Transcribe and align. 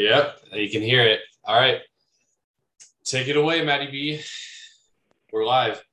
Yep, 0.00 0.38
you 0.52 0.70
can 0.70 0.80
hear 0.80 1.02
it. 1.02 1.20
All 1.44 1.60
right. 1.60 1.80
Take 3.04 3.28
it 3.28 3.36
away, 3.36 3.62
Maddie 3.62 3.90
B. 3.90 4.20
We're 5.30 5.44
live. 5.44 5.84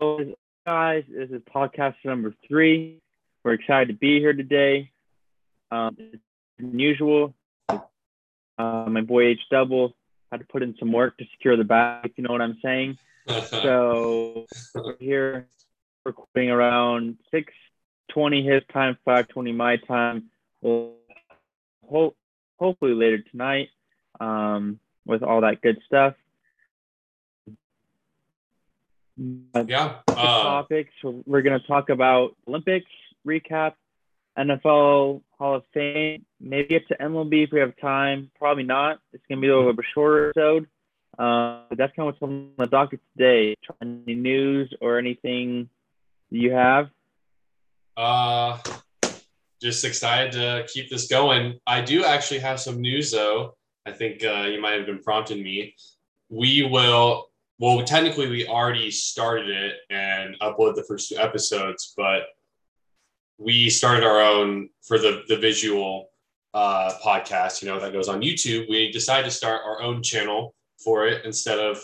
Hello, 0.00 0.34
guys. 0.66 1.04
This 1.06 1.28
is 1.28 1.42
podcast 1.54 1.96
number 2.02 2.34
three. 2.48 3.02
We're 3.44 3.52
excited 3.52 3.88
to 3.88 3.92
be 3.92 4.20
here 4.20 4.32
today. 4.32 4.90
Um, 5.70 5.98
as 6.00 6.18
usual, 6.72 7.34
uh, 7.68 7.78
my 8.58 9.02
boy 9.02 9.26
H 9.26 9.40
Double 9.50 9.94
had 10.30 10.40
to 10.40 10.46
put 10.46 10.62
in 10.62 10.74
some 10.78 10.92
work 10.92 11.18
to 11.18 11.26
secure 11.32 11.58
the 11.58 11.64
bag, 11.64 12.06
if 12.06 12.12
you 12.16 12.24
know 12.24 12.32
what 12.32 12.40
I'm 12.40 12.58
saying. 12.64 12.96
So 13.50 14.46
we're 14.74 14.96
here 14.98 15.46
recording 16.06 16.50
around 16.50 17.18
6:20 17.34 18.50
his 18.50 18.62
time, 18.72 18.96
5:20 19.06 19.54
my 19.54 19.76
time. 19.76 20.30
We'll 20.62 20.94
hope 21.86 22.16
hopefully 22.62 22.94
later 22.94 23.18
tonight 23.30 23.68
um, 24.20 24.78
with 25.04 25.22
all 25.22 25.40
that 25.40 25.60
good 25.60 25.78
stuff. 25.86 26.14
yeah. 29.18 29.96
Uh, 30.08 30.14
topics. 30.14 30.92
We're 31.02 31.42
going 31.42 31.60
to 31.60 31.66
talk 31.66 31.90
about 31.90 32.36
Olympics 32.46 32.90
recap, 33.26 33.74
NFL 34.38 35.22
Hall 35.38 35.56
of 35.56 35.64
Fame, 35.74 36.24
maybe 36.40 36.68
get 36.68 36.88
to 36.88 36.96
MLB 36.96 37.44
if 37.44 37.52
we 37.52 37.60
have 37.60 37.76
time. 37.80 38.30
Probably 38.38 38.64
not. 38.64 39.00
It's 39.12 39.24
going 39.28 39.38
to 39.38 39.42
be 39.42 39.48
a 39.48 39.56
little 39.56 39.72
bit 39.72 39.78
of 39.78 39.84
a 39.84 39.88
shorter 39.94 40.30
episode. 40.30 40.66
Uh, 41.18 41.64
but 41.68 41.78
that's 41.78 41.94
kind 41.94 42.08
of 42.08 42.14
what's 42.14 42.22
on 42.22 42.52
the 42.56 42.66
docket 42.66 43.00
today. 43.16 43.56
Any 43.82 44.14
news 44.14 44.72
or 44.80 44.98
anything 44.98 45.68
you 46.30 46.52
have? 46.52 46.88
Uh, 47.96 48.58
just 49.62 49.84
excited 49.84 50.32
to 50.32 50.66
keep 50.72 50.90
this 50.90 51.06
going. 51.06 51.58
I 51.66 51.80
do 51.80 52.04
actually 52.04 52.40
have 52.40 52.60
some 52.60 52.80
news 52.80 53.12
though. 53.12 53.56
I 53.86 53.92
think 53.92 54.24
uh, 54.24 54.42
you 54.42 54.60
might 54.60 54.76
have 54.76 54.86
been 54.86 55.02
prompting 55.02 55.42
me. 55.42 55.74
We 56.28 56.64
will, 56.64 57.28
well, 57.58 57.82
technically, 57.84 58.28
we 58.28 58.46
already 58.46 58.90
started 58.90 59.48
it 59.48 59.74
and 59.90 60.36
uploaded 60.40 60.76
the 60.76 60.84
first 60.84 61.08
two 61.08 61.16
episodes, 61.16 61.94
but 61.96 62.22
we 63.38 63.70
started 63.70 64.04
our 64.04 64.20
own 64.20 64.68
for 64.82 64.98
the, 64.98 65.22
the 65.28 65.36
visual 65.36 66.10
uh, 66.54 66.92
podcast, 67.04 67.62
you 67.62 67.68
know, 67.68 67.80
that 67.80 67.92
goes 67.92 68.08
on 68.08 68.20
YouTube. 68.20 68.68
We 68.68 68.92
decided 68.92 69.24
to 69.24 69.30
start 69.30 69.62
our 69.64 69.80
own 69.82 70.02
channel 70.02 70.54
for 70.82 71.06
it 71.06 71.24
instead 71.24 71.58
of 71.58 71.78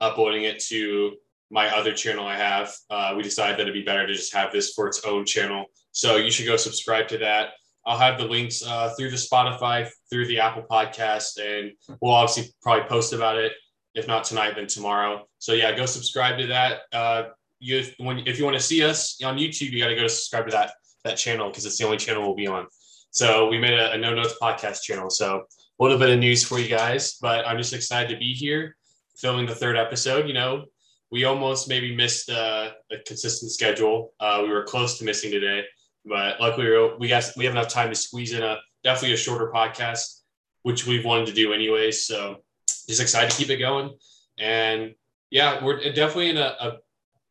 uploading 0.00 0.44
it 0.44 0.60
to 0.60 1.16
my 1.50 1.74
other 1.74 1.92
channel 1.92 2.26
I 2.26 2.36
have. 2.36 2.74
Uh, 2.90 3.14
we 3.16 3.22
decided 3.22 3.56
that 3.56 3.62
it'd 3.62 3.74
be 3.74 3.82
better 3.82 4.06
to 4.06 4.12
just 4.12 4.34
have 4.34 4.52
this 4.52 4.72
for 4.74 4.86
its 4.86 5.04
own 5.04 5.24
channel. 5.24 5.66
So 5.92 6.16
you 6.16 6.30
should 6.30 6.46
go 6.46 6.56
subscribe 6.56 7.08
to 7.08 7.18
that. 7.18 7.50
I'll 7.86 7.98
have 7.98 8.18
the 8.18 8.26
links 8.26 8.62
uh, 8.66 8.92
through 8.98 9.10
the 9.10 9.16
Spotify, 9.16 9.88
through 10.10 10.26
the 10.26 10.40
Apple 10.40 10.64
Podcast, 10.70 11.40
and 11.40 11.72
we'll 12.00 12.12
obviously 12.12 12.52
probably 12.62 12.86
post 12.88 13.12
about 13.12 13.36
it. 13.36 13.52
If 13.94 14.06
not 14.06 14.24
tonight, 14.24 14.54
then 14.54 14.66
tomorrow. 14.66 15.26
So 15.38 15.54
yeah, 15.54 15.74
go 15.74 15.86
subscribe 15.86 16.38
to 16.38 16.46
that. 16.48 16.80
Uh, 16.92 17.22
you 17.60 17.84
when 17.98 18.18
if 18.26 18.38
you 18.38 18.44
want 18.44 18.56
to 18.56 18.62
see 18.62 18.84
us 18.84 19.20
on 19.24 19.36
YouTube, 19.36 19.70
you 19.70 19.80
got 19.80 19.88
to 19.88 19.96
go 19.96 20.06
subscribe 20.06 20.44
to 20.46 20.52
that 20.52 20.72
that 21.04 21.16
channel 21.16 21.48
because 21.48 21.64
it's 21.64 21.78
the 21.78 21.84
only 21.84 21.96
channel 21.96 22.22
we'll 22.22 22.34
be 22.34 22.46
on. 22.46 22.66
So 23.10 23.48
we 23.48 23.58
made 23.58 23.72
a, 23.72 23.92
a 23.92 23.98
no 23.98 24.14
notes 24.14 24.34
podcast 24.40 24.82
channel. 24.82 25.10
So 25.10 25.44
a 25.80 25.82
little 25.82 25.98
bit 25.98 26.10
of 26.10 26.18
news 26.18 26.44
for 26.44 26.58
you 26.58 26.68
guys, 26.68 27.16
but 27.20 27.46
I'm 27.46 27.56
just 27.56 27.72
excited 27.72 28.12
to 28.12 28.18
be 28.18 28.34
here 28.34 28.76
filming 29.16 29.46
the 29.46 29.54
third 29.54 29.76
episode. 29.76 30.28
You 30.28 30.34
know, 30.34 30.66
we 31.10 31.24
almost 31.24 31.68
maybe 31.68 31.94
missed 31.94 32.30
uh, 32.30 32.70
a 32.90 32.98
consistent 33.06 33.50
schedule. 33.50 34.12
Uh, 34.20 34.40
we 34.42 34.50
were 34.50 34.64
close 34.64 34.98
to 34.98 35.04
missing 35.04 35.30
today, 35.30 35.64
but 36.04 36.40
luckily 36.40 36.68
we, 36.68 36.94
we 37.00 37.08
got 37.08 37.30
we 37.36 37.44
have 37.44 37.54
enough 37.54 37.68
time 37.68 37.88
to 37.88 37.94
squeeze 37.94 38.32
in 38.32 38.42
a 38.42 38.58
definitely 38.84 39.14
a 39.14 39.16
shorter 39.16 39.50
podcast, 39.52 40.20
which 40.62 40.86
we've 40.86 41.04
wanted 41.04 41.26
to 41.26 41.32
do 41.32 41.52
anyway. 41.52 41.90
So 41.90 42.42
just 42.86 43.00
excited 43.00 43.30
to 43.30 43.36
keep 43.36 43.50
it 43.50 43.58
going, 43.58 43.90
and 44.38 44.94
yeah, 45.30 45.64
we're 45.64 45.78
definitely 45.92 46.30
in 46.30 46.36
a, 46.36 46.56
a 46.60 46.78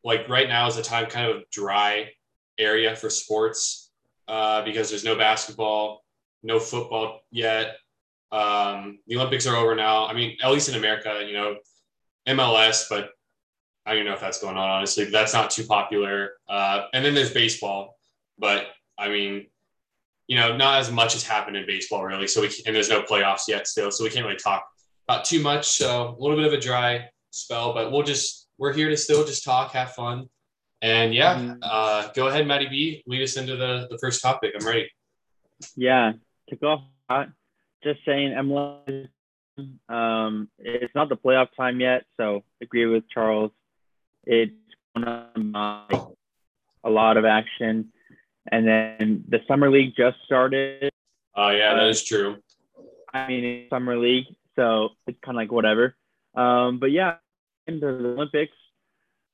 like 0.03 0.27
right 0.29 0.47
now 0.47 0.67
is 0.67 0.77
a 0.77 0.83
time 0.83 1.07
kind 1.07 1.29
of 1.29 1.43
dry 1.51 2.09
area 2.57 2.95
for 2.95 3.09
sports 3.09 3.91
uh, 4.27 4.63
because 4.63 4.89
there's 4.89 5.03
no 5.03 5.15
basketball, 5.15 6.03
no 6.43 6.59
football 6.59 7.21
yet. 7.31 7.77
Um, 8.31 8.99
the 9.07 9.15
Olympics 9.15 9.47
are 9.47 9.55
over 9.55 9.75
now. 9.75 10.07
I 10.07 10.13
mean, 10.13 10.37
at 10.43 10.51
least 10.51 10.69
in 10.69 10.75
America, 10.75 11.23
you 11.25 11.33
know, 11.33 11.57
MLS, 12.27 12.85
but 12.89 13.09
I 13.87 13.95
don't 13.95 14.05
know 14.05 14.13
if 14.13 14.19
that's 14.19 14.41
going 14.41 14.57
on, 14.57 14.69
honestly. 14.69 15.05
But 15.05 15.13
that's 15.13 15.33
not 15.33 15.49
too 15.49 15.63
popular. 15.63 16.31
Uh, 16.47 16.83
and 16.93 17.03
then 17.03 17.13
there's 17.15 17.33
baseball, 17.33 17.97
but 18.37 18.67
I 18.97 19.09
mean, 19.09 19.47
you 20.27 20.35
know, 20.35 20.55
not 20.55 20.79
as 20.79 20.91
much 20.91 21.13
has 21.13 21.23
happened 21.23 21.57
in 21.57 21.65
baseball 21.65 22.03
really. 22.03 22.27
So 22.27 22.41
we 22.41 22.49
and 22.65 22.75
there's 22.75 22.89
no 22.89 23.01
playoffs 23.01 23.47
yet 23.47 23.67
still, 23.67 23.91
so 23.91 24.03
we 24.03 24.09
can't 24.09 24.25
really 24.25 24.37
talk 24.37 24.67
about 25.07 25.25
too 25.25 25.41
much. 25.41 25.67
So 25.67 26.15
a 26.17 26.21
little 26.21 26.35
bit 26.35 26.45
of 26.45 26.53
a 26.53 26.59
dry 26.59 27.09
spell, 27.31 27.73
but 27.73 27.91
we'll 27.91 28.03
just 28.03 28.47
we're 28.57 28.73
here 28.73 28.89
to 28.89 28.97
still 28.97 29.25
just 29.25 29.43
talk, 29.43 29.71
have 29.71 29.93
fun, 29.93 30.27
and 30.81 31.13
yeah. 31.13 31.35
Mm-hmm. 31.35 31.59
Uh, 31.61 32.09
go 32.13 32.27
ahead, 32.27 32.45
Maddie 32.45 32.67
B. 32.67 33.03
Lead 33.07 33.23
us 33.23 33.37
into 33.37 33.55
the 33.55 33.87
the 33.89 33.97
first 33.99 34.21
topic. 34.21 34.53
I'm 34.59 34.67
ready. 34.67 34.91
Yeah, 35.75 36.11
to 36.49 36.55
go 36.55 36.81
hot 37.09 37.29
just 37.83 37.99
saying, 38.05 38.31
MLS, 38.31 39.07
um, 39.89 40.49
it's 40.59 40.93
not 40.95 41.09
the 41.09 41.15
playoff 41.15 41.47
time 41.55 41.79
yet, 41.79 42.05
so 42.17 42.43
agree 42.61 42.85
with 42.85 43.03
Charles. 43.09 43.51
It's 44.29 44.53
a 46.83 46.89
lot 46.89 47.17
of 47.17 47.23
action, 47.23 47.93
and 48.51 48.67
then 48.67 49.23
the 49.29 49.39
summer 49.47 49.71
league 49.71 49.93
just 49.95 50.17
started. 50.25 50.91
Oh 51.35 51.49
yeah, 51.49 51.75
that 51.75 51.87
is 51.87 52.03
true. 52.03 52.37
I 53.13 53.27
mean, 53.27 53.67
summer 53.69 53.97
league, 53.97 54.25
so 54.55 54.89
it's 55.07 55.17
kind 55.23 55.37
of 55.37 55.41
like 55.41 55.51
whatever. 55.51 55.95
Um, 56.35 56.79
but 56.79 56.91
yeah, 56.91 57.15
into 57.67 57.85
the 57.85 58.09
Olympics. 58.09 58.57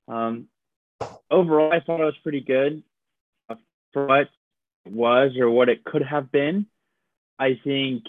Um, 0.07 0.47
overall, 1.31 1.73
I 1.73 1.79
thought 1.79 2.01
it 2.01 2.05
was 2.05 2.17
pretty 2.21 2.41
good 2.41 2.83
for 3.93 4.05
what 4.05 4.29
it 4.85 4.91
was 4.91 5.31
or 5.37 5.49
what 5.49 5.69
it 5.69 5.83
could 5.83 6.03
have 6.03 6.31
been. 6.31 6.67
I 7.39 7.59
think 7.63 8.03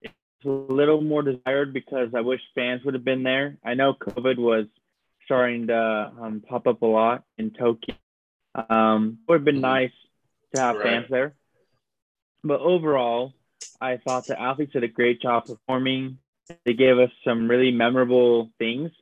it's 0.00 0.14
a 0.44 0.48
little 0.48 1.00
more 1.00 1.22
desired 1.22 1.72
because 1.72 2.10
I 2.14 2.20
wish 2.20 2.40
fans 2.54 2.84
would 2.84 2.94
have 2.94 3.04
been 3.04 3.24
there. 3.24 3.58
I 3.64 3.74
know 3.74 3.94
COVID 3.94 4.38
was 4.38 4.66
starting 5.26 5.66
to 5.66 6.12
um, 6.20 6.42
pop 6.48 6.66
up 6.66 6.80
a 6.80 6.86
lot 6.86 7.24
in 7.36 7.50
Tokyo. 7.50 7.94
Um, 8.54 9.18
it 9.20 9.30
would 9.30 9.40
have 9.40 9.44
been 9.44 9.56
mm-hmm. 9.56 9.62
nice 9.62 9.92
to 10.54 10.60
have 10.60 10.76
right. 10.76 10.84
fans 10.84 11.06
there. 11.10 11.34
But 12.42 12.60
overall, 12.60 13.34
I 13.80 13.98
thought 13.98 14.26
the 14.26 14.40
athletes 14.40 14.72
did 14.72 14.84
a 14.84 14.88
great 14.88 15.20
job 15.20 15.44
performing. 15.46 16.18
They 16.64 16.74
gave 16.74 16.98
us 16.98 17.10
some 17.24 17.48
really 17.48 17.72
memorable 17.72 18.50
things. 18.58 18.92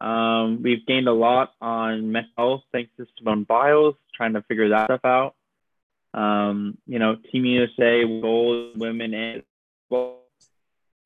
Um, 0.00 0.62
we've 0.62 0.84
gained 0.84 1.06
a 1.06 1.12
lot 1.12 1.52
on 1.60 2.10
mental 2.10 2.32
health 2.36 2.62
thanks 2.72 2.90
to 2.96 3.06
Simone 3.16 3.44
Biles, 3.44 3.94
trying 4.14 4.32
to 4.32 4.42
figure 4.42 4.70
that 4.70 4.86
stuff 4.86 5.04
out. 5.04 5.36
Um, 6.12 6.76
you 6.86 6.98
know, 6.98 7.16
Team 7.30 7.44
USA, 7.44 8.02
gold, 8.20 8.78
women, 8.78 9.14
and 9.14 9.42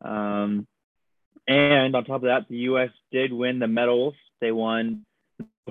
um, 0.03 0.67
and 1.47 1.95
on 1.95 2.05
top 2.05 2.17
of 2.17 2.23
that, 2.23 2.47
the 2.49 2.57
U.S. 2.59 2.91
did 3.13 3.33
win 3.33 3.59
the 3.59 3.69
medals. 3.69 4.15
They 4.41 4.53
won 4.53 5.05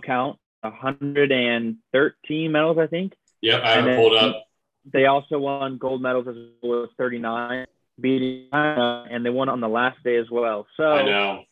count 0.03 0.37
113 0.61 2.51
medals, 2.51 2.77
I 2.77 2.87
think. 2.87 3.13
Yep, 3.41 3.61
I 3.63 3.81
have 3.81 3.95
pulled 3.97 4.15
up. 4.15 4.47
They 4.91 5.05
also 5.05 5.39
won 5.39 5.77
gold 5.77 6.01
medals 6.01 6.27
as 6.27 6.35
well 6.61 6.83
as 6.83 6.89
39, 6.97 7.65
beating 7.99 8.47
China, 8.51 9.05
and 9.09 9.25
they 9.25 9.29
won 9.29 9.49
on 9.49 9.59
the 9.59 9.67
last 9.67 10.03
day 10.03 10.17
as 10.17 10.29
well. 10.29 10.67
So 10.77 10.83
I 10.83 11.03
know. 11.03 11.43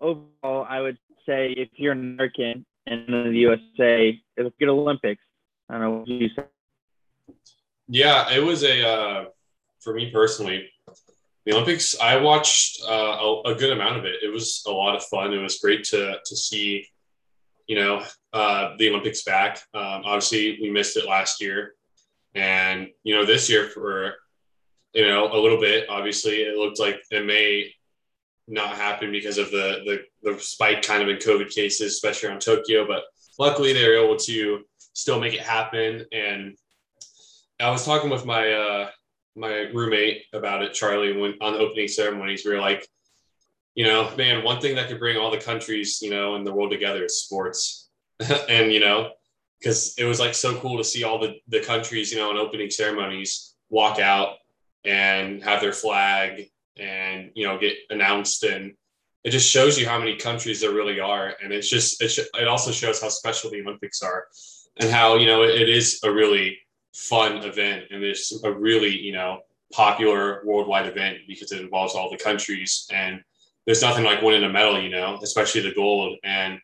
Overall, 0.00 0.66
I 0.68 0.80
would 0.80 0.98
say 1.26 1.50
if 1.50 1.68
you're 1.76 1.92
an 1.92 2.14
American 2.14 2.64
and 2.86 3.08
in 3.08 3.32
the 3.32 3.38
USA, 3.38 4.18
it 4.36 4.42
was 4.42 4.52
good 4.58 4.68
Olympics. 4.68 5.22
I 5.68 5.74
don't 5.74 5.82
know 5.82 5.90
what 5.98 6.08
you 6.08 6.28
say. 6.34 6.44
Yeah, 7.88 8.32
it 8.32 8.42
was 8.42 8.62
a 8.62 8.88
uh, 8.88 9.24
for 9.80 9.92
me 9.94 10.10
personally 10.10 10.70
the 11.50 11.56
Olympics, 11.56 11.98
I 12.00 12.16
watched 12.16 12.80
uh, 12.82 13.16
a, 13.20 13.42
a, 13.46 13.54
good 13.54 13.72
amount 13.72 13.98
of 13.98 14.04
it. 14.04 14.22
It 14.22 14.32
was 14.32 14.62
a 14.66 14.70
lot 14.70 14.94
of 14.94 15.02
fun. 15.04 15.32
It 15.32 15.38
was 15.38 15.58
great 15.58 15.82
to 15.84 16.18
to 16.24 16.36
see, 16.36 16.86
you 17.66 17.76
know, 17.76 18.04
uh, 18.32 18.76
the 18.78 18.88
Olympics 18.88 19.22
back. 19.22 19.60
Um, 19.74 20.02
obviously, 20.04 20.58
we 20.62 20.70
missed 20.70 20.96
it 20.96 21.08
last 21.08 21.40
year, 21.40 21.74
and 22.34 22.88
you 23.02 23.14
know, 23.16 23.24
this 23.24 23.50
year 23.50 23.66
for 23.68 24.14
you 24.92 25.06
know 25.08 25.32
a 25.32 25.38
little 25.40 25.60
bit. 25.60 25.88
Obviously, 25.88 26.42
it 26.42 26.56
looked 26.56 26.78
like 26.78 27.00
it 27.10 27.26
may 27.26 27.74
not 28.46 28.76
happen 28.76 29.10
because 29.10 29.38
of 29.38 29.50
the 29.50 30.04
the, 30.22 30.32
the 30.32 30.40
spike 30.40 30.82
kind 30.82 31.02
of 31.02 31.08
in 31.08 31.16
COVID 31.16 31.52
cases, 31.52 31.94
especially 31.94 32.28
around 32.28 32.42
Tokyo. 32.42 32.86
But 32.86 33.02
luckily, 33.40 33.72
they 33.72 33.88
were 33.88 34.04
able 34.04 34.18
to 34.18 34.60
still 34.94 35.18
make 35.18 35.34
it 35.34 35.40
happen. 35.40 36.04
And 36.12 36.56
I 37.60 37.70
was 37.70 37.84
talking 37.84 38.10
with 38.10 38.24
my 38.24 38.52
uh, 38.52 38.90
my 39.40 39.70
roommate 39.72 40.24
about 40.32 40.62
it, 40.62 40.74
Charlie, 40.74 41.16
when 41.16 41.34
on 41.40 41.54
the 41.54 41.58
opening 41.58 41.88
ceremonies, 41.88 42.44
we 42.44 42.52
were 42.52 42.60
like, 42.60 42.86
you 43.74 43.84
know, 43.84 44.14
man, 44.16 44.44
one 44.44 44.60
thing 44.60 44.76
that 44.76 44.88
could 44.88 44.98
bring 44.98 45.16
all 45.16 45.30
the 45.30 45.38
countries, 45.38 46.00
you 46.02 46.10
know, 46.10 46.36
in 46.36 46.44
the 46.44 46.52
world 46.52 46.70
together 46.70 47.04
is 47.04 47.22
sports. 47.22 47.88
and, 48.48 48.72
you 48.72 48.80
know, 48.80 49.10
because 49.58 49.94
it 49.98 50.04
was 50.04 50.20
like 50.20 50.34
so 50.34 50.56
cool 50.60 50.76
to 50.76 50.84
see 50.84 51.04
all 51.04 51.18
the, 51.18 51.36
the 51.48 51.60
countries, 51.60 52.12
you 52.12 52.18
know, 52.18 52.30
in 52.30 52.36
opening 52.36 52.70
ceremonies 52.70 53.54
walk 53.70 53.98
out 53.98 54.36
and 54.84 55.42
have 55.42 55.60
their 55.60 55.72
flag 55.72 56.50
and 56.78 57.30
you 57.34 57.46
know 57.46 57.58
get 57.58 57.76
announced 57.90 58.42
and 58.44 58.72
it 59.22 59.30
just 59.30 59.50
shows 59.50 59.78
you 59.78 59.86
how 59.86 59.98
many 59.98 60.16
countries 60.16 60.60
there 60.60 60.72
really 60.72 60.98
are 60.98 61.34
and 61.42 61.52
it's 61.52 61.68
just 61.68 62.02
it, 62.02 62.08
sh- 62.08 62.20
it 62.34 62.48
also 62.48 62.70
shows 62.70 63.00
how 63.00 63.08
special 63.08 63.50
the 63.50 63.60
olympics 63.60 64.02
are 64.02 64.26
and 64.78 64.90
how 64.90 65.16
you 65.16 65.26
know 65.26 65.42
it, 65.42 65.50
it 65.60 65.68
is 65.68 66.00
a 66.04 66.10
really 66.10 66.58
fun 66.94 67.38
event. 67.38 67.84
And 67.90 68.02
it's 68.02 68.42
a 68.44 68.52
really 68.52 68.96
you 68.96 69.12
know 69.12 69.40
popular 69.72 70.42
worldwide 70.44 70.86
event 70.86 71.18
because 71.28 71.52
it 71.52 71.60
involves 71.60 71.94
all 71.94 72.10
the 72.10 72.16
countries. 72.16 72.88
And 72.92 73.20
there's 73.66 73.82
nothing 73.82 74.04
like 74.04 74.22
winning 74.22 74.44
a 74.44 74.48
medal 74.48 74.80
you 74.80 74.90
know 74.90 75.18
especially 75.22 75.62
the 75.62 75.74
gold. 75.74 76.18
And 76.24 76.58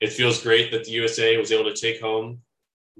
it 0.00 0.12
feels 0.12 0.42
great 0.42 0.70
that 0.72 0.84
the 0.84 0.92
usa 0.92 1.36
was 1.36 1.52
able 1.52 1.70
to 1.70 1.74
take 1.74 2.00
home 2.00 2.40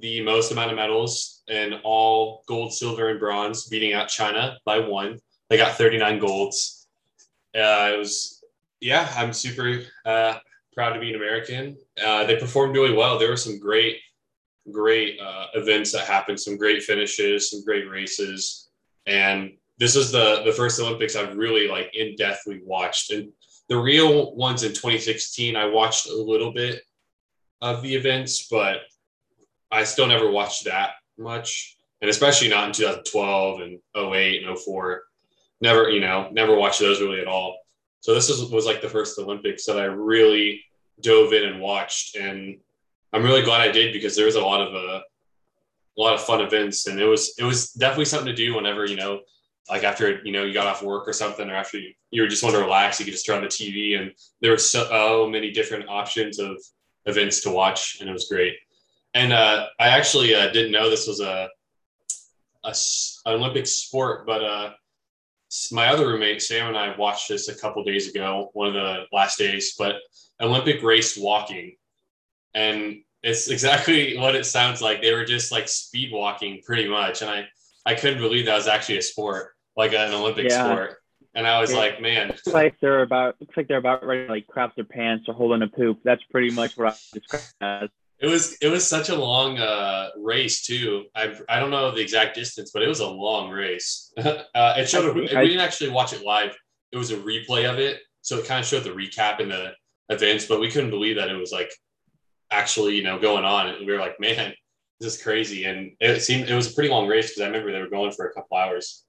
the 0.00 0.20
most 0.22 0.52
amount 0.52 0.70
of 0.70 0.76
medals 0.76 1.42
in 1.48 1.74
all 1.82 2.44
gold 2.46 2.72
silver 2.72 3.08
and 3.08 3.18
bronze 3.18 3.66
beating 3.66 3.94
out 3.94 4.08
china 4.08 4.58
by 4.64 4.78
one. 4.78 5.18
They 5.48 5.56
got 5.56 5.76
39 5.76 6.18
golds. 6.18 6.86
Uh, 7.54 7.92
it 7.94 7.98
was 7.98 8.44
yeah 8.80 9.12
i'm 9.16 9.32
super 9.32 9.80
uh, 10.04 10.38
proud 10.74 10.92
to 10.92 11.00
be 11.00 11.10
an 11.10 11.16
american. 11.16 11.76
Uh, 12.04 12.24
they 12.24 12.36
performed 12.36 12.74
really 12.76 12.94
well. 12.94 13.18
There 13.18 13.30
were 13.30 13.36
some 13.36 13.58
great 13.58 13.96
great 14.70 15.18
uh, 15.20 15.46
events 15.54 15.92
that 15.92 16.06
happened, 16.06 16.40
some 16.40 16.56
great 16.56 16.82
finishes, 16.82 17.50
some 17.50 17.64
great 17.64 17.88
races, 17.88 18.68
and 19.06 19.52
this 19.78 19.96
is 19.96 20.10
the 20.10 20.42
the 20.44 20.52
first 20.52 20.80
Olympics 20.80 21.16
I've 21.16 21.36
really 21.36 21.68
like 21.68 21.94
in 21.94 22.16
depthly 22.16 22.64
watched. 22.64 23.12
And 23.12 23.32
the 23.68 23.76
real 23.76 24.34
ones 24.34 24.62
in 24.62 24.70
2016, 24.70 25.56
I 25.56 25.66
watched 25.66 26.08
a 26.08 26.14
little 26.14 26.52
bit 26.52 26.82
of 27.60 27.82
the 27.82 27.94
events, 27.94 28.48
but 28.48 28.80
I 29.70 29.84
still 29.84 30.06
never 30.06 30.30
watched 30.30 30.64
that 30.64 30.92
much, 31.18 31.76
and 32.00 32.10
especially 32.10 32.48
not 32.48 32.68
in 32.68 32.72
2012 32.72 33.60
and 33.60 33.78
08 33.96 34.44
and 34.44 34.58
04. 34.58 35.02
Never, 35.60 35.90
you 35.90 36.00
know, 36.00 36.28
never 36.32 36.56
watched 36.56 36.80
those 36.80 37.00
really 37.00 37.20
at 37.20 37.26
all. 37.26 37.58
So 38.00 38.14
this 38.14 38.28
was, 38.28 38.50
was 38.50 38.64
like 38.64 38.80
the 38.80 38.88
first 38.88 39.18
Olympics 39.18 39.66
that 39.66 39.78
I 39.78 39.84
really 39.84 40.62
dove 41.00 41.32
in 41.32 41.44
and 41.44 41.60
watched, 41.60 42.16
and 42.16 42.58
I'm 43.12 43.22
really 43.22 43.42
glad 43.42 43.60
I 43.60 43.72
did 43.72 43.92
because 43.92 44.16
there 44.16 44.26
was 44.26 44.34
a 44.34 44.40
lot 44.40 44.60
of 44.60 44.74
uh, 44.74 45.00
a 45.98 46.00
lot 46.00 46.14
of 46.14 46.22
fun 46.22 46.40
events, 46.40 46.86
and 46.86 47.00
it 47.00 47.06
was 47.06 47.34
it 47.38 47.44
was 47.44 47.72
definitely 47.72 48.04
something 48.04 48.26
to 48.26 48.34
do 48.34 48.54
whenever 48.54 48.84
you 48.84 48.96
know, 48.96 49.20
like 49.68 49.84
after 49.84 50.20
you 50.24 50.32
know 50.32 50.44
you 50.44 50.52
got 50.52 50.66
off 50.66 50.82
work 50.82 51.08
or 51.08 51.12
something, 51.12 51.48
or 51.48 51.54
after 51.54 51.78
you, 51.78 51.92
you 52.10 52.22
were 52.22 52.28
just 52.28 52.42
want 52.42 52.54
to 52.54 52.60
relax, 52.60 52.98
you 52.98 53.04
could 53.04 53.12
just 53.12 53.26
turn 53.26 53.38
on 53.38 53.42
the 53.42 53.48
TV, 53.48 53.98
and 53.98 54.12
there 54.40 54.50
were 54.50 54.58
so 54.58 54.88
oh, 54.90 55.28
many 55.28 55.50
different 55.50 55.88
options 55.88 56.38
of 56.38 56.56
events 57.06 57.40
to 57.42 57.50
watch, 57.50 57.98
and 58.00 58.08
it 58.08 58.12
was 58.12 58.28
great. 58.28 58.54
And 59.14 59.32
uh, 59.32 59.66
I 59.80 59.88
actually 59.88 60.34
uh, 60.34 60.52
didn't 60.52 60.72
know 60.72 60.90
this 60.90 61.08
was 61.08 61.20
a, 61.20 61.48
a 62.64 62.74
Olympic 63.26 63.66
sport, 63.66 64.26
but 64.26 64.44
uh, 64.44 64.72
my 65.72 65.88
other 65.88 66.06
roommate 66.06 66.42
Sam 66.42 66.68
and 66.68 66.76
I 66.76 66.94
watched 66.96 67.28
this 67.28 67.48
a 67.48 67.54
couple 67.54 67.82
days 67.84 68.08
ago, 68.08 68.50
one 68.52 68.68
of 68.68 68.74
the 68.74 69.04
last 69.12 69.38
days, 69.38 69.74
but 69.78 69.96
Olympic 70.40 70.82
race 70.82 71.16
walking 71.16 71.74
and 72.54 73.02
it's 73.22 73.48
exactly 73.48 74.16
what 74.18 74.34
it 74.34 74.46
sounds 74.46 74.80
like. 74.80 75.02
They 75.02 75.12
were 75.12 75.24
just 75.24 75.52
like 75.52 75.68
speed 75.68 76.12
walking 76.12 76.60
pretty 76.64 76.88
much, 76.88 77.22
and 77.22 77.30
I 77.30 77.48
I 77.86 77.94
couldn't 77.94 78.20
believe 78.20 78.46
that 78.46 78.56
was 78.56 78.68
actually 78.68 78.98
a 78.98 79.02
sport, 79.02 79.54
like 79.76 79.92
an 79.92 80.12
Olympic 80.12 80.48
yeah. 80.48 80.64
sport. 80.64 80.96
And 81.34 81.46
I 81.46 81.60
was 81.60 81.70
yeah. 81.70 81.78
like, 81.78 82.00
man, 82.00 82.28
looks 82.28 82.46
like 82.48 82.74
they're 82.80 83.02
about 83.02 83.36
looks 83.40 83.56
like 83.56 83.68
they're 83.68 83.78
about 83.78 84.04
ready 84.04 84.26
to 84.26 84.32
like 84.32 84.46
crap 84.46 84.74
their 84.74 84.84
pants 84.84 85.26
or 85.28 85.34
holding 85.34 85.62
a 85.62 85.68
poop. 85.68 86.00
That's 86.04 86.22
pretty 86.30 86.50
much 86.50 86.76
what 86.76 86.94
I 86.94 86.96
describe 87.12 87.42
as. 87.60 87.88
It 88.20 88.26
was 88.26 88.56
it 88.60 88.68
was 88.68 88.84
such 88.84 89.10
a 89.10 89.14
long 89.14 89.58
uh, 89.58 90.08
race 90.16 90.66
too. 90.66 91.04
I 91.14 91.38
I 91.48 91.60
don't 91.60 91.70
know 91.70 91.92
the 91.92 92.00
exact 92.00 92.34
distance, 92.34 92.72
but 92.72 92.82
it 92.82 92.88
was 92.88 92.98
a 92.98 93.06
long 93.06 93.50
race. 93.50 94.12
uh, 94.18 94.42
it 94.76 94.88
showed. 94.88 95.08
A, 95.08 95.12
we 95.12 95.28
didn't 95.28 95.60
actually 95.60 95.90
watch 95.90 96.12
it 96.12 96.24
live. 96.24 96.56
It 96.90 96.96
was 96.96 97.12
a 97.12 97.16
replay 97.16 97.70
of 97.70 97.78
it, 97.78 98.00
so 98.22 98.38
it 98.38 98.46
kind 98.46 98.58
of 98.58 98.66
showed 98.66 98.82
the 98.82 98.90
recap 98.90 99.40
and 99.40 99.52
the 99.52 99.72
events. 100.08 100.46
But 100.46 100.58
we 100.58 100.68
couldn't 100.68 100.90
believe 100.90 101.14
that 101.16 101.30
it 101.30 101.36
was 101.36 101.52
like 101.52 101.70
actually, 102.50 102.96
you 102.96 103.02
know, 103.02 103.18
going 103.18 103.44
on. 103.44 103.68
And 103.68 103.86
we 103.86 103.92
were 103.92 103.98
like, 103.98 104.18
man, 104.20 104.54
this 105.00 105.14
is 105.14 105.22
crazy. 105.22 105.64
And 105.64 105.92
it 106.00 106.22
seemed 106.22 106.48
it 106.48 106.54
was 106.54 106.70
a 106.70 106.74
pretty 106.74 106.90
long 106.90 107.06
race 107.06 107.30
because 107.30 107.42
I 107.42 107.46
remember 107.46 107.72
they 107.72 107.80
were 107.80 107.88
going 107.88 108.12
for 108.12 108.26
a 108.26 108.32
couple 108.32 108.56
hours. 108.56 109.04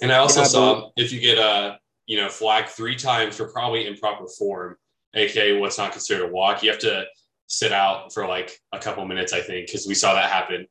And 0.00 0.12
I 0.12 0.18
also 0.18 0.40
yeah, 0.40 0.46
saw 0.46 0.90
if 0.96 1.12
you 1.12 1.20
get 1.20 1.38
a 1.38 1.78
you 2.06 2.18
know 2.18 2.28
flag 2.28 2.66
three 2.66 2.96
times 2.96 3.36
for 3.36 3.48
probably 3.48 3.86
improper 3.86 4.26
form, 4.26 4.76
aka 5.14 5.58
what's 5.58 5.78
not 5.78 5.92
considered 5.92 6.28
a 6.28 6.32
walk, 6.32 6.62
you 6.62 6.70
have 6.70 6.80
to 6.80 7.04
sit 7.46 7.72
out 7.72 8.12
for 8.12 8.26
like 8.26 8.58
a 8.72 8.78
couple 8.78 9.04
minutes, 9.06 9.32
I 9.32 9.40
think, 9.40 9.66
because 9.66 9.86
we 9.86 9.94
saw 9.94 10.14
that 10.14 10.30
happen 10.30 10.66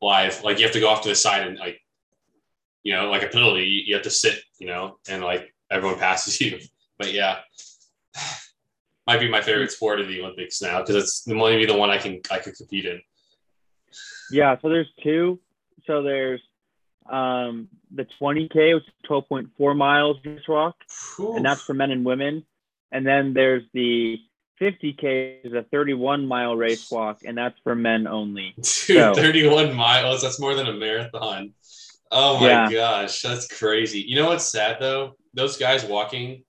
live. 0.00 0.42
Like 0.42 0.58
you 0.58 0.64
have 0.64 0.72
to 0.72 0.80
go 0.80 0.88
off 0.88 1.02
to 1.02 1.08
the 1.08 1.14
side 1.14 1.46
and 1.46 1.58
like, 1.58 1.80
you 2.82 2.92
know, 2.94 3.10
like 3.10 3.22
a 3.22 3.28
penalty, 3.28 3.84
you 3.86 3.94
have 3.94 4.04
to 4.04 4.10
sit, 4.10 4.38
you 4.58 4.66
know, 4.66 4.98
and 5.08 5.22
like 5.22 5.54
everyone 5.70 5.98
passes 5.98 6.40
you. 6.40 6.58
But 6.98 7.12
yeah, 7.12 7.38
might 9.06 9.20
be 9.20 9.28
my 9.28 9.40
favorite 9.40 9.70
sport 9.70 10.00
of 10.00 10.08
the 10.08 10.20
Olympics 10.20 10.62
now 10.62 10.80
because 10.80 10.96
it's 10.96 11.22
the 11.24 11.34
might 11.34 11.56
be 11.56 11.66
the 11.66 11.76
one 11.76 11.90
I 11.90 11.98
can 11.98 12.20
I 12.30 12.38
could 12.38 12.56
compete 12.56 12.86
in. 12.86 13.00
Yeah, 14.30 14.56
so 14.60 14.68
there's 14.68 14.90
two. 15.02 15.40
So 15.86 16.02
there's 16.02 16.40
um, 17.10 17.68
the 17.94 18.06
20k, 18.20 18.74
which 18.74 18.84
is 18.84 18.92
12.4 19.08 19.76
miles 19.76 20.16
this 20.24 20.40
walk, 20.48 20.76
and 21.18 21.44
that's 21.44 21.62
for 21.62 21.74
men 21.74 21.90
and 21.90 22.04
women. 22.04 22.44
And 22.90 23.06
then 23.06 23.34
there's 23.34 23.64
the 23.72 24.18
50k 24.60 25.44
is 25.44 25.52
a 25.52 25.64
31 25.70 26.26
mile 26.26 26.56
race 26.56 26.90
walk, 26.90 27.20
and 27.24 27.36
that's 27.36 27.58
for 27.62 27.74
men 27.74 28.06
only. 28.06 28.54
Dude, 28.56 28.64
so, 28.64 29.14
31 29.14 29.74
miles. 29.74 30.22
That's 30.22 30.40
more 30.40 30.54
than 30.54 30.66
a 30.66 30.72
marathon. 30.72 31.52
Oh 32.10 32.38
my 32.38 32.48
yeah. 32.48 32.70
gosh, 32.70 33.22
that's 33.22 33.48
crazy. 33.48 34.00
You 34.00 34.16
know 34.16 34.28
what's 34.28 34.50
sad 34.50 34.76
though? 34.78 35.16
Those 35.34 35.56
guys 35.56 35.84
walking, 35.84 36.44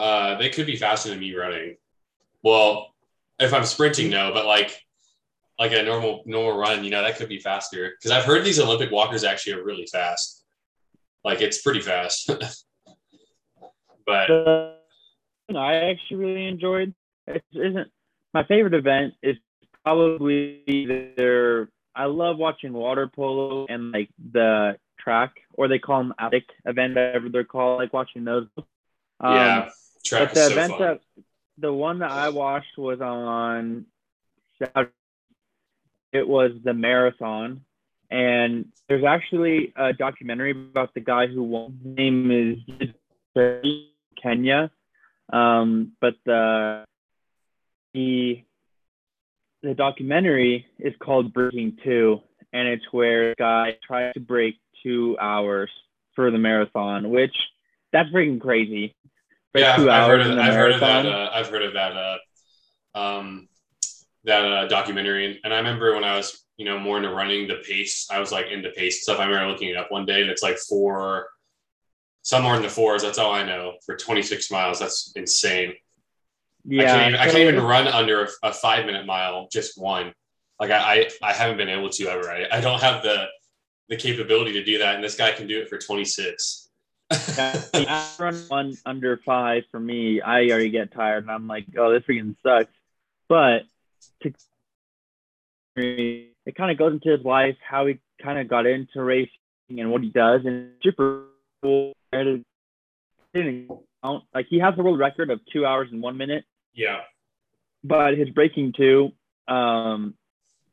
uh, 0.00 0.38
they 0.38 0.48
could 0.48 0.66
be 0.66 0.76
faster 0.76 1.10
than 1.10 1.20
me 1.20 1.34
running. 1.34 1.76
Well, 2.42 2.94
if 3.38 3.52
I'm 3.52 3.66
sprinting, 3.66 4.08
no, 4.08 4.32
but 4.32 4.46
like 4.46 4.80
like 5.58 5.72
a 5.72 5.82
normal 5.82 6.22
normal 6.24 6.58
run, 6.58 6.84
you 6.84 6.90
know, 6.90 7.02
that 7.02 7.16
could 7.16 7.28
be 7.28 7.38
faster. 7.38 7.90
Because 7.90 8.10
I've 8.10 8.24
heard 8.24 8.44
these 8.44 8.58
Olympic 8.58 8.90
walkers 8.90 9.24
actually 9.24 9.60
are 9.60 9.62
really 9.62 9.86
fast. 9.86 10.42
Like 11.22 11.42
it's 11.42 11.60
pretty 11.60 11.80
fast. 11.80 12.30
but 14.06 14.30
uh, 14.30 14.72
I 15.54 15.74
actually 15.74 16.16
really 16.16 16.46
enjoyed. 16.46 16.94
It 17.26 17.44
isn't 17.52 17.88
my 18.32 18.44
favorite 18.44 18.74
event 18.74 19.14
is 19.22 19.36
probably 19.84 21.12
their. 21.18 21.68
I 21.94 22.06
love 22.06 22.38
watching 22.38 22.72
water 22.72 23.06
polo 23.06 23.66
and 23.68 23.92
like 23.92 24.08
the 24.32 24.78
track, 24.98 25.32
or 25.52 25.68
they 25.68 25.78
call 25.78 25.98
them 25.98 26.14
athletic 26.18 26.48
event, 26.64 26.94
whatever 26.94 27.28
they're 27.28 27.44
called. 27.44 27.80
Like 27.80 27.92
watching 27.92 28.24
those. 28.24 28.46
Um, 29.22 29.34
yeah, 29.34 29.68
track 30.04 30.28
but 30.28 30.34
the 30.34 30.40
so 30.46 30.52
event 30.52 30.72
fun. 30.72 30.80
that 30.80 31.00
the 31.58 31.72
one 31.72 31.98
that 32.00 32.10
I 32.10 32.30
watched 32.30 32.78
was 32.78 33.00
on 33.00 33.86
It 36.12 36.26
was 36.26 36.52
the 36.64 36.74
marathon, 36.74 37.64
and 38.10 38.66
there's 38.88 39.04
actually 39.04 39.72
a 39.76 39.92
documentary 39.92 40.50
about 40.50 40.92
the 40.94 41.00
guy 41.00 41.26
who 41.26 41.42
won. 41.42 41.78
His 41.84 41.96
name 41.96 42.30
is 43.36 43.74
Kenya, 44.20 44.70
um, 45.32 45.92
but 46.00 46.14
the 46.24 46.84
the 47.94 48.42
the 49.62 49.74
documentary 49.74 50.66
is 50.78 50.94
called 50.98 51.32
Breaking 51.32 51.76
Two, 51.84 52.20
and 52.52 52.66
it's 52.66 52.84
where 52.90 53.32
a 53.32 53.34
guy 53.36 53.78
tries 53.86 54.14
to 54.14 54.20
break 54.20 54.56
two 54.82 55.16
hours 55.20 55.70
for 56.14 56.30
the 56.30 56.38
marathon, 56.38 57.10
which 57.10 57.36
that's 57.92 58.08
freaking 58.10 58.40
crazy 58.40 58.94
yeah, 59.54 59.74
I've, 59.76 59.88
I've 59.88 60.06
heard 60.06 60.20
of, 60.20 60.38
I've 60.38 60.54
heard 60.54 60.72
of 60.72 60.80
that. 60.80 61.06
Uh, 61.06 61.30
I've 61.32 61.48
heard 61.48 61.62
of 61.62 61.74
that. 61.74 61.96
Uh, 61.96 62.18
um, 62.94 63.48
that 64.24 64.44
uh, 64.44 64.68
documentary, 64.68 65.40
and 65.42 65.52
I 65.52 65.56
remember 65.56 65.94
when 65.94 66.04
I 66.04 66.16
was, 66.16 66.44
you 66.56 66.66
know, 66.66 66.78
more 66.78 66.98
into 66.98 67.10
running 67.10 67.48
the 67.48 67.62
pace. 67.66 68.06
I 68.10 68.20
was 68.20 68.30
like 68.30 68.46
into 68.48 68.70
pace 68.70 69.02
stuff. 69.02 69.18
I 69.18 69.24
remember 69.24 69.50
looking 69.50 69.70
it 69.70 69.76
up 69.76 69.90
one 69.90 70.04
day, 70.04 70.20
and 70.20 70.30
it's 70.30 70.42
like 70.42 70.58
four, 70.58 71.28
somewhere 72.22 72.54
in 72.54 72.62
the 72.62 72.68
fours. 72.68 73.02
That's 73.02 73.18
all 73.18 73.32
I 73.32 73.44
know 73.44 73.76
for 73.84 73.96
26 73.96 74.50
miles. 74.50 74.78
That's 74.78 75.12
insane. 75.16 75.72
Yeah, 76.64 76.82
I 76.82 76.86
can't 76.86 77.08
even, 77.08 77.20
I 77.20 77.24
can't 77.24 77.38
even 77.38 77.62
run 77.62 77.88
under 77.88 78.24
a, 78.24 78.28
a, 78.42 78.52
five 78.52 78.84
minute 78.84 79.06
mile, 79.06 79.48
just 79.50 79.80
one. 79.80 80.12
Like 80.58 80.70
I, 80.70 80.76
I, 80.76 81.10
I 81.22 81.32
haven't 81.32 81.56
been 81.56 81.70
able 81.70 81.88
to 81.88 82.08
ever. 82.08 82.30
I, 82.30 82.46
I 82.52 82.60
don't 82.60 82.80
have 82.82 83.02
the 83.02 83.26
the 83.88 83.96
capability 83.96 84.52
to 84.52 84.62
do 84.62 84.78
that, 84.78 84.96
and 84.96 85.02
this 85.02 85.16
guy 85.16 85.32
can 85.32 85.46
do 85.46 85.58
it 85.58 85.68
for 85.68 85.78
26 85.78 86.69
I 86.69 86.69
run 88.18 88.44
one 88.48 88.78
under 88.86 89.20
five 89.24 89.64
for 89.70 89.80
me. 89.80 90.20
I 90.20 90.50
already 90.50 90.70
get 90.70 90.92
tired, 90.92 91.24
and 91.24 91.30
I'm 91.30 91.46
like, 91.46 91.66
oh, 91.78 91.92
this 91.92 92.02
freaking 92.04 92.36
sucks. 92.42 92.72
But 93.28 93.62
to, 94.22 94.32
it 95.76 96.56
kind 96.56 96.70
of 96.70 96.78
goes 96.78 96.92
into 96.92 97.10
his 97.10 97.24
life, 97.24 97.56
how 97.68 97.86
he 97.86 97.98
kind 98.22 98.38
of 98.38 98.48
got 98.48 98.66
into 98.66 99.02
racing 99.02 99.30
and 99.70 99.90
what 99.90 100.02
he 100.02 100.10
does, 100.10 100.42
and 100.44 100.72
super 100.82 101.24
cool. 101.62 101.92
Like 102.12 102.44
he 104.48 104.58
has 104.58 104.74
a 104.76 104.82
world 104.82 104.98
record 104.98 105.30
of 105.30 105.40
two 105.52 105.66
hours 105.66 105.88
and 105.92 106.02
one 106.02 106.16
minute. 106.16 106.44
Yeah. 106.74 107.00
But 107.82 108.18
his 108.18 108.28
breaking 108.30 108.74
two, 108.76 109.10
um, 109.48 110.14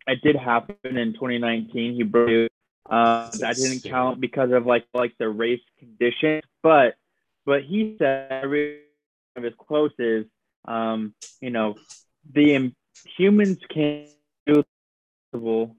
it 0.08 0.22
did 0.22 0.36
happen 0.36 0.98
in 0.98 1.14
2019. 1.14 1.96
He 1.96 2.04
broke 2.04 2.47
Uh, 2.90 3.30
that 3.40 3.58
didn't 3.58 3.84
count 3.84 4.22
because 4.22 4.52
of 4.52 4.66
like 4.66 4.86
like 4.94 5.14
the 5.18 5.28
race 5.28 5.62
condition, 5.78 6.42
but 6.64 6.96
but 7.46 7.64
he 7.64 7.96
said 8.00 8.32
every 8.32 8.80
of 9.36 9.44
his 9.44 9.54
quotes 9.58 9.96
is, 10.00 10.26
um, 10.66 11.14
you 11.42 11.50
know, 11.50 11.76
the 12.34 12.72
humans 13.18 13.58
can't 13.70 14.08
do 14.46 14.64
possible, 15.32 15.76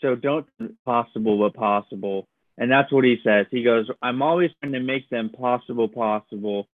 so 0.00 0.14
don't 0.14 0.46
possible 0.84 1.38
but 1.38 1.54
possible, 1.54 2.28
and 2.58 2.70
that's 2.70 2.92
what 2.92 3.04
he 3.04 3.18
says. 3.24 3.46
He 3.50 3.62
goes, 3.62 3.88
"I'm 4.02 4.20
always 4.20 4.50
trying 4.60 4.72
to 4.72 4.80
make 4.80 5.08
them 5.08 5.30
possible 5.30 5.88
possible." 5.88 6.68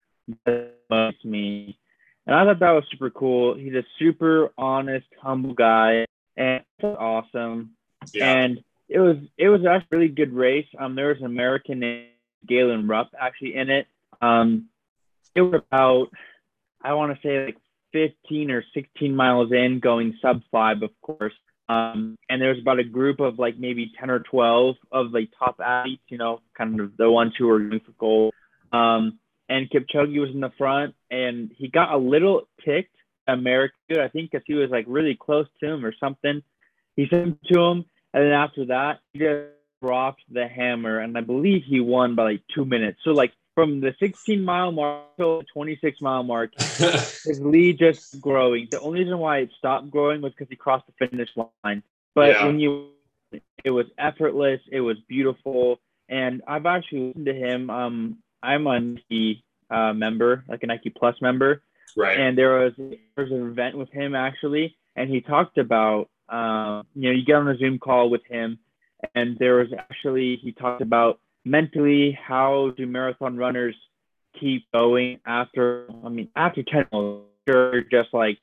That's 0.46 1.26
me, 1.26 1.78
and 2.26 2.34
I 2.34 2.46
thought 2.46 2.60
that 2.60 2.72
was 2.72 2.86
super 2.92 3.10
cool. 3.10 3.56
He's 3.56 3.74
a 3.74 3.84
super 3.98 4.52
honest, 4.58 5.08
humble 5.22 5.54
guy, 5.54 6.06
and 6.38 6.64
awesome. 6.82 7.72
Yeah. 8.14 8.32
And 8.32 8.64
it 8.90 9.00
was 9.00 9.18
it 9.38 9.50
was 9.50 9.62
actually 9.66 9.98
a 9.98 10.00
really 10.00 10.14
good 10.14 10.34
race. 10.34 10.68
Um, 10.78 10.96
there 10.96 11.10
was 11.10 11.20
an 11.20 11.26
American 11.26 11.80
named 11.80 12.08
Galen 12.48 12.88
Rupp 12.88 13.12
actually 13.20 13.56
in 13.56 13.70
it. 13.70 13.88
Um, 14.22 14.66
it 15.36 15.42
was 15.42 15.62
about 15.72 16.10
I 16.82 16.94
want 16.94 17.14
to 17.14 17.28
say 17.28 17.46
like 17.46 17.58
15 17.94 18.52
or 18.52 18.64
16 18.74 19.16
miles 19.16 19.52
in, 19.52 19.80
going 19.80 20.18
sub 20.22 20.42
five, 20.52 20.82
of 20.82 20.92
course. 21.02 21.34
Um, 21.68 22.18
and 22.28 22.42
there 22.42 22.50
was 22.50 22.60
about 22.60 22.80
a 22.80 22.84
group 22.84 23.20
of 23.20 23.38
like 23.38 23.58
maybe 23.60 23.92
10 24.00 24.10
or 24.10 24.20
12 24.20 24.76
of 24.92 25.12
like 25.12 25.30
top 25.38 25.60
athletes, 25.64 26.02
you 26.08 26.18
know, 26.18 26.42
kind 26.58 26.80
of 26.80 26.98
the 26.98 27.10
ones 27.10 27.34
who 27.38 27.48
were 27.48 27.60
going 27.60 27.82
for 27.82 27.92
gold. 28.00 28.34
Um, 28.72 29.20
and 29.48 29.70
Kipchoge 29.70 30.20
was 30.20 30.30
in 30.34 30.42
the 30.42 30.52
front, 30.58 30.96
and 31.10 31.52
he 31.56 31.68
got 31.68 31.92
a 31.92 31.98
little 31.98 32.48
ticked 32.64 32.96
America, 33.28 33.74
I 33.92 34.08
think, 34.08 34.32
because 34.32 34.44
he 34.46 34.54
was 34.54 34.70
like 34.70 34.86
really 34.88 35.18
close 35.20 35.48
to 35.60 35.68
him 35.68 35.86
or 35.86 35.94
something. 36.00 36.42
He 36.96 37.08
sent 37.10 37.44
to 37.46 37.60
him, 37.60 37.86
and 38.14 38.24
then 38.24 38.32
after 38.32 38.66
that, 38.66 39.00
he 39.14 39.20
just 39.20 39.50
dropped 39.82 40.22
the 40.30 40.48
hammer, 40.48 41.00
and 41.00 41.18
I 41.18 41.22
believe 41.22 41.64
he 41.64 41.80
won 41.80 42.16
by 42.16 42.24
like 42.24 42.42
two 42.54 42.66
minutes. 42.66 43.00
So 43.04 43.12
like 43.12 43.34
from 43.56 43.82
the 43.82 43.94
16 44.00 44.44
mile 44.44 44.72
mark 44.72 45.18
to 45.18 45.40
the 45.40 45.46
26 45.54 46.02
mile 46.02 46.24
mark, 46.24 46.52
his 46.60 47.40
lead 47.42 47.78
just 47.78 48.20
growing. 48.22 48.68
The 48.72 48.80
only 48.80 49.02
reason 49.02 49.18
why 49.18 49.40
it 49.40 49.52
stopped 49.58 49.90
growing 49.90 50.22
was 50.22 50.32
because 50.34 50.50
he 50.50 50.56
crossed 50.56 50.86
the 50.88 51.08
finish 51.08 51.30
line. 51.36 51.84
But 52.16 52.30
yeah. 52.30 52.46
when 52.46 52.60
you, 52.60 52.90
it 53.64 53.72
was 53.72 53.86
effortless. 53.98 54.62
It 54.72 54.82
was 54.82 54.98
beautiful, 55.08 55.80
and 56.08 56.42
I've 56.48 56.66
actually 56.66 57.08
listened 57.08 57.26
to 57.28 57.34
him. 57.34 57.70
Um, 57.70 58.18
I'm 58.42 58.66
a 58.68 58.80
Nike 58.80 59.44
uh, 59.70 59.94
member, 59.94 60.44
like 60.48 60.64
a 60.64 60.68
Nike 60.68 60.90
Plus 60.90 61.16
member, 61.22 61.62
right? 61.96 62.20
And 62.20 62.38
there 62.38 62.60
was 62.60 62.74
there 62.78 62.98
was 63.18 63.32
an 63.32 63.48
event 63.48 63.78
with 63.78 63.92
him 63.92 64.16
actually, 64.16 64.78
and 64.96 65.10
he 65.10 65.22
talked 65.22 65.58
about, 65.58 66.10
uh, 66.30 66.84
you 66.96 67.10
know, 67.10 67.12
you 67.12 67.26
get 67.26 67.36
on 67.36 67.48
a 67.48 67.58
Zoom 67.58 67.80
call 67.80 68.10
with 68.10 68.26
him, 68.26 68.60
and 69.16 69.38
there 69.38 69.56
was 69.56 69.70
actually 69.78 70.38
he 70.42 70.52
talked 70.52 70.82
about 70.82 71.20
mentally 71.46 72.12
how 72.12 72.72
do 72.76 72.86
marathon 72.86 73.38
runners 73.38 73.76
keep 74.40 74.70
going 74.72 75.20
after 75.26 75.88
I 76.04 76.10
mean 76.10 76.30
after 76.36 76.64
10 76.64 76.88
you're 77.48 77.82
just 77.82 78.14
like 78.14 78.40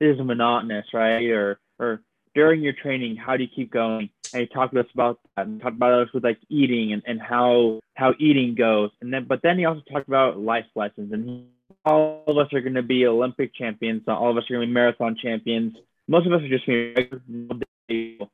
this 0.00 0.16
is 0.16 0.24
monotonous 0.24 0.86
right? 0.92 1.24
Or 1.30 1.58
or 1.78 2.02
during 2.34 2.62
your 2.62 2.72
training 2.72 3.16
how 3.16 3.36
do 3.36 3.44
you 3.44 3.50
keep 3.54 3.72
going? 3.72 4.10
And 4.32 4.40
he 4.40 4.46
talked 4.46 4.74
to 4.74 4.80
us 4.80 4.86
about 4.92 5.20
that 5.36 5.46
and 5.46 5.60
talked 5.60 5.76
about 5.76 6.06
us 6.06 6.12
with 6.12 6.24
like 6.24 6.38
eating 6.48 6.92
and, 6.92 7.02
and 7.06 7.20
how 7.20 7.80
how 7.94 8.14
eating 8.18 8.54
goes. 8.54 8.90
And 9.00 9.12
then 9.12 9.24
but 9.24 9.42
then 9.42 9.58
he 9.58 9.64
also 9.64 9.82
talked 9.90 10.08
about 10.08 10.38
life 10.38 10.66
lessons 10.74 11.12
and 11.12 11.46
all 11.84 12.24
of 12.26 12.38
us 12.38 12.52
are 12.52 12.60
going 12.60 12.74
to 12.74 12.82
be 12.82 13.06
Olympic 13.06 13.54
champions 13.54 14.02
all 14.06 14.30
of 14.30 14.36
us 14.36 14.44
are 14.50 14.54
going 14.54 14.62
to 14.62 14.66
be 14.66 14.72
marathon 14.72 15.16
champions 15.20 15.74
most 16.08 16.26
of 16.26 16.32
us 16.32 16.42
are 16.42 16.48
just 16.48 16.66
going 16.66 16.94
to 17.88 18.28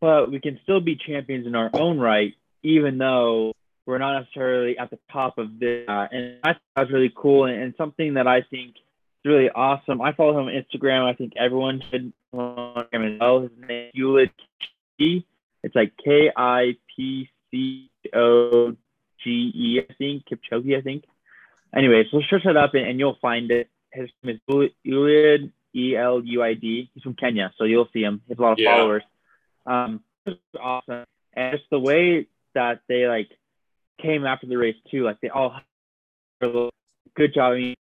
but 0.00 0.30
we 0.30 0.40
can 0.40 0.58
still 0.62 0.80
be 0.80 0.96
champions 0.96 1.46
in 1.46 1.54
our 1.54 1.70
own 1.74 1.98
right, 1.98 2.34
even 2.62 2.98
though 2.98 3.52
we're 3.86 3.98
not 3.98 4.20
necessarily 4.20 4.78
at 4.78 4.90
the 4.90 4.98
top 5.10 5.38
of 5.38 5.58
this. 5.58 5.88
Uh, 5.88 6.06
and 6.10 6.38
thought 6.42 6.56
that 6.76 6.82
was 6.82 6.92
really 6.92 7.12
cool 7.14 7.46
and, 7.46 7.60
and, 7.60 7.74
something 7.76 8.14
that 8.14 8.26
I 8.26 8.42
think 8.42 8.76
is 8.76 9.24
really 9.24 9.50
awesome. 9.50 10.00
I 10.00 10.12
follow 10.12 10.38
him 10.38 10.46
on 10.46 10.52
Instagram. 10.52 11.04
I 11.04 11.14
think 11.14 11.32
everyone 11.36 11.82
should 11.90 12.12
follow 12.30 12.86
him 12.92 13.14
as 13.14 13.20
well. 13.20 13.40
His 13.40 13.50
name 13.58 13.86
is 13.86 13.90
Hewlett 13.94 14.30
It's 14.98 15.74
like 15.74 15.92
K 16.04 16.30
I 16.36 16.76
P 16.94 17.28
C 17.50 17.90
O 18.14 18.76
G 19.24 19.52
E, 19.54 19.80
I 19.88 19.92
think, 19.94 20.24
Kipchoge, 20.26 20.76
I 20.76 20.82
think. 20.82 21.04
Anyway, 21.74 22.04
so 22.10 22.20
search 22.30 22.44
that 22.44 22.56
up 22.56 22.74
and, 22.74 22.86
and 22.86 22.98
you'll 22.98 23.18
find 23.20 23.50
it. 23.50 23.68
His 23.92 24.10
name 24.22 24.38
is 24.48 24.70
Eluid, 24.86 25.50
E 25.74 25.96
L 25.96 26.22
U 26.24 26.42
I 26.42 26.54
D. 26.54 26.90
He's 26.94 27.02
from 27.02 27.14
Kenya, 27.14 27.52
so 27.58 27.64
you'll 27.64 27.88
see 27.92 28.02
him. 28.02 28.22
He 28.26 28.32
has 28.32 28.38
a 28.38 28.42
lot 28.42 28.52
of 28.52 28.58
yeah. 28.58 28.76
followers. 28.76 29.02
Um, 29.66 30.00
awesome, 30.60 31.04
and 31.34 31.56
just 31.56 31.68
the 31.70 31.78
way 31.78 32.26
that 32.54 32.80
they 32.88 33.06
like 33.06 33.28
came 34.00 34.24
after 34.24 34.46
the 34.46 34.56
race 34.56 34.76
too. 34.90 35.04
Like 35.04 35.20
they 35.20 35.28
all 35.28 35.60
good 36.40 37.34
job 37.34 37.52
I 37.52 37.56
mean, 37.56 37.76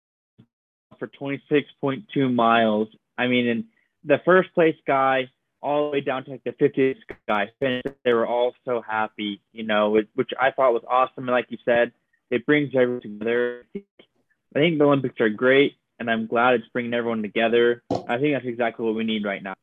for 0.97 1.07
26.2 1.07 2.33
miles. 2.33 2.87
I 3.17 3.27
mean, 3.27 3.47
and 3.47 3.65
the 4.03 4.21
first 4.25 4.53
place 4.53 4.75
guy 4.87 5.29
all 5.61 5.85
the 5.85 5.91
way 5.91 6.01
down 6.01 6.23
to 6.23 6.31
like 6.31 6.43
the 6.43 6.51
50th 6.51 6.97
guy 7.27 7.51
finished. 7.59 7.87
They 8.03 8.13
were 8.13 8.27
all 8.27 8.53
so 8.65 8.81
happy, 8.87 9.41
you 9.51 9.63
know, 9.63 9.99
which 10.13 10.29
I 10.39 10.51
thought 10.51 10.73
was 10.73 10.83
awesome. 10.87 11.23
And 11.23 11.31
like 11.31 11.47
you 11.49 11.57
said, 11.65 11.91
it 12.29 12.45
brings 12.45 12.73
everyone 12.75 13.01
together. 13.01 13.65
I 13.75 14.59
think 14.59 14.77
the 14.77 14.85
Olympics 14.85 15.19
are 15.19 15.29
great, 15.29 15.75
and 15.99 16.09
I'm 16.09 16.27
glad 16.27 16.55
it's 16.55 16.67
bringing 16.73 16.93
everyone 16.93 17.21
together. 17.21 17.83
I 18.07 18.17
think 18.17 18.33
that's 18.33 18.45
exactly 18.45 18.85
what 18.85 18.95
we 18.95 19.03
need 19.03 19.23
right 19.23 19.41
now. 19.41 19.55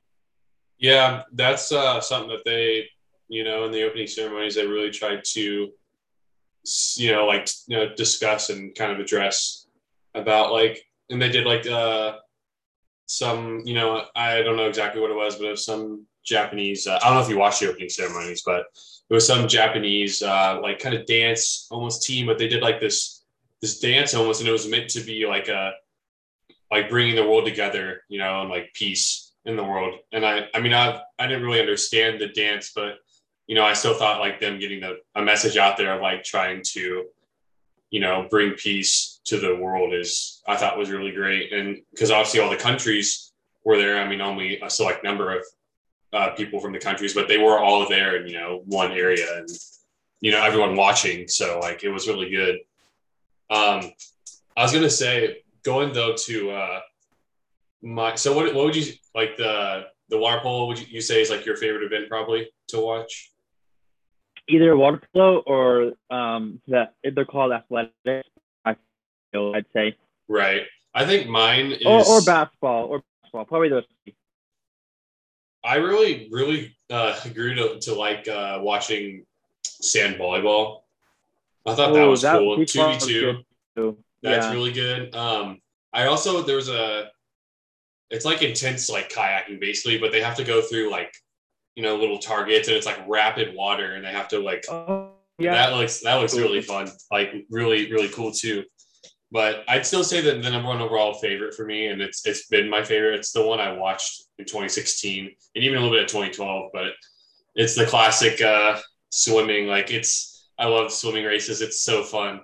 Yeah, 0.79 1.23
that's 1.33 1.71
uh, 1.73 2.01
something 2.01 2.31
that 2.31 2.45
they, 2.45 2.89
you 3.29 3.45
know, 3.45 3.65
in 3.65 3.73
the 3.73 3.85
opening 3.85 4.07
ceremonies, 4.07 4.55
they 4.55 4.67
really 4.67 4.91
tried 4.91 5.23
to, 5.25 5.71
you 6.97 7.13
know, 7.13 7.27
like 7.27 7.49
you 7.67 7.77
know, 7.77 7.95
discuss 7.95 8.51
and 8.51 8.75
kind 8.75 8.93
of 8.93 8.99
address 8.99 9.67
about 10.15 10.53
like, 10.53 10.85
and 11.11 11.21
they 11.21 11.31
did 11.31 11.47
like 11.47 11.67
uh, 11.67 12.17
some, 13.07 13.63
you 13.65 13.75
know, 13.75 14.05
I 14.17 14.43
don't 14.43 14.57
know 14.57 14.69
exactly 14.69 15.01
what 15.01 15.11
it 15.11 15.17
was, 15.17 15.37
but 15.37 15.47
it 15.47 15.51
was 15.51 15.65
some 15.65 16.07
Japanese. 16.25 16.87
Uh, 16.87 16.99
I 17.03 17.09
don't 17.09 17.15
know 17.15 17.23
if 17.23 17.29
you 17.29 17.39
watched 17.39 17.61
the 17.61 17.69
opening 17.69 17.89
ceremonies, 17.89 18.43
but 18.45 18.65
it 19.11 19.15
was 19.15 19.27
some 19.27 19.47
Japanese 19.47 20.23
uh, 20.23 20.59
like 20.63 20.79
kind 20.79 20.95
of 20.95 21.07
dance 21.07 21.69
almost 21.71 22.03
team, 22.03 22.27
but 22.27 22.39
they 22.39 22.49
did 22.49 22.63
like 22.63 22.81
this 22.81 23.25
this 23.61 23.79
dance 23.79 24.15
almost, 24.15 24.41
and 24.41 24.49
it 24.49 24.53
was 24.53 24.69
meant 24.69 24.91
to 24.91 25.01
be 25.01 25.27
like 25.27 25.49
a 25.49 25.73
like 26.73 26.89
bringing 26.89 27.15
the 27.15 27.29
world 27.29 27.45
together, 27.45 28.03
you 28.09 28.19
know, 28.19 28.41
and 28.41 28.51
like 28.51 28.73
peace 28.73 29.35
in 29.45 29.57
the 29.57 29.63
world. 29.63 29.99
And 30.11 30.25
I, 30.25 30.49
I 30.55 30.61
mean, 30.61 30.73
I, 30.73 31.03
I 31.19 31.27
didn't 31.27 31.45
really 31.45 31.61
understand 31.61 32.19
the 32.19 32.29
dance, 32.29 32.73
but 32.75 32.95
you 33.47 33.55
know, 33.55 33.63
I 33.63 33.75
still 33.75 33.93
thought 33.93 34.21
like 34.21 34.41
them 34.41 34.59
getting 34.59 34.81
the, 34.81 35.01
a 35.15 35.21
message 35.21 35.59
out 35.59 35.77
there 35.77 35.95
of 35.95 36.01
like 36.01 36.25
trying 36.25 36.63
to, 36.73 37.05
you 37.91 38.01
know, 38.01 38.27
bring 38.31 38.53
peace 38.53 39.21
to 39.27 39.39
the 39.39 39.55
world 39.55 39.93
is, 39.93 40.41
I 40.49 40.57
thought 40.57 40.79
was 40.79 40.91
really 40.91 41.13
great. 41.13 41.53
And 41.53 41.83
because 41.91 42.11
obviously 42.11 42.41
all 42.41 42.49
the 42.49 42.57
countries 42.57 43.33
were 43.65 43.77
there. 43.77 44.01
I 44.01 44.09
mean, 44.09 44.23
only 44.23 44.59
a 44.61 44.71
select 44.71 45.05
number 45.05 45.37
of 45.37 45.45
uh, 46.15 46.31
people 46.31 46.59
from 46.59 46.73
the 46.73 46.79
countries, 46.79 47.13
but 47.13 47.29
they 47.29 47.37
were 47.37 47.59
all 47.59 47.87
there 47.87 48.17
in, 48.17 48.27
you 48.27 48.39
know, 48.39 48.63
one 48.65 48.93
area 48.93 49.27
and, 49.37 49.49
you 50.23 50.31
know, 50.31 50.43
everyone 50.43 50.75
watching. 50.75 51.29
So 51.29 51.61
like, 51.61 51.85
it 51.85 51.91
was 51.91 52.09
really 52.09 52.31
good. 52.31 52.61
Um, 53.51 53.93
I 54.57 54.63
was 54.63 54.73
to 54.73 54.89
say 54.89 55.42
going 55.65 55.93
though 55.93 56.15
to, 56.27 56.51
uh, 56.51 56.81
my 57.83 58.15
so 58.15 58.35
what, 58.35 58.55
what 58.55 58.65
would 58.67 58.77
you 58.77 58.93
like 59.15 59.37
the 59.37 59.87
the 60.09 60.17
water 60.19 60.41
polo 60.41 60.67
would 60.69 60.79
you, 60.79 60.87
you 60.89 61.01
say 61.01 61.21
is 61.21 61.31
like 61.31 61.45
your 61.45 61.57
favorite 61.57 61.83
event 61.83 62.09
probably 62.09 62.49
to 62.69 62.81
watch? 62.81 63.33
Either 64.49 64.77
water 64.77 65.03
polo 65.13 65.39
or 65.47 65.93
um 66.11 66.61
that 66.69 66.95
they're 67.15 67.25
called 67.25 67.53
athletics 67.53 68.29
i 68.65 68.77
feel 69.33 69.53
i'd 69.55 69.67
say. 69.73 69.97
Right. 70.29 70.63
I 70.95 71.05
think 71.05 71.29
mine 71.29 71.73
is 71.73 71.85
or, 71.85 72.07
or 72.07 72.23
basketball 72.23 72.87
or 72.87 73.03
basketball 73.23 73.45
probably 73.47 73.69
those 73.71 73.85
i 75.65 75.77
really 75.77 76.29
really 76.31 76.77
uh 76.91 77.19
grew 77.31 77.55
to, 77.55 77.79
to 77.81 77.95
like 77.95 78.29
uh 78.29 78.59
watching 78.63 79.25
sand 79.65 80.17
volleyball. 80.17 80.83
I 81.65 81.75
thought 81.75 81.95
that 81.95 82.05
was 82.05 82.23
that, 82.23 82.39
cool. 82.39 82.59
2v2 82.59 83.45
that's 84.23 84.47
yeah. 84.47 84.53
really 84.53 84.73
good 84.73 85.15
um 85.15 85.59
i 85.93 86.07
also 86.07 86.43
there 86.43 86.57
was 86.57 86.69
a 86.69 87.11
it's 88.13 88.27
like 88.27 88.43
intense 88.43 88.91
like 88.91 89.11
kayaking 89.11 89.59
basically, 89.59 89.99
but 89.99 90.13
they 90.13 90.21
have 90.21 90.37
to 90.37 90.45
go 90.45 90.61
through 90.61 90.91
like 90.91 91.13
you 91.75 91.83
know 91.83 91.97
little 91.97 92.19
targets 92.19 92.69
and 92.69 92.77
it's 92.77 92.87
like 92.87 93.03
rapid 93.09 93.55
water 93.57 93.95
and 93.95 94.05
they 94.05 94.13
have 94.13 94.29
to 94.29 94.39
like 94.39 94.65
oh, 94.71 95.13
yeah. 95.39 95.55
that 95.55 95.75
looks 95.75 96.01
that 96.01 96.17
looks 96.17 96.37
really 96.37 96.61
fun 96.61 96.87
like 97.11 97.33
really 97.51 97.91
really 97.91 98.11
cool 98.11 98.31
too 98.31 98.63
but 99.31 99.65
i'd 99.69 99.87
still 99.87 100.05
say 100.05 100.21
that 100.21 100.43
the 100.43 100.51
number 100.51 100.69
one 100.69 100.83
overall 100.83 101.15
favorite 101.15 101.55
for 101.55 101.65
me 101.65 101.87
and 101.87 102.03
it's 102.03 102.27
it's 102.27 102.47
been 102.49 102.69
my 102.69 102.85
favorite 102.85 103.15
it's 103.15 103.33
the 103.33 103.43
one 103.43 103.59
i 103.59 103.73
watched 103.73 104.25
in 104.39 104.45
2016 104.45 105.25
and 105.55 105.65
even 105.65 105.79
a 105.79 105.81
little 105.81 105.97
bit 105.97 106.05
of 106.05 106.11
2012 106.11 106.71
but 106.75 106.93
it's 107.55 107.75
the 107.75 107.87
classic 107.87 108.39
uh 108.43 108.79
swimming 109.09 109.67
like 109.67 109.91
it's 109.91 110.51
i 110.59 110.67
love 110.67 110.93
swimming 110.93 111.25
races 111.25 111.63
it's 111.63 111.81
so 111.81 112.03
fun 112.03 112.39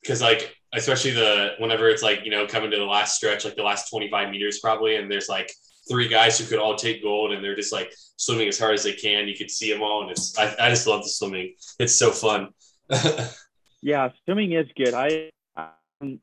because 0.00 0.22
like 0.22 0.56
especially 0.74 1.10
the 1.10 1.54
whenever 1.58 1.88
it's 1.88 2.02
like 2.02 2.24
you 2.24 2.30
know 2.30 2.46
coming 2.46 2.70
to 2.70 2.78
the 2.78 2.84
last 2.84 3.16
stretch 3.16 3.44
like 3.44 3.56
the 3.56 3.62
last 3.62 3.90
25 3.90 4.30
meters 4.30 4.58
probably 4.60 4.96
and 4.96 5.10
there's 5.10 5.28
like 5.28 5.52
three 5.88 6.08
guys 6.08 6.38
who 6.38 6.46
could 6.46 6.58
all 6.58 6.76
take 6.76 7.02
gold, 7.02 7.32
and 7.32 7.42
they're 7.42 7.56
just 7.56 7.72
like 7.72 7.92
swimming 8.16 8.48
as 8.48 8.58
hard 8.58 8.74
as 8.74 8.84
they 8.84 8.92
can. 8.92 9.28
You 9.28 9.36
could 9.36 9.50
see 9.50 9.72
them 9.72 9.82
all, 9.82 10.02
and 10.02 10.10
it's 10.10 10.36
I, 10.38 10.54
I 10.58 10.70
just 10.70 10.86
love 10.86 11.02
the 11.02 11.08
swimming. 11.08 11.54
It's 11.78 11.94
so 11.94 12.10
fun. 12.10 12.50
yeah, 13.82 14.10
swimming 14.24 14.52
is 14.52 14.68
good. 14.76 14.94
I, 14.94 15.30
um, 15.56 16.20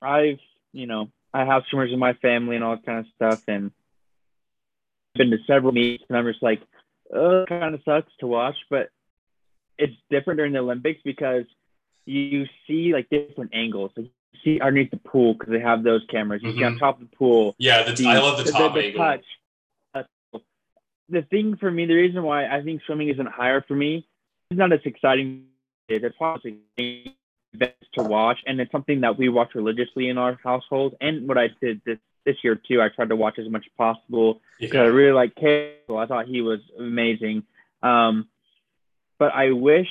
I've 0.00 0.38
you 0.72 0.86
know 0.86 1.08
I 1.32 1.44
have 1.44 1.64
swimmers 1.68 1.92
in 1.92 1.98
my 1.98 2.14
family 2.14 2.56
and 2.56 2.64
all 2.64 2.76
that 2.76 2.86
kind 2.86 2.98
of 3.00 3.06
stuff, 3.14 3.42
and 3.48 3.70
been 5.14 5.30
to 5.30 5.38
several 5.46 5.72
meets, 5.72 6.04
and 6.08 6.16
I'm 6.16 6.26
just 6.26 6.42
like, 6.42 6.62
oh, 7.12 7.44
kind 7.48 7.74
of 7.74 7.80
sucks 7.84 8.12
to 8.20 8.26
watch, 8.26 8.56
but 8.70 8.88
it's 9.78 9.96
different 10.10 10.38
during 10.38 10.52
the 10.52 10.60
Olympics 10.60 11.00
because 11.04 11.44
you 12.04 12.46
see 12.66 12.92
like 12.92 13.08
different 13.10 13.52
angles. 13.54 13.92
Like 13.96 14.06
you 14.32 14.40
see 14.44 14.60
underneath 14.60 14.90
the 14.90 14.96
pool 14.98 15.34
because 15.34 15.52
they 15.52 15.60
have 15.60 15.82
those 15.82 16.02
cameras. 16.10 16.42
You 16.42 16.50
mm-hmm. 16.50 16.58
see 16.58 16.64
on 16.64 16.72
mm-hmm. 16.72 16.78
top 16.80 17.00
of 17.00 17.10
the 17.10 17.16
pool. 17.16 17.54
Yeah, 17.58 17.90
the, 17.90 18.06
I 18.06 18.18
love 18.18 18.44
the 18.44 18.50
top 18.50 18.74
the, 18.74 18.80
the, 18.80 18.86
angle. 18.86 19.18
Touch. 19.94 20.04
the 21.08 21.22
thing 21.22 21.56
for 21.56 21.70
me, 21.70 21.86
the 21.86 21.94
reason 21.94 22.22
why 22.22 22.46
I 22.46 22.62
think 22.62 22.82
swimming 22.86 23.08
isn't 23.08 23.28
higher 23.28 23.62
for 23.66 23.74
me, 23.74 24.06
it's 24.50 24.58
not 24.58 24.72
as 24.72 24.80
exciting. 24.84 25.46
As 25.90 26.02
It's 26.02 26.16
probably 26.16 26.60
events 27.52 27.86
to 27.94 28.02
watch, 28.02 28.38
and 28.46 28.60
it's 28.60 28.72
something 28.72 29.00
that 29.02 29.18
we 29.18 29.28
watch 29.28 29.54
religiously 29.54 30.08
in 30.08 30.16
our 30.16 30.38
household. 30.42 30.94
And 31.00 31.28
what 31.28 31.36
I 31.38 31.48
did 31.60 31.82
this 31.84 31.98
this 32.24 32.36
year 32.44 32.54
too, 32.54 32.80
I 32.80 32.88
tried 32.88 33.08
to 33.08 33.16
watch 33.16 33.38
as 33.38 33.48
much 33.48 33.64
as 33.66 33.72
possible 33.76 34.40
because 34.60 34.74
yeah. 34.74 34.82
I 34.82 34.86
really 34.86 35.12
like 35.12 35.34
Cale. 35.34 35.96
I 35.98 36.06
thought 36.06 36.26
he 36.26 36.40
was 36.40 36.60
amazing. 36.78 37.44
Um, 37.82 38.28
but 39.18 39.32
I 39.34 39.50
wish 39.50 39.88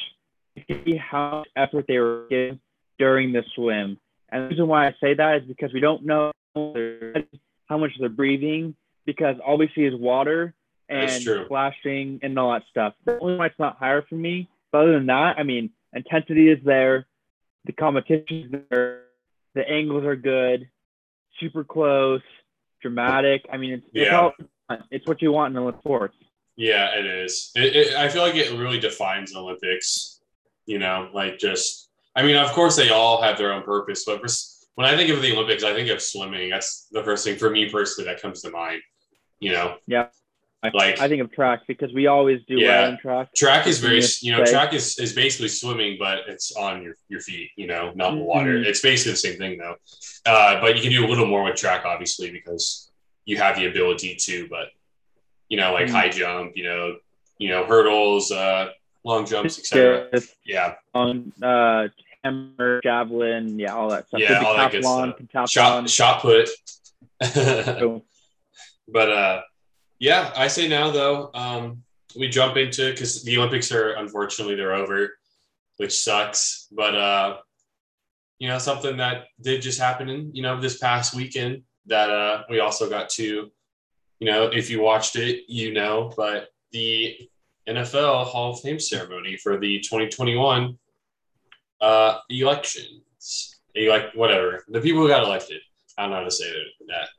see 0.55 0.97
how 0.97 1.39
much 1.39 1.47
effort 1.55 1.85
they 1.87 1.97
were 1.99 2.27
giving 2.29 2.59
during 2.99 3.31
the 3.31 3.43
swim. 3.55 3.97
And 4.29 4.43
the 4.43 4.47
reason 4.49 4.67
why 4.67 4.87
I 4.87 4.95
say 5.01 5.13
that 5.13 5.37
is 5.37 5.47
because 5.47 5.73
we 5.73 5.79
don't 5.79 6.05
know 6.05 6.31
how 6.55 7.77
much 7.77 7.91
they're 7.99 8.09
breathing 8.09 8.75
because 9.05 9.35
all 9.45 9.57
we 9.57 9.69
see 9.75 9.81
is 9.81 9.95
water 9.95 10.53
and 10.87 11.21
splashing 11.45 12.19
and 12.21 12.37
all 12.37 12.51
that 12.51 12.63
stuff. 12.69 12.93
The 13.05 13.19
only 13.19 13.37
why 13.37 13.47
it's 13.47 13.59
not 13.59 13.77
higher 13.77 14.03
for 14.07 14.15
me. 14.15 14.49
But 14.71 14.83
other 14.83 14.93
than 14.93 15.07
that, 15.07 15.37
I 15.37 15.43
mean, 15.43 15.71
intensity 15.93 16.49
is 16.49 16.59
there, 16.63 17.05
the 17.65 17.73
competition 17.73 18.49
is 18.53 18.61
there, 18.69 19.03
the 19.53 19.67
angles 19.67 20.05
are 20.05 20.15
good, 20.15 20.69
super 21.39 21.63
close, 21.63 22.21
dramatic. 22.81 23.45
I 23.51 23.57
mean, 23.57 23.73
it's, 23.73 23.85
yeah. 23.93 24.03
it's 24.03 24.13
all 24.13 24.77
it's 24.89 25.07
what 25.07 25.21
you 25.21 25.31
want 25.31 25.53
in 25.53 25.61
Olympic 25.61 25.81
sports. 25.81 26.15
Yeah, 26.55 26.97
it 26.97 27.05
is. 27.05 27.51
It, 27.55 27.75
it, 27.75 27.95
I 27.95 28.07
feel 28.07 28.21
like 28.21 28.35
it 28.35 28.57
really 28.57 28.79
defines 28.79 29.35
Olympics. 29.35 30.20
You 30.65 30.79
know, 30.79 31.09
like 31.13 31.37
just. 31.39 31.89
I 32.13 32.23
mean, 32.23 32.35
of 32.35 32.51
course, 32.51 32.75
they 32.75 32.89
all 32.89 33.21
have 33.21 33.37
their 33.37 33.53
own 33.53 33.63
purpose, 33.63 34.03
but 34.03 34.21
when 34.75 34.85
I 34.85 34.97
think 34.97 35.09
of 35.11 35.21
the 35.21 35.31
Olympics, 35.31 35.63
I 35.63 35.73
think 35.73 35.89
of 35.89 36.01
swimming. 36.01 36.49
That's 36.49 36.87
the 36.91 37.03
first 37.03 37.23
thing 37.23 37.37
for 37.37 37.49
me 37.49 37.69
personally 37.69 38.11
that 38.11 38.21
comes 38.21 38.41
to 38.41 38.51
mind. 38.51 38.81
You 39.39 39.53
know. 39.53 39.77
Yeah. 39.87 40.07
Like 40.63 40.99
I 40.99 41.07
think 41.07 41.21
of 41.23 41.31
track 41.31 41.61
because 41.67 41.91
we 41.91 42.05
always 42.05 42.41
do 42.47 42.59
yeah, 42.59 42.81
well 42.81 42.91
in 42.91 42.97
track. 42.99 43.33
Track 43.35 43.65
is 43.65 43.79
very 43.79 44.03
you 44.21 44.31
know 44.31 44.45
track 44.45 44.73
is, 44.75 44.99
is 44.99 45.11
basically 45.11 45.47
swimming, 45.47 45.97
but 45.97 46.19
it's 46.27 46.55
on 46.55 46.83
your, 46.83 46.93
your 47.07 47.19
feet. 47.19 47.49
You 47.55 47.65
know, 47.65 47.91
not 47.95 48.13
in 48.13 48.19
the 48.19 48.25
water. 48.25 48.53
Mm-hmm. 48.53 48.69
It's 48.69 48.79
basically 48.79 49.13
the 49.13 49.17
same 49.17 49.37
thing 49.39 49.57
though. 49.57 49.75
Uh, 50.23 50.61
but 50.61 50.75
you 50.75 50.83
can 50.83 50.91
do 50.91 51.03
a 51.03 51.09
little 51.09 51.25
more 51.25 51.43
with 51.43 51.55
track, 51.55 51.83
obviously, 51.83 52.29
because 52.29 52.91
you 53.25 53.37
have 53.37 53.55
the 53.55 53.65
ability 53.65 54.15
to. 54.17 54.47
But 54.49 54.67
you 55.49 55.57
know, 55.57 55.73
like 55.73 55.87
mm-hmm. 55.87 55.95
high 55.95 56.09
jump, 56.09 56.51
you 56.55 56.65
know, 56.65 56.97
you 57.39 57.49
know, 57.49 57.65
hurdles, 57.65 58.31
uh, 58.31 58.69
long 59.03 59.25
jumps, 59.25 59.59
etc. 59.59 60.09
Yeah. 60.45 60.75
On 60.93 61.31
uh, 61.41 61.87
hammer, 62.23 62.81
javelin, 62.81 63.59
yeah, 63.59 63.75
all 63.75 63.89
that 63.89 64.07
stuff. 64.07 64.21
Yeah, 64.21 64.43
all 64.43 64.55
that 64.57 64.71
good 64.71 64.83
stuff. 64.83 65.49
Shot, 65.49 65.89
shot 65.89 66.21
put. 66.21 66.49
but 68.87 69.11
uh, 69.11 69.41
yeah, 69.99 70.31
I 70.35 70.47
say 70.47 70.67
now 70.67 70.91
though, 70.91 71.31
um, 71.33 71.83
we 72.17 72.27
jump 72.27 72.57
into 72.57 72.91
because 72.91 73.23
the 73.23 73.37
Olympics 73.37 73.71
are 73.71 73.91
unfortunately 73.93 74.55
they're 74.55 74.73
over, 74.73 75.17
which 75.77 75.97
sucks. 75.97 76.67
But 76.71 76.95
uh, 76.95 77.37
you 78.39 78.47
know, 78.47 78.57
something 78.57 78.97
that 78.97 79.25
did 79.39 79.61
just 79.61 79.79
happen 79.79 80.09
in 80.09 80.35
you 80.35 80.41
know 80.41 80.59
this 80.59 80.77
past 80.77 81.13
weekend 81.13 81.63
that 81.87 82.09
uh, 82.09 82.43
we 82.49 82.59
also 82.59 82.89
got 82.89 83.09
to 83.09 83.51
you 84.21 84.27
know, 84.27 84.43
if 84.53 84.69
you 84.69 84.79
watched 84.79 85.15
it, 85.15 85.45
you 85.47 85.73
know, 85.73 86.13
but 86.15 86.49
the 86.71 87.17
NFL 87.67 88.25
Hall 88.25 88.53
of 88.53 88.59
Fame 88.61 88.79
ceremony 88.79 89.37
for 89.37 89.59
the 89.59 89.79
2021 89.79 90.77
uh, 91.79 92.17
elections, 92.29 93.59
elect 93.75 94.15
whatever 94.15 94.63
the 94.67 94.81
people 94.81 95.01
who 95.01 95.07
got 95.07 95.23
elected. 95.23 95.61
I 95.97 96.03
don't 96.03 96.11
know 96.11 96.17
how 96.17 96.23
to 96.23 96.31
say 96.31 96.51
that. 96.87 97.09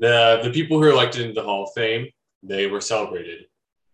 The 0.00 0.40
the 0.44 0.50
people 0.50 0.78
who 0.78 0.84
are 0.84 0.92
elected 0.92 1.22
into 1.22 1.34
the 1.34 1.46
Hall 1.46 1.64
of 1.64 1.70
Fame, 1.74 2.08
they 2.42 2.66
were 2.66 2.80
celebrated, 2.80 3.46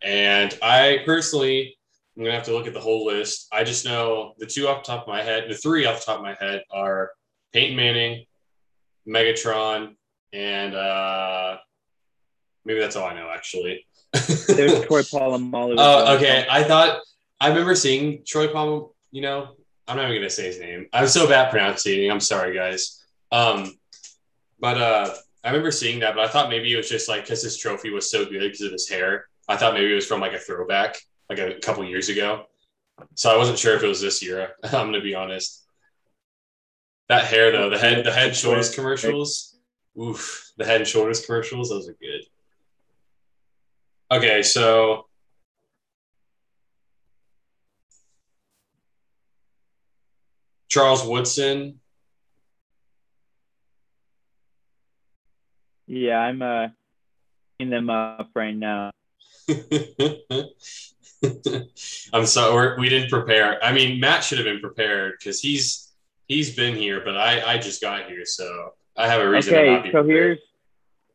and 0.03 0.57
I 0.63 1.03
personally, 1.05 1.77
I'm 2.17 2.25
gonna 2.25 2.35
have 2.35 2.45
to 2.45 2.53
look 2.53 2.67
at 2.67 2.75
the 2.75 2.81
whole 2.81 3.07
list. 3.07 3.49
I 3.53 3.65
just 3.65 3.85
know 3.85 4.35
the 4.39 4.47
two 4.47 4.67
off 4.69 4.85
the 4.85 4.93
top 4.93 5.03
of 5.03 5.09
my 5.09 5.23
head, 5.23 5.45
the 5.49 5.55
three 5.55 5.87
off 5.87 6.01
the 6.01 6.07
top 6.07 6.19
of 6.19 6.25
my 6.25 6.37
head 6.41 6.63
are 6.71 7.11
Peyton 7.53 7.77
Manning, 7.77 8.25
Megatron, 9.07 9.95
and 10.33 10.75
uh, 10.75 11.59
Maybe 12.65 12.81
that's 12.81 12.97
all 12.97 13.07
I 13.09 13.15
know, 13.15 13.31
actually. 13.35 13.87
There's 14.13 14.85
Troy 14.87 15.03
Polamalu. 15.03 15.77
Oh, 15.79 16.17
okay. 16.17 16.47
I 16.51 16.65
thought 16.65 17.01
I 17.41 17.49
remember 17.49 17.75
seeing 17.75 18.23
Troy 18.27 18.49
Polamalu. 18.49 18.93
You 19.13 19.23
know, 19.23 19.57
I'm 19.89 19.97
not 19.97 20.09
even 20.09 20.19
gonna 20.23 20.31
say 20.31 20.47
his 20.47 20.59
name. 20.59 20.87
I'm 20.93 21.09
so 21.09 21.29
bad 21.29 21.51
pronouncing. 21.51 22.11
I'm 22.11 22.21
sorry, 22.21 22.55
guys. 22.55 23.03
Um, 23.33 23.77
but 24.59 24.77
uh, 24.79 25.15
I 25.43 25.49
remember 25.49 25.71
seeing 25.71 26.01
that, 26.01 26.15
but 26.15 26.25
I 26.25 26.29
thought 26.29 26.51
maybe 26.51 26.73
it 26.73 26.77
was 26.77 26.89
just 26.89 27.09
like 27.09 27.23
because 27.23 27.43
his 27.43 27.57
trophy 27.57 27.91
was 27.91 28.11
so 28.11 28.25
good 28.25 28.41
because 28.41 28.61
of 28.61 28.73
his 28.73 28.89
hair. 28.89 29.27
I 29.49 29.57
thought 29.57 29.75
maybe 29.75 29.91
it 29.91 29.97
was 29.97 30.07
from 30.07 30.21
like 30.21 30.33
a 30.33 30.39
throwback, 30.39 30.97
like 31.29 31.39
a 31.39 31.55
couple 31.55 31.85
years 31.85 32.09
ago. 32.09 32.47
So 33.15 33.31
I 33.31 33.37
wasn't 33.37 33.59
sure 33.59 33.75
if 33.75 33.83
it 33.83 33.89
was 33.89 34.01
this 34.01 34.23
year. 34.23 34.51
I'm 34.65 34.87
gonna 34.87 35.01
be 35.01 35.15
honest. 35.15 35.65
That 37.09 37.25
hair 37.25 37.51
though, 37.51 37.71
the 37.71 37.79
head, 37.79 38.05
the 38.05 38.13
head 38.13 38.37
shoulders 38.37 38.75
commercials. 38.75 39.57
Oof, 40.01 40.53
the 40.57 40.65
head 40.65 40.81
and 40.81 40.89
shoulders 40.89 41.25
commercials. 41.25 41.71
Those 41.71 41.89
are 41.89 41.97
good. 42.01 42.10
Okay, 44.13 44.43
so 44.43 45.07
Charles 50.69 51.07
Woodson. 51.07 51.79
Yeah, 55.87 56.19
I'm 56.19 56.43
uh 56.43 56.69
in 57.61 57.71
them 57.71 57.91
up 57.91 58.31
right 58.35 58.57
now. 58.57 58.91
I'm 62.13 62.27
sorry, 62.27 62.81
we 62.81 62.89
didn't 62.89 63.11
prepare. 63.11 63.63
I 63.63 63.73
mean, 63.73 64.01
Matt 64.01 64.25
should 64.25 64.39
have 64.39 64.45
been 64.45 64.61
prepared 64.61 65.15
because 65.19 65.41
he's 65.41 65.93
he's 66.27 66.57
been 66.57 66.75
here, 66.75 67.03
but 67.05 67.17
I 67.17 67.55
I 67.55 67.59
just 67.59 67.81
got 67.81 68.09
here, 68.09 68.25
so 68.25 68.75
I 68.97 69.07
have 69.09 69.21
a 69.21 69.29
reason. 69.29 69.55
Okay, 69.55 69.77
so 69.93 70.03
prepared. 70.03 70.09
here's 70.09 70.39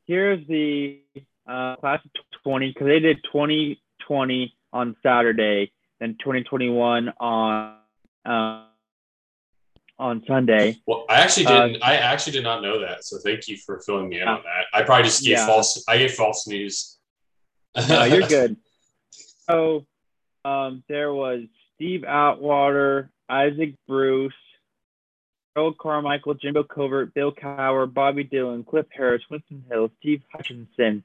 here's 0.05 0.47
the 0.47 1.01
uh, 1.47 1.75
class 1.77 1.99
of 2.05 2.11
20 2.45 2.69
because 2.69 2.87
they 2.87 2.99
did 2.99 3.17
2020 3.31 4.55
on 4.71 4.95
Saturday, 5.03 5.71
then 5.99 6.15
2021 6.19 7.11
on 7.19 7.77
uh, 8.25 8.63
on 9.97 10.23
Sunday. 10.27 10.77
Well, 10.85 11.05
I 11.09 11.15
actually 11.15 11.47
didn't. 11.47 11.81
Uh, 11.81 11.85
I 11.85 11.95
actually 11.95 12.33
did 12.33 12.43
not 12.43 12.61
know 12.61 12.79
that. 12.81 13.03
So 13.03 13.17
thank 13.17 13.47
you 13.47 13.57
for 13.57 13.79
filling 13.79 14.09
me 14.09 14.21
in 14.21 14.27
on 14.27 14.43
that. 14.43 14.65
I 14.73 14.83
probably 14.83 15.05
just 15.05 15.23
gave 15.23 15.37
yeah. 15.37 15.45
false. 15.45 15.83
I 15.87 15.97
gave 15.97 16.13
false 16.13 16.47
news. 16.47 16.97
no, 17.89 18.03
you're 18.03 18.27
good. 18.27 18.57
So 19.49 19.85
um, 20.43 20.83
there 20.87 21.13
was 21.13 21.41
Steve 21.75 22.03
Atwater, 22.03 23.09
Isaac 23.29 23.75
Bruce, 23.87 24.33
Harold 25.55 25.77
Carmichael, 25.77 26.33
Jimbo 26.35 26.63
Covert, 26.63 27.13
Bill 27.13 27.31
Cowher, 27.31 27.91
Bobby 27.91 28.23
Dillon, 28.23 28.63
Cliff 28.63 28.85
Harris, 28.91 29.23
Winston 29.29 29.63
Hill, 29.69 29.89
Steve 29.99 30.21
Hutchinson, 30.31 31.03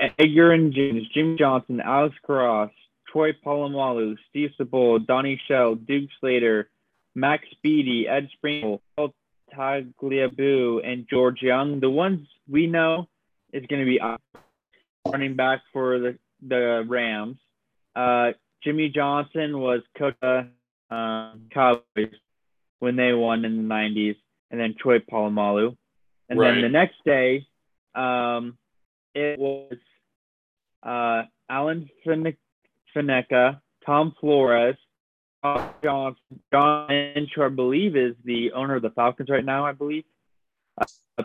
Edgerrin 0.00 0.72
James, 0.72 1.08
Jim 1.12 1.36
Johnson, 1.38 1.80
Alex 1.80 2.14
Karras, 2.26 2.70
Troy 3.10 3.32
Polamalu, 3.32 4.16
Steve 4.30 4.50
Sabol, 4.60 5.04
Donnie 5.04 5.40
Shell, 5.48 5.76
Duke 5.76 6.10
Slater, 6.20 6.68
Max 7.14 7.44
Speedie, 7.56 8.08
Ed 8.08 8.28
Sprinkle, 8.32 8.82
Tagliabue, 9.54 10.86
and 10.86 11.06
George 11.08 11.42
Young. 11.42 11.80
The 11.80 11.90
ones 11.90 12.26
we 12.48 12.66
know 12.66 13.08
is 13.52 13.66
going 13.66 13.80
to 13.80 13.86
be 13.86 14.00
running 15.10 15.36
back 15.36 15.62
for 15.72 15.98
the, 15.98 16.18
the 16.46 16.84
Rams. 16.86 17.38
Uh, 17.96 18.32
Jimmy 18.62 18.88
Johnson 18.88 19.58
was 19.58 19.80
coach 19.96 20.14
uh, 20.22 21.32
Cowboys 21.50 22.14
when 22.78 22.96
they 22.96 23.12
won 23.12 23.44
in 23.44 23.56
the 23.56 23.74
90s, 23.74 24.16
and 24.50 24.60
then 24.60 24.74
Troy 24.78 24.98
Polamalu. 24.98 25.76
And 26.28 26.38
right. 26.38 26.52
then 26.52 26.62
the 26.62 26.68
next 26.68 26.96
day, 27.04 27.46
um, 27.94 28.56
it 29.18 29.38
was 29.38 29.76
uh, 30.82 31.22
Alan 31.50 31.88
Faneca, 32.06 33.60
Tom 33.84 34.14
Flores, 34.20 34.76
Tom 35.42 35.70
Johnson, 35.82 36.40
John 36.52 36.88
Lynch, 36.88 37.30
who 37.34 37.42
I 37.42 37.48
believe 37.48 37.96
is 37.96 38.14
the 38.24 38.52
owner 38.52 38.76
of 38.76 38.82
the 38.82 38.90
Falcons 38.90 39.28
right 39.28 39.44
now, 39.44 39.66
I 39.66 39.72
believe. 39.72 40.04
Uh, 40.80 41.24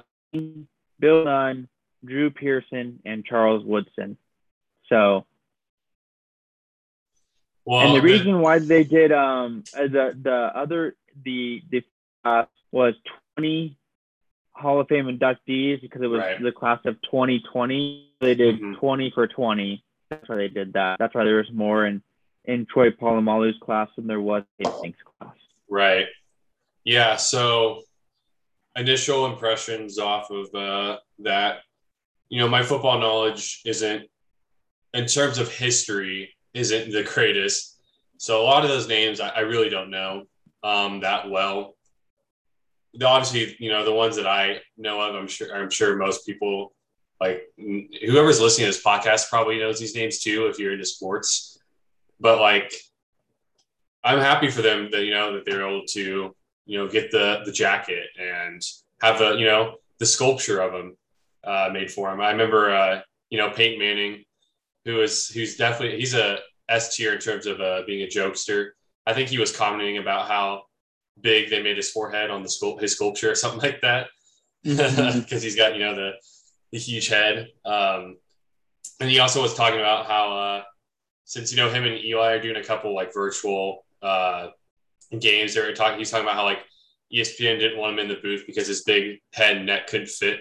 Bill 0.99 1.25
Nunn, 1.25 1.67
Drew 2.03 2.31
Pearson, 2.31 2.99
and 3.05 3.23
Charles 3.23 3.63
Woodson. 3.63 4.17
So, 4.89 5.25
Well, 7.65 7.81
and 7.81 7.95
the 7.95 8.01
reason 8.01 8.39
why 8.39 8.59
they 8.59 8.83
did 8.83 9.11
um 9.11 9.63
uh, 9.77 9.83
the 9.83 10.17
the 10.19 10.51
other 10.55 10.95
the 11.23 11.61
the 11.69 11.83
class 12.23 12.47
was 12.71 12.95
20 13.37 13.77
Hall 14.55 14.79
of 14.79 14.87
Fame 14.87 15.05
inductees 15.05 15.81
because 15.81 16.01
it 16.01 16.07
was 16.07 16.19
Right. 16.19 16.41
the 16.41 16.51
class 16.51 16.79
of 16.85 17.01
2020. 17.01 18.11
They 18.19 18.35
did 18.35 18.59
Mhm. 18.59 18.77
20 18.77 19.09
for 19.11 19.27
20. 19.27 19.83
That's 20.09 20.27
why 20.29 20.35
they 20.35 20.47
did 20.47 20.73
that. 20.73 20.99
That's 20.99 21.13
why 21.15 21.23
there 21.23 21.37
was 21.37 21.51
more 21.51 21.85
in 21.85 22.01
in 22.45 22.65
Troy 22.65 22.91
Polamalu's 22.91 23.57
class 23.59 23.87
than 23.95 24.05
there 24.05 24.19
was 24.19 24.43
in 24.59 24.69
Pink's 24.81 24.99
class. 25.01 25.33
Right. 25.69 26.07
Yeah. 26.83 27.15
So, 27.15 27.83
initial 28.75 29.25
impressions 29.27 29.97
off 29.97 30.29
of 30.29 30.53
uh, 30.53 30.99
that, 31.19 31.61
you 32.27 32.39
know, 32.39 32.49
my 32.49 32.61
football 32.61 32.99
knowledge 32.99 33.61
isn't, 33.65 34.09
in 34.93 35.05
terms 35.05 35.37
of 35.37 35.49
history, 35.49 36.35
isn't 36.53 36.91
the 36.91 37.03
greatest. 37.03 37.79
So, 38.17 38.41
a 38.41 38.43
lot 38.43 38.63
of 38.63 38.69
those 38.69 38.89
names 38.89 39.21
I, 39.21 39.29
I 39.29 39.39
really 39.41 39.69
don't 39.69 39.89
know 39.89 40.25
um, 40.63 40.99
that 40.99 41.29
well. 41.29 41.72
Obviously, 43.01 43.55
you 43.59 43.71
know, 43.71 43.83
the 43.83 43.93
ones 43.93 44.15
that 44.17 44.27
I 44.27 44.59
know 44.77 45.01
of, 45.01 45.15
I'm 45.15 45.27
sure, 45.27 45.55
I'm 45.55 45.69
sure 45.69 45.95
most 45.95 46.25
people, 46.25 46.73
like 47.19 47.43
whoever's 47.57 48.39
listening 48.39 48.67
to 48.67 48.73
this 48.73 48.83
podcast, 48.83 49.29
probably 49.29 49.57
knows 49.57 49.79
these 49.79 49.95
names 49.95 50.19
too 50.19 50.47
if 50.47 50.59
you're 50.59 50.73
into 50.73 50.85
sports. 50.85 51.57
But 52.19 52.39
like, 52.39 52.73
I'm 54.03 54.19
happy 54.19 54.49
for 54.49 54.61
them 54.61 54.89
that 54.91 55.05
you 55.05 55.11
know 55.11 55.33
that 55.33 55.45
they're 55.45 55.67
able 55.67 55.85
to 55.87 56.35
you 56.65 56.77
know 56.77 56.87
get 56.87 57.11
the 57.11 57.41
the 57.45 57.51
jacket 57.51 58.07
and 58.19 58.61
have 59.01 59.17
the 59.17 59.35
you 59.35 59.45
know 59.45 59.75
the 59.99 60.05
sculpture 60.05 60.61
of 60.61 60.73
them 60.73 60.97
uh, 61.43 61.69
made 61.71 61.91
for 61.91 62.11
him. 62.11 62.21
I 62.21 62.31
remember 62.31 62.73
uh, 62.73 63.01
you 63.29 63.37
know 63.37 63.49
Peyton 63.49 63.79
Manning, 63.79 64.23
who 64.85 65.01
is 65.01 65.29
who's 65.29 65.55
definitely 65.55 65.99
he's 65.99 66.13
a 66.13 66.39
S 66.69 66.95
tier 66.95 67.13
in 67.13 67.19
terms 67.19 67.45
of 67.45 67.59
uh, 67.59 67.83
being 67.85 68.03
a 68.03 68.07
jokester. 68.07 68.71
I 69.05 69.13
think 69.13 69.29
he 69.29 69.37
was 69.37 69.55
commenting 69.55 69.97
about 69.97 70.27
how 70.27 70.63
big 71.21 71.49
they 71.49 71.61
made 71.61 71.77
his 71.77 71.91
forehead 71.91 72.29
on 72.29 72.43
the 72.43 72.49
sculpt 72.49 72.81
his 72.81 72.93
sculpture 72.93 73.31
or 73.31 73.35
something 73.35 73.61
like 73.71 73.81
that 73.81 74.07
because 74.63 75.43
he's 75.43 75.55
got 75.55 75.73
you 75.73 75.79
know 75.79 75.95
the 75.95 76.13
the 76.73 76.79
huge 76.79 77.07
head. 77.07 77.49
Um, 77.63 78.17
and 78.99 79.09
he 79.09 79.19
also 79.19 79.41
was 79.41 79.53
talking 79.53 79.79
about 79.79 80.07
how 80.07 80.35
uh, 80.35 80.63
since 81.23 81.51
you 81.51 81.57
know 81.57 81.69
him 81.69 81.85
and 81.85 82.03
Eli 82.03 82.33
are 82.33 82.41
doing 82.41 82.57
a 82.57 82.63
couple 82.63 82.95
like 82.95 83.13
virtual 83.13 83.85
uh, 84.01 84.47
games, 85.17 85.53
they're 85.53 85.73
talking. 85.73 85.99
He's 85.99 86.09
talking 86.09 86.25
about 86.25 86.35
how 86.35 86.45
like 86.45 86.65
ESPN 87.13 87.59
didn't 87.59 87.77
want 87.77 87.93
him 87.93 87.99
in 87.99 88.07
the 88.07 88.21
booth 88.21 88.43
because 88.47 88.67
his 88.67 88.83
big 88.83 89.21
head 89.33 89.57
and 89.57 89.67
neck 89.67 89.87
couldn't 89.87 90.09
fit. 90.09 90.39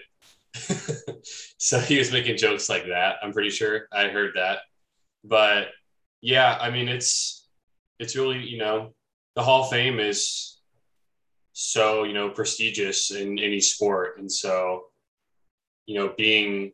so 1.59 1.79
he 1.79 1.99
was 1.99 2.11
making 2.11 2.39
jokes 2.39 2.69
like 2.69 2.87
that. 2.87 3.17
I'm 3.23 3.33
pretty 3.33 3.51
sure 3.51 3.87
I 3.93 4.09
heard 4.09 4.33
that, 4.37 4.61
but 5.25 5.69
yeah, 6.21 6.57
I 6.61 6.71
mean 6.71 6.89
it's 6.89 7.47
it's 7.99 8.17
really 8.17 8.39
you 8.39 8.59
know 8.59 8.95
the 9.35 9.43
Hall 9.43 9.65
of 9.65 9.71
Fame 9.71 10.01
is 10.01 10.59
so 11.53 12.05
you 12.05 12.13
know 12.13 12.31
prestigious 12.31 13.11
in 13.11 13.39
any 13.39 13.61
sport, 13.61 14.19
and 14.19 14.31
so 14.31 14.85
you 15.87 15.99
know 15.99 16.15
being 16.17 16.73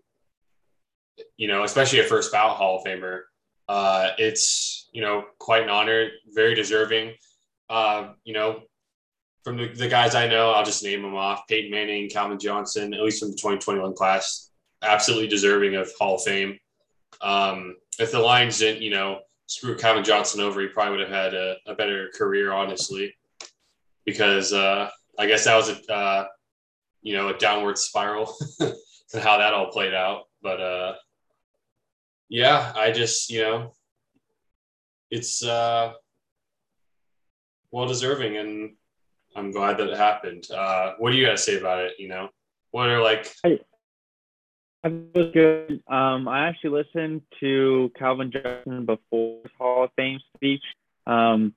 you 1.36 1.48
know 1.48 1.64
especially 1.64 2.00
a 2.00 2.04
first 2.04 2.32
bout 2.32 2.56
Hall 2.56 2.78
of 2.78 2.84
Famer 2.84 3.22
uh, 3.68 4.10
it's 4.16 4.88
you 4.92 5.02
know 5.02 5.24
quite 5.38 5.62
an 5.62 5.68
honor, 5.68 6.08
very 6.28 6.54
deserving. 6.54 7.14
Uh, 7.68 8.12
you 8.24 8.32
know, 8.32 8.62
from 9.44 9.58
the, 9.58 9.68
the 9.68 9.88
guys 9.88 10.14
I 10.14 10.26
know, 10.26 10.52
I'll 10.52 10.64
just 10.64 10.82
name 10.82 11.02
them 11.02 11.14
off: 11.14 11.46
Peyton 11.48 11.70
Manning, 11.70 12.08
Calvin 12.08 12.38
Johnson, 12.38 12.94
at 12.94 13.02
least 13.02 13.20
from 13.20 13.30
the 13.30 13.36
2021 13.36 13.94
class, 13.94 14.50
absolutely 14.82 15.28
deserving 15.28 15.76
of 15.76 15.90
Hall 15.98 16.16
of 16.16 16.22
Fame. 16.22 16.58
Um, 17.20 17.76
if 17.98 18.10
the 18.10 18.20
Lions 18.20 18.58
didn't, 18.58 18.82
you 18.82 18.90
know, 18.90 19.20
screw 19.46 19.76
Calvin 19.76 20.04
Johnson 20.04 20.40
over, 20.40 20.60
he 20.60 20.68
probably 20.68 20.98
would 20.98 21.08
have 21.08 21.16
had 21.16 21.34
a, 21.34 21.56
a 21.66 21.74
better 21.74 22.10
career, 22.16 22.52
honestly, 22.52 23.14
because 24.10 24.52
uh, 24.52 24.88
I 25.18 25.26
guess 25.26 25.44
that 25.44 25.56
was 25.56 25.68
a 25.70 25.92
uh, 25.92 26.26
you 27.02 27.14
know 27.14 27.28
a 27.28 27.38
downward 27.38 27.78
spiral 27.78 28.34
and 28.60 29.22
how 29.22 29.38
that 29.38 29.54
all 29.54 29.70
played 29.70 29.94
out, 29.94 30.24
but. 30.42 30.60
Uh, 30.60 30.94
yeah, 32.28 32.72
I 32.76 32.90
just, 32.90 33.30
you 33.30 33.40
know, 33.40 33.72
it's 35.10 35.42
uh, 35.42 35.92
well 37.70 37.86
deserving 37.86 38.36
and 38.36 38.74
I'm 39.34 39.50
glad 39.50 39.78
that 39.78 39.88
it 39.88 39.96
happened. 39.96 40.46
Uh, 40.50 40.94
what 40.98 41.12
do 41.12 41.16
you 41.16 41.26
guys 41.26 41.44
say 41.44 41.58
about 41.58 41.84
it? 41.84 41.94
You 41.98 42.08
know, 42.08 42.28
what 42.70 42.88
are 42.88 43.02
like, 43.02 43.34
I 43.44 43.58
was 44.84 45.30
good. 45.32 45.82
Um, 45.88 46.28
I 46.28 46.48
actually 46.48 46.70
listened 46.70 47.22
to 47.40 47.90
Calvin 47.98 48.30
Johnson 48.30 48.84
before 48.84 49.40
his 49.42 49.52
Hall 49.58 49.84
of 49.84 49.90
Fame 49.96 50.20
speech. 50.36 50.62
Um, 51.06 51.54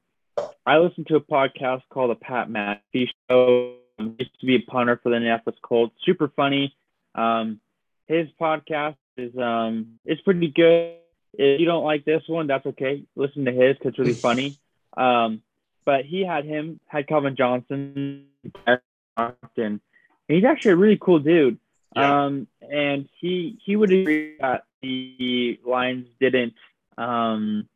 I 0.66 0.78
listened 0.78 1.08
to 1.08 1.16
a 1.16 1.22
podcast 1.22 1.82
called 1.90 2.12
the 2.12 2.16
Pat 2.16 2.50
McAfee 2.50 3.10
Show. 3.30 3.76
He 3.98 4.16
used 4.20 4.40
to 4.40 4.46
be 4.46 4.56
a 4.56 4.60
punter 4.60 5.00
for 5.02 5.10
the 5.10 5.16
Indianapolis 5.16 5.60
Colts. 5.62 5.96
Super 6.06 6.32
funny. 6.36 6.76
Um, 7.16 7.60
his 8.08 8.28
podcast 8.40 8.96
is 9.18 9.36
um, 9.38 10.00
it's 10.06 10.22
pretty 10.22 10.48
good. 10.48 10.96
If 11.34 11.60
you 11.60 11.66
don't 11.66 11.84
like 11.84 12.06
this 12.06 12.24
one, 12.28 12.48
that's 12.48 12.66
okay. 12.66 13.04
Listen 13.16 13.46
to 13.46 13.52
his 13.52 13.78
because 13.78 13.90
it's 13.90 14.00
really 14.00 14.14
funny. 14.14 14.58
Um, 14.98 15.42
but 15.86 16.04
he 16.04 16.26
had 16.26 16.44
him 16.44 16.82
had 16.86 17.08
Calvin 17.08 17.38
Johnson 17.38 18.26
and 18.66 19.80
he's 20.28 20.44
actually 20.44 20.72
a 20.72 20.76
really 20.76 20.98
cool 21.00 21.20
dude. 21.20 21.60
Yeah. 21.96 22.26
Um, 22.26 22.48
and 22.62 23.08
he 23.20 23.58
he 23.64 23.76
would 23.76 23.92
agree 23.92 24.36
that 24.40 24.66
the 24.82 25.60
Lions 25.66 26.08
didn't 26.20 26.56
um, 26.98 27.68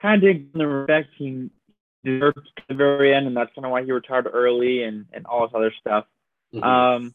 kind 0.00 0.16
of 0.16 0.20
didn't 0.20 0.52
give 0.52 0.54
him 0.54 0.58
the 0.58 0.66
respect 0.66 1.08
he 1.16 1.50
deserved 2.04 2.38
to 2.56 2.62
the 2.68 2.74
very 2.74 3.14
end, 3.14 3.26
and 3.26 3.36
that's 3.36 3.54
kind 3.54 3.64
of 3.64 3.72
why 3.72 3.84
he 3.84 3.92
retired 3.92 4.28
early 4.32 4.82
and 4.84 5.06
and 5.12 5.26
all 5.26 5.46
this 5.46 5.54
other 5.54 5.72
stuff. 5.80 6.06
Mhm. 6.54 6.62
Um, 6.64 7.14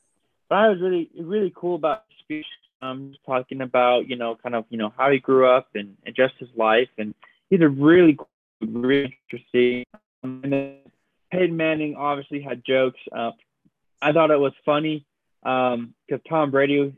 but 0.50 0.56
I 0.56 0.69
was 0.69 0.82
really 0.82 1.10
really 1.17 1.52
cool 1.56 1.76
about 1.76 2.04
his 2.10 2.19
speech. 2.19 2.46
Um, 2.82 3.12
just 3.12 3.24
talking 3.26 3.62
about 3.62 4.10
you 4.10 4.15
know 4.17 4.36
kind 4.36 4.56
of 4.56 4.65
you 4.69 4.78
know 4.78 4.93
how 4.98 5.10
he 5.10 5.19
grew 5.19 5.48
up 5.48 5.69
and, 5.76 5.98
and 6.06 6.15
just 6.15 6.36
his 6.38 6.50
life, 6.56 6.89
and 6.98 7.15
he's 7.50 7.62
a 7.62 7.69
really 7.69 8.15
cool, 8.15 8.30
really 8.62 9.17
interesting. 9.32 9.86
Um, 10.24 10.41
and 10.43 10.54
then 10.54 10.78
Peyton 11.32 11.56
Manning 11.56 11.96
obviously 11.96 12.41
had 12.41 12.63
jokes. 12.65 13.00
Uh, 13.12 13.32
I 14.02 14.12
thought 14.12 14.32
it 14.32 14.39
was 14.39 14.54
funny 14.65 15.06
because 15.41 16.22
Tom 16.28 16.52
Brady. 16.52 16.80
Was. 16.80 16.91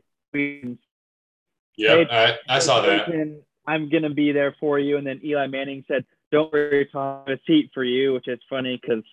Yeah, 1.76 2.04
I, 2.10 2.38
I 2.48 2.58
saw 2.58 2.80
that. 2.82 3.06
Peyton, 3.06 3.42
I'm 3.66 3.88
gonna 3.88 4.10
be 4.10 4.32
there 4.32 4.54
for 4.60 4.78
you, 4.78 4.96
and 4.96 5.06
then 5.06 5.20
Eli 5.24 5.46
Manning 5.46 5.84
said, 5.88 6.04
"Don't 6.30 6.52
worry, 6.52 6.88
Tom, 6.92 7.22
I 7.26 7.30
have 7.30 7.38
a 7.38 7.42
seat 7.46 7.70
for 7.74 7.84
you," 7.84 8.12
which 8.14 8.28
is 8.28 8.38
funny 8.48 8.80
because 8.80 9.04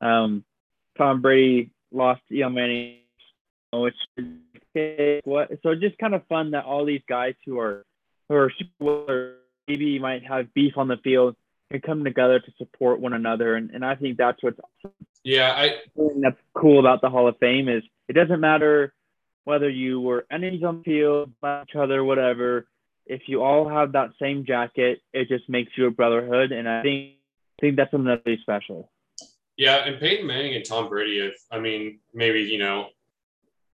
um, 0.00 0.44
Tom 0.98 1.22
Brady 1.22 1.70
lost 1.90 2.22
Eli 2.30 2.48
Manning, 2.48 2.98
which 3.72 3.96
is 4.16 5.22
what. 5.24 5.50
So 5.62 5.70
it's 5.70 5.80
just 5.80 5.98
kind 5.98 6.14
of 6.14 6.26
fun 6.26 6.52
that 6.52 6.64
all 6.64 6.84
these 6.84 7.02
guys 7.08 7.34
who 7.44 7.58
are 7.58 7.84
who 8.28 8.34
are 8.34 8.52
super 8.58 8.84
or 9.12 9.34
maybe 9.68 9.98
might 9.98 10.24
have 10.24 10.52
beef 10.54 10.76
on 10.76 10.88
the 10.88 10.96
field 10.98 11.36
can 11.70 11.80
come 11.80 12.04
together 12.04 12.40
to 12.40 12.52
support 12.58 13.00
one 13.00 13.12
another, 13.12 13.56
and, 13.56 13.70
and 13.70 13.84
I 13.84 13.94
think 13.94 14.18
that's 14.18 14.42
what's 14.42 14.58
Yeah, 15.24 15.52
I, 15.52 15.76
that's 16.20 16.36
cool 16.54 16.80
about 16.80 17.00
the 17.00 17.10
Hall 17.10 17.28
of 17.28 17.38
Fame 17.38 17.68
is 17.68 17.82
it 18.08 18.14
doesn't 18.14 18.40
matter 18.40 18.92
whether 19.44 19.68
you 19.68 20.00
were 20.00 20.26
enemies 20.30 20.62
on 20.62 20.78
the 20.78 20.84
field, 20.84 21.32
by 21.40 21.62
each 21.62 21.74
other, 21.74 22.04
whatever. 22.04 22.66
If 23.06 23.22
you 23.26 23.42
all 23.42 23.68
have 23.68 23.92
that 23.92 24.10
same 24.20 24.44
jacket, 24.44 25.00
it 25.12 25.28
just 25.28 25.48
makes 25.48 25.72
you 25.76 25.86
a 25.86 25.90
brotherhood, 25.90 26.52
and 26.52 26.68
I 26.68 26.82
think 26.82 27.14
I 27.58 27.66
think 27.66 27.76
that's 27.76 27.90
something 27.90 28.06
that's 28.06 28.24
really 28.26 28.40
special. 28.42 28.90
yeah, 29.56 29.84
and 29.84 30.00
Peyton 30.00 30.26
Manning 30.26 30.54
and 30.54 30.64
Tom 30.64 30.88
Brady, 30.88 31.18
if, 31.20 31.34
I 31.50 31.60
mean, 31.60 32.00
maybe, 32.14 32.40
you 32.40 32.58
know, 32.58 32.88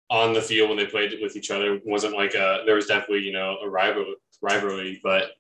on 0.10 0.34
the 0.34 0.42
field 0.42 0.70
when 0.70 0.78
they 0.78 0.86
played 0.86 1.18
with 1.22 1.36
each 1.36 1.52
other 1.52 1.80
wasn't 1.86 2.16
like 2.16 2.34
a, 2.34 2.64
there 2.66 2.76
was 2.76 2.88
definitely, 2.88 3.24
you 3.24 3.32
know, 3.34 3.58
a 3.62 3.70
rival, 3.70 4.16
rivalry, 4.42 5.00
but 5.04 5.32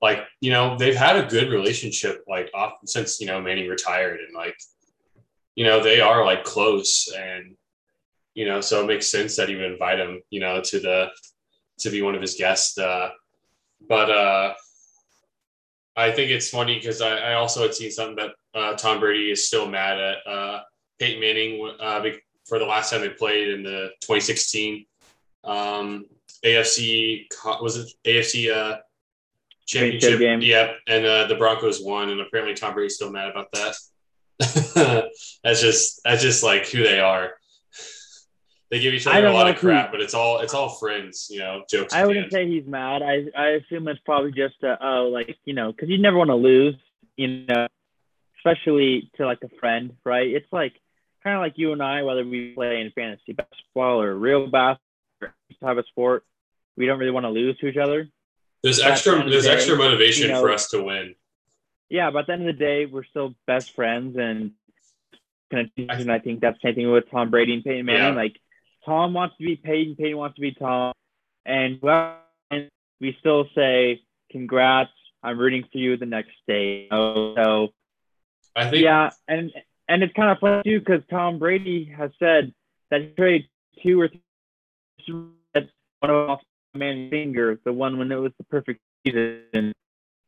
like, 0.00 0.24
you 0.40 0.50
know, 0.50 0.76
they've 0.78 0.94
had 0.94 1.16
a 1.16 1.28
good 1.28 1.50
relationship, 1.50 2.22
like, 2.28 2.50
off 2.54 2.74
since, 2.84 3.20
you 3.20 3.26
know, 3.26 3.40
Manning 3.40 3.68
retired 3.68 4.20
and 4.20 4.34
like, 4.34 4.56
you 5.54 5.64
know, 5.64 5.82
they 5.82 6.00
are 6.00 6.24
like 6.24 6.44
close 6.44 7.12
and, 7.16 7.56
you 8.34 8.46
know, 8.46 8.60
so 8.60 8.82
it 8.82 8.86
makes 8.86 9.10
sense 9.10 9.36
that 9.36 9.48
he 9.48 9.56
would 9.56 9.72
invite 9.72 9.98
him, 9.98 10.20
you 10.30 10.40
know, 10.40 10.60
to 10.62 10.78
the, 10.78 11.08
to 11.78 11.90
be 11.90 12.02
one 12.02 12.14
of 12.14 12.20
his 12.20 12.34
guests. 12.34 12.78
Uh, 12.78 13.10
but 13.88 14.10
uh, 14.10 14.54
I 15.96 16.10
think 16.12 16.30
it's 16.30 16.50
funny 16.50 16.76
because 16.76 17.00
I, 17.00 17.16
I 17.16 17.34
also 17.34 17.62
had 17.62 17.74
seen 17.74 17.90
something 17.90 18.16
that 18.16 18.58
uh, 18.58 18.74
Tom 18.74 19.00
Brady 19.00 19.30
is 19.30 19.46
still 19.46 19.68
mad 19.68 19.98
at 19.98 20.18
uh, 20.26 20.60
Peyton 20.98 21.20
Manning 21.20 21.74
uh, 21.80 22.02
for 22.46 22.58
the 22.58 22.64
last 22.64 22.90
time 22.90 23.00
they 23.00 23.10
played 23.10 23.48
in 23.48 23.62
the 23.62 23.90
2016 24.00 24.86
um, 25.46 26.06
AFC 26.44 27.26
was 27.62 27.76
it 27.76 27.88
AFC 28.04 28.54
uh, 28.54 28.78
championship 29.66 30.18
game. 30.18 30.40
Yep, 30.40 30.76
and 30.86 31.06
uh, 31.06 31.26
the 31.26 31.36
Broncos 31.36 31.82
won, 31.82 32.10
and 32.10 32.20
apparently 32.20 32.54
Tom 32.54 32.74
Brady's 32.74 32.96
still 32.96 33.10
mad 33.10 33.30
about 33.30 33.50
that. 33.52 33.74
that's 35.42 35.60
just 35.60 36.00
that's 36.04 36.22
just 36.22 36.42
like 36.42 36.68
who 36.68 36.82
they 36.82 37.00
are. 37.00 37.32
They 38.70 38.80
give 38.80 38.94
each 38.94 39.06
other 39.06 39.26
a 39.26 39.32
lot 39.32 39.46
of 39.48 39.54
if 39.54 39.60
he- 39.60 39.66
crap, 39.66 39.92
but 39.92 40.00
it's 40.00 40.14
all 40.14 40.40
it's 40.40 40.54
all 40.54 40.68
friends, 40.68 41.28
you 41.30 41.38
know, 41.38 41.62
jokes. 41.70 41.94
I 41.94 42.04
wouldn't 42.06 42.32
say 42.32 42.48
he's 42.48 42.66
mad. 42.66 43.02
I 43.02 43.26
I 43.36 43.48
assume 43.50 43.86
it's 43.88 44.00
probably 44.04 44.32
just 44.32 44.62
a, 44.62 44.76
oh 44.84 45.08
like 45.08 45.36
you 45.44 45.54
know 45.54 45.72
because 45.72 45.88
you 45.88 45.98
never 45.98 46.16
want 46.16 46.30
to 46.30 46.34
lose, 46.34 46.74
you 47.16 47.46
know, 47.46 47.68
especially 48.38 49.10
to 49.16 49.26
like 49.26 49.38
a 49.44 49.48
friend, 49.60 49.94
right? 50.04 50.28
It's 50.28 50.52
like 50.52 50.72
kind 51.22 51.36
of 51.36 51.40
like 51.42 51.54
you 51.56 51.72
and 51.72 51.82
I, 51.82 52.02
whether 52.02 52.24
we 52.24 52.54
play 52.54 52.80
in 52.80 52.90
fantasy 52.92 53.32
basketball 53.32 54.02
or 54.02 54.14
real 54.14 54.46
basketball 54.46 54.80
or 55.22 55.34
type 55.62 55.78
of 55.78 55.86
sport, 55.88 56.24
we 56.76 56.86
don't 56.86 56.98
really 56.98 57.12
want 57.12 57.24
to 57.24 57.30
lose 57.30 57.56
to 57.58 57.66
each 57.68 57.76
other. 57.76 58.08
There's 58.62 58.78
the 58.78 58.86
extra 58.86 59.22
the 59.22 59.30
there's 59.30 59.44
day, 59.44 59.54
extra 59.54 59.76
motivation 59.76 60.26
you 60.28 60.32
know- 60.32 60.40
for 60.40 60.50
us 60.50 60.68
to 60.70 60.82
win. 60.82 61.14
Yeah, 61.88 62.10
but 62.10 62.20
at 62.20 62.26
the 62.26 62.32
end 62.32 62.48
of 62.48 62.58
the 62.58 62.64
day, 62.64 62.86
we're 62.86 63.04
still 63.04 63.32
best 63.46 63.72
friends, 63.76 64.16
and 64.18 64.50
kind 65.52 65.70
of, 65.78 66.00
and 66.00 66.10
I 66.10 66.18
think 66.18 66.40
that's 66.40 66.58
the 66.60 66.68
same 66.68 66.74
thing 66.74 66.90
with 66.90 67.08
Tom 67.12 67.30
Brady 67.30 67.54
and 67.54 67.62
Peyton 67.62 67.86
Manning. 67.86 68.14
Yeah. 68.14 68.20
Like 68.20 68.40
Tom 68.86 69.12
wants 69.12 69.36
to 69.36 69.44
be 69.44 69.56
Peyton, 69.56 69.96
Peyton 69.96 70.16
wants 70.16 70.36
to 70.36 70.40
be 70.40 70.52
Tom, 70.52 70.94
and 71.44 71.80
we 73.00 73.16
still 73.20 73.46
say 73.54 74.00
congrats. 74.30 74.90
I'm 75.22 75.38
rooting 75.38 75.64
for 75.70 75.78
you 75.78 75.96
the 75.96 76.06
next 76.06 76.32
day. 76.46 76.86
So 76.90 77.68
I 78.54 78.70
think 78.70 78.84
yeah, 78.84 79.10
and 79.26 79.52
and 79.88 80.02
it's 80.02 80.14
kind 80.14 80.30
of 80.30 80.38
fun 80.38 80.62
too 80.64 80.78
because 80.78 81.02
Tom 81.10 81.38
Brady 81.38 81.92
has 81.96 82.12
said 82.18 82.54
that 82.90 83.00
he 83.02 83.08
traded 83.08 83.48
two 83.82 84.00
or 84.00 84.08
three 84.08 84.20
one 86.00 86.10
of 86.10 86.30
off 86.30 86.40
Manning's 86.74 87.10
finger, 87.10 87.58
the 87.64 87.72
one 87.72 87.98
when 87.98 88.12
it 88.12 88.16
was 88.16 88.32
the 88.38 88.44
perfect 88.44 88.80
season. 89.04 89.72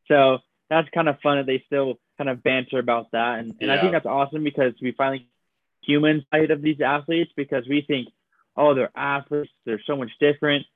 So 0.09 0.39
that's 0.71 0.89
kind 0.91 1.09
of 1.09 1.21
fun 1.21 1.37
that 1.39 1.47
they 1.47 1.63
still 1.67 1.99
kind 2.17 2.31
of 2.31 2.43
banter 2.43 2.79
about 2.79 3.13
that, 3.13 3.39
and, 3.39 3.55
and 3.61 3.71
I 3.71 3.81
think 3.81 3.93
that's 3.93 4.07
awesome 4.07 4.43
because 4.43 4.73
we 4.83 4.93
finally 4.93 5.29
human 5.83 6.25
side 6.33 6.51
of 6.51 6.61
these 6.61 6.81
athletes 6.81 7.31
because 7.37 7.67
we 7.69 7.83
think, 7.83 8.09
oh, 8.59 8.75
they're 8.75 8.91
athletes, 8.97 9.53
they're 9.65 9.81
so 9.87 9.97
much 9.97 10.11
different, 10.21 10.67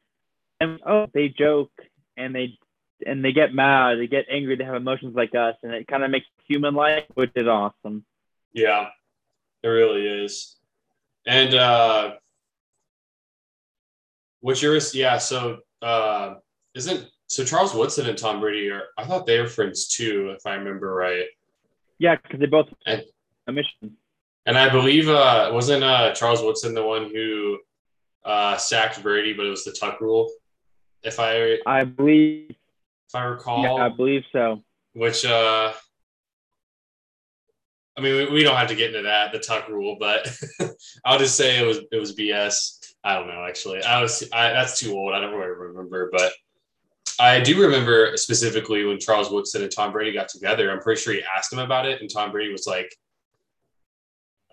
and 0.60 0.78
oh, 0.86 1.06
they 1.12 1.28
joke 1.28 1.72
and 2.16 2.34
they 2.34 2.56
and 3.04 3.24
they 3.24 3.32
get 3.32 3.52
mad, 3.52 3.98
they 3.98 4.06
get 4.06 4.26
angry, 4.30 4.54
they 4.56 4.64
have 4.64 4.76
emotions 4.76 5.14
like 5.16 5.34
us, 5.34 5.56
and 5.64 5.72
it 5.74 5.88
kind 5.88 6.04
of 6.04 6.10
makes 6.10 6.26
human 6.48 6.74
life, 6.74 7.04
which 7.14 7.32
is 7.34 7.48
awesome. 7.48 8.04
Yeah, 8.52 8.88
it 9.62 9.68
really 9.68 10.06
is. 10.24 10.56
And 11.26 11.54
uh 11.54 12.12
what's 14.40 14.62
yours? 14.62 14.94
Yeah, 14.94 15.18
so 15.18 15.58
uh 15.82 16.34
isn't 16.74 17.08
so 17.26 17.44
Charles 17.44 17.74
Woodson 17.74 18.08
and 18.08 18.16
Tom 18.18 18.40
Brady 18.40 18.70
are 18.70 18.84
I 18.98 19.04
thought 19.04 19.26
they 19.26 19.40
were 19.40 19.46
friends 19.48 19.88
too, 19.88 20.34
if 20.36 20.46
I 20.46 20.54
remember 20.54 20.94
right. 20.94 21.26
Yeah, 21.98 22.16
because 22.16 22.40
they 22.40 22.46
both 22.46 22.68
And- 22.86 23.04
a 23.48 23.52
mission. 23.52 23.96
And 24.46 24.56
I 24.58 24.68
believe 24.68 25.08
uh 25.08 25.50
wasn't 25.52 25.82
uh 25.84 26.12
Charles 26.14 26.42
Woodson 26.42 26.74
the 26.74 26.84
one 26.84 27.10
who 27.12 27.58
uh 28.24 28.56
sacked 28.56 29.02
Brady, 29.02 29.32
but 29.32 29.46
it 29.46 29.50
was 29.50 29.64
the 29.64 29.72
tuck 29.72 30.00
rule, 30.00 30.30
if 31.02 31.18
I 31.20 31.58
I 31.66 31.84
believe. 31.84 32.50
if 32.50 33.14
I 33.14 33.24
recall. 33.24 33.62
Yeah, 33.62 33.86
I 33.86 33.88
believe 33.88 34.24
so. 34.32 34.62
which 34.94 35.24
uh 35.24 35.72
I 37.96 38.00
mean 38.00 38.14
we, 38.16 38.30
we 38.32 38.42
don't 38.42 38.56
have 38.56 38.68
to 38.68 38.74
get 38.74 38.88
into 38.90 39.02
that 39.02 39.32
the 39.32 39.38
tuck 39.38 39.68
rule 39.68 39.96
but 39.98 40.30
I'll 41.04 41.18
just 41.18 41.36
say 41.36 41.58
it 41.58 41.66
was 41.66 41.80
it 41.90 41.96
was 41.98 42.14
BS 42.16 42.94
I 43.04 43.14
don't 43.14 43.26
know 43.26 43.44
actually 43.46 43.82
I 43.82 44.00
was 44.00 44.22
I, 44.32 44.50
that's 44.50 44.78
too 44.78 44.92
old 44.92 45.14
I 45.14 45.20
don't 45.20 45.34
really 45.34 45.50
remember 45.50 46.08
but 46.12 46.32
I 47.20 47.40
do 47.40 47.60
remember 47.60 48.16
specifically 48.16 48.84
when 48.84 48.98
Charles 48.98 49.30
Woodson 49.30 49.62
and 49.62 49.70
Tom 49.70 49.92
Brady 49.92 50.12
got 50.12 50.28
together 50.28 50.70
I'm 50.70 50.80
pretty 50.80 51.00
sure 51.02 51.12
he 51.14 51.22
asked 51.36 51.52
him 51.52 51.58
about 51.58 51.86
it 51.86 52.00
and 52.00 52.08
Tom 52.10 52.30
Brady 52.32 52.50
was 52.52 52.66
like 52.66 52.94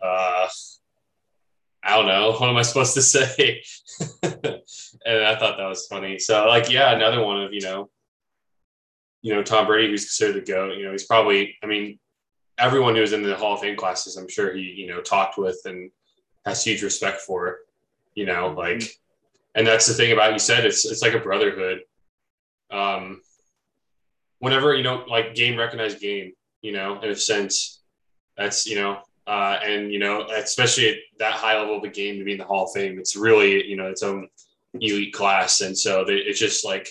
uh 0.01 0.47
I 1.83 1.95
don't 1.95 2.07
know. 2.07 2.33
What 2.33 2.49
am 2.49 2.57
I 2.57 2.61
supposed 2.61 2.93
to 2.95 3.01
say? 3.01 3.63
And 5.05 5.23
I 5.25 5.35
thought 5.37 5.57
that 5.57 5.67
was 5.67 5.87
funny. 5.87 6.19
So 6.19 6.45
like 6.47 6.69
yeah 6.69 6.93
another 6.93 7.23
one 7.23 7.41
of 7.41 7.53
you 7.53 7.61
know 7.61 7.89
you 9.21 9.33
know, 9.33 9.43
Tom 9.43 9.67
Brady, 9.67 9.89
who's 9.89 10.05
considered 10.05 10.45
the 10.45 10.51
GOAT, 10.51 10.77
you 10.77 10.85
know, 10.85 10.91
he's 10.91 11.05
probably, 11.05 11.57
I 11.61 11.65
mean, 11.65 11.99
everyone 12.57 12.95
who 12.95 13.01
was 13.01 13.13
in 13.13 13.23
the 13.23 13.35
Hall 13.35 13.55
of 13.55 13.61
Fame 13.61 13.75
classes, 13.75 14.15
I'm 14.15 14.29
sure 14.29 14.53
he, 14.53 14.61
you 14.61 14.87
know, 14.87 15.01
talked 15.01 15.37
with 15.37 15.59
and 15.65 15.91
has 16.45 16.63
huge 16.63 16.83
respect 16.83 17.21
for, 17.21 17.59
you 18.15 18.25
know, 18.25 18.53
like, 18.57 18.83
and 19.55 19.67
that's 19.67 19.87
the 19.87 19.93
thing 19.93 20.11
about 20.11 20.33
you 20.33 20.39
said, 20.39 20.65
it's, 20.65 20.85
it's 20.85 21.01
like 21.01 21.13
a 21.13 21.19
brotherhood. 21.19 21.81
Um, 22.71 23.21
whenever, 24.39 24.73
you 24.73 24.83
know, 24.83 25.03
like 25.09 25.35
game 25.35 25.57
recognized 25.57 25.99
game, 25.99 26.33
you 26.61 26.71
know, 26.71 27.01
in 27.01 27.09
a 27.09 27.15
sense, 27.15 27.81
that's, 28.37 28.65
you 28.65 28.75
know, 28.75 28.99
uh, 29.29 29.59
and, 29.63 29.93
you 29.93 29.99
know, 29.99 30.25
especially 30.35 30.89
at 30.89 30.95
that 31.19 31.33
high 31.33 31.55
level 31.55 31.77
of 31.77 31.83
a 31.83 31.87
game 31.87 32.17
to 32.17 32.23
be 32.23 32.31
in 32.31 32.39
the 32.39 32.43
Hall 32.43 32.65
of 32.65 32.71
Fame, 32.73 32.97
it's 32.97 33.15
really, 33.15 33.63
you 33.63 33.77
know, 33.77 33.85
its 33.85 34.01
own 34.01 34.27
elite 34.73 35.13
class. 35.13 35.61
And 35.61 35.77
so 35.77 36.03
they, 36.03 36.15
it's 36.15 36.39
just 36.39 36.65
like, 36.65 36.89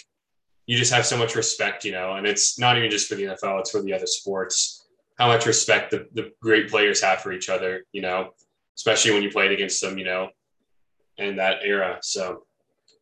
you 0.66 0.78
just 0.78 0.92
have 0.92 1.04
so 1.04 1.16
much 1.16 1.34
respect, 1.34 1.84
you 1.84 1.90
know, 1.90 2.14
and 2.14 2.28
it's 2.28 2.56
not 2.56 2.78
even 2.78 2.92
just 2.92 3.08
for 3.08 3.16
the 3.16 3.24
NFL, 3.24 3.58
it's 3.58 3.72
for 3.72 3.82
the 3.82 3.92
other 3.92 4.06
sports. 4.06 4.86
How 5.18 5.26
much 5.26 5.46
respect 5.46 5.90
the, 5.90 6.06
the 6.14 6.30
great 6.40 6.70
players 6.70 7.00
have 7.00 7.22
for 7.22 7.32
each 7.32 7.48
other, 7.48 7.82
you 7.90 8.02
know, 8.02 8.30
especially 8.76 9.10
when 9.10 9.24
you 9.24 9.32
played 9.32 9.50
against 9.50 9.80
them, 9.80 9.98
you 9.98 10.04
know, 10.04 10.28
in 11.16 11.34
that 11.36 11.64
era. 11.64 11.98
So 12.02 12.44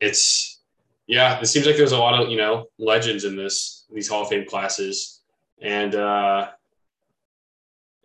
it's, 0.01 0.61
yeah, 1.07 1.39
it 1.41 1.47
seems 1.47 1.67
like 1.67 1.77
there's 1.77 1.93
a 1.93 1.99
lot 1.99 2.19
of, 2.19 2.31
you 2.31 2.39
know, 2.39 2.71
legends 2.79 3.25
in 3.25 3.37
this, 3.37 3.85
these 3.93 4.09
Hall 4.09 4.23
of 4.23 4.29
Fame 4.29 4.47
classes. 4.49 5.21
And, 5.61 5.95
uh, 5.95 6.49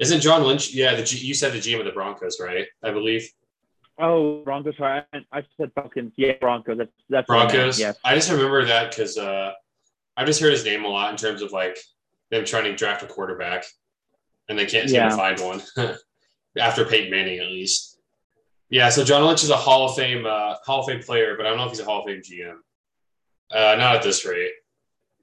isn't 0.02 0.20
John 0.22 0.44
Lynch? 0.44 0.74
Yeah, 0.74 0.96
the 0.96 1.04
G, 1.04 1.18
you 1.26 1.34
said 1.34 1.54
the 1.54 1.60
GM 1.60 1.80
of 1.80 1.86
the 1.86 1.92
Broncos, 1.92 2.40
right? 2.40 2.66
I 2.84 2.92
believe 2.92 3.30
Oh, 4.00 4.42
Broncos. 4.44 4.76
Sorry, 4.78 5.02
I, 5.14 5.18
I 5.32 5.44
said 5.58 5.72
Falcons. 5.76 6.14
Yeah, 6.16 6.34
Broncos. 6.42 6.78
That's 6.78 6.92
that's 7.10 7.30
what 7.30 7.36
I 7.36 7.40
meant, 7.44 7.52
Broncos. 7.54 7.80
Yes. 7.80 7.98
I 8.04 8.16
just 8.16 8.32
remember 8.32 8.66
that 8.66 8.90
because 8.90 9.18
uh, 9.18 9.52
I've 10.18 10.26
just 10.26 10.42
heard 10.42 10.52
his 10.54 10.66
name 10.66 10.86
a 10.86 10.88
lot 10.88 11.12
in 11.12 11.18
terms 11.18 11.42
of 11.44 11.52
like 11.52 11.78
them 12.32 12.44
trying 12.46 12.64
to 12.64 12.76
draft 12.76 13.04
a 13.04 13.06
quarterback, 13.06 13.66
and 14.50 14.58
they 14.58 14.66
can't 14.66 14.90
seem 14.90 14.96
Yeah. 14.98 15.10
to 15.10 15.16
find 15.16 15.40
one 15.42 15.62
after 16.58 16.84
Peyton 16.86 17.12
Manning 17.12 17.40
at 17.40 17.48
least. 17.48 18.00
Yeah, 18.70 18.90
so 18.90 19.04
John 19.04 19.24
Lynch 19.26 19.44
is 19.44 19.50
a 19.50 19.58
Hall 19.58 19.88
of 19.90 19.96
Fame 19.96 20.26
uh, 20.26 20.56
Hall 20.66 20.80
of 20.80 20.88
Fame 20.88 21.02
player, 21.04 21.36
but 21.38 21.46
I 21.46 21.50
don't 21.50 21.58
know 21.60 21.66
if 21.66 21.72
he's 21.72 21.82
a 21.82 21.86
Hall 21.86 22.00
of 22.00 22.06
Fame 22.06 22.22
GM. 22.22 22.56
Uh, 23.52 23.76
not 23.78 23.98
at 23.98 24.02
this 24.02 24.26
rate. 24.26 24.52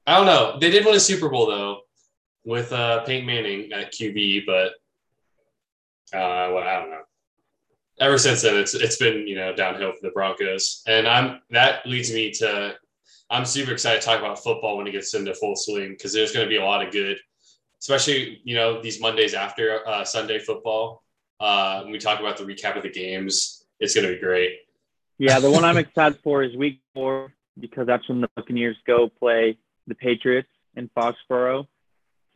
I 0.06 0.16
don't 0.18 0.26
know. 0.26 0.58
They 0.60 0.70
did 0.70 0.84
win 0.84 0.94
a 0.94 1.00
Super 1.00 1.28
Bowl 1.30 1.46
though 1.46 1.80
with 2.48 2.72
uh, 2.72 3.04
Peyton 3.04 3.26
Manning 3.26 3.72
at 3.72 3.92
QB, 3.92 4.46
but 4.46 4.72
uh, 6.16 6.50
well, 6.52 6.58
I 6.58 6.80
don't 6.80 6.90
know 6.90 7.02
ever 8.00 8.18
since 8.18 8.42
then 8.42 8.56
it's 8.56 8.74
it's 8.74 8.96
been 8.96 9.26
you 9.26 9.36
know 9.36 9.54
downhill 9.54 9.92
for 9.92 9.98
the 10.02 10.10
Broncos, 10.10 10.82
and 10.86 11.06
I'm 11.06 11.40
that 11.50 11.86
leads 11.86 12.12
me 12.12 12.30
to 12.32 12.74
I'm 13.30 13.44
super 13.44 13.72
excited 13.72 14.00
to 14.00 14.06
talk 14.06 14.18
about 14.20 14.42
football 14.42 14.78
when 14.78 14.86
it 14.86 14.92
gets 14.92 15.14
into 15.14 15.34
full 15.34 15.56
swing 15.56 15.90
because 15.90 16.12
there's 16.12 16.32
going 16.32 16.46
to 16.46 16.48
be 16.48 16.56
a 16.56 16.64
lot 16.64 16.84
of 16.84 16.92
good, 16.92 17.18
especially 17.80 18.40
you 18.44 18.54
know 18.54 18.80
these 18.80 19.00
Mondays 19.00 19.34
after 19.34 19.86
uh, 19.86 20.04
Sunday 20.04 20.38
football. 20.38 21.02
Uh, 21.40 21.82
when 21.82 21.92
we 21.92 21.98
talk 21.98 22.18
about 22.18 22.36
the 22.36 22.44
recap 22.44 22.76
of 22.76 22.82
the 22.82 22.90
games, 22.90 23.64
it's 23.78 23.94
going 23.94 24.06
to 24.06 24.12
be 24.12 24.18
great. 24.18 24.56
Yeah, 25.18 25.38
the 25.38 25.50
one 25.50 25.64
I'm 25.64 25.76
excited 25.76 26.18
for 26.22 26.42
is 26.42 26.56
Week 26.56 26.80
Four 26.94 27.32
because 27.58 27.86
that's 27.86 28.08
when 28.08 28.20
the 28.20 28.28
Buccaneers 28.34 28.76
go 28.86 29.08
play 29.08 29.58
the 29.86 29.94
Patriots 29.94 30.48
in 30.76 30.88
Foxborough. 30.96 31.66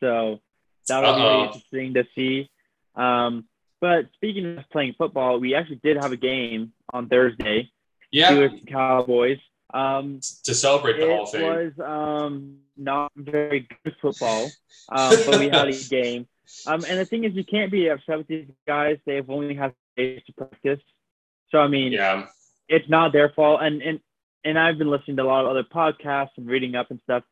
So 0.03 0.41
that'll 0.89 1.15
be 1.15 1.21
Uh-oh. 1.23 1.31
really 1.33 1.47
interesting 1.47 1.95
to 1.95 2.05
see. 2.15 2.51
Um, 2.97 3.45
but 3.81 4.07
speaking 4.15 4.59
of 4.59 4.65
playing 4.71 4.95
football, 4.99 5.39
we 5.39 5.55
actually 5.55 5.81
did 5.83 5.97
have 5.97 6.13
a 6.13 6.17
game 6.17 6.73
on 6.93 7.09
Thursday. 7.09 7.71
Yeah, 8.11 8.33
Steelers 8.33 8.67
Cowboys. 8.69 9.39
Um, 9.73 10.21
to 10.45 10.55
celebrate 10.55 10.99
the 10.99 11.09
it 11.09 11.15
Hall 11.15 11.23
of 11.23 11.31
Fame. 11.31 11.43
was 11.43 11.73
um, 11.81 12.59
not 12.77 13.11
very 13.17 13.69
good 13.85 13.95
football, 14.03 14.51
um, 14.91 15.17
but 15.25 15.39
we 15.39 15.49
had 15.49 15.69
a 15.69 15.79
game. 15.89 16.27
Um, 16.67 16.85
and 16.87 16.99
the 17.01 17.07
thing 17.07 17.25
is, 17.25 17.33
you 17.35 17.45
can't 17.45 17.73
be 17.73 17.89
upset 17.89 18.19
with 18.19 18.27
these 18.27 18.47
guys. 18.67 18.99
They've 19.07 19.29
only 19.31 19.55
had 19.55 19.73
days 19.97 20.21
to 20.27 20.33
practice. 20.35 20.81
So 21.51 21.59
I 21.59 21.69
mean, 21.69 21.93
yeah, 21.93 22.27
it's 22.69 22.89
not 22.89 23.13
their 23.13 23.31
fault. 23.31 23.61
And 23.63 23.81
and 23.81 24.01
and 24.45 24.59
I've 24.59 24.77
been 24.79 24.91
listening 24.91 25.17
to 25.17 25.23
a 25.23 25.25
lot 25.25 25.45
of 25.45 25.51
other 25.51 25.65
podcasts 25.65 26.37
and 26.37 26.47
reading 26.47 26.75
up 26.75 26.91
and 26.91 27.01
stuff. 27.05 27.23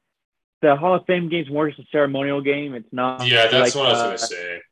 The 0.63 0.77
Hall 0.77 0.95
of 0.95 1.07
Fame 1.07 1.29
game's 1.29 1.51
more 1.51 1.69
just 1.69 1.81
a 1.81 1.87
ceremonial 1.91 2.41
game. 2.43 2.75
It's 2.75 2.93
not. 2.93 3.27
yeah, 3.27 3.49
that's 3.49 3.75
like, 3.75 3.83
what 3.83 3.87
I 3.87 3.93
was 3.93 4.01
uh, 4.01 4.05
going 4.05 4.19
to 4.19 4.27
say. 4.27 4.63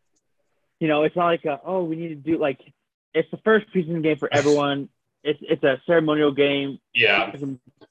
You 0.80 0.88
know, 0.88 1.02
it's 1.04 1.16
not 1.16 1.26
like 1.26 1.44
a, 1.44 1.60
oh, 1.64 1.82
we 1.84 1.96
need 1.96 2.08
to 2.08 2.14
do 2.14 2.38
like 2.38 2.60
it's 3.14 3.30
the 3.30 3.38
first 3.38 3.66
preseason 3.74 4.02
game 4.02 4.16
for 4.18 4.28
everyone. 4.32 4.88
It's 5.24 5.40
it's 5.42 5.64
a 5.64 5.80
ceremonial 5.86 6.32
game. 6.32 6.78
Yeah, 6.94 7.34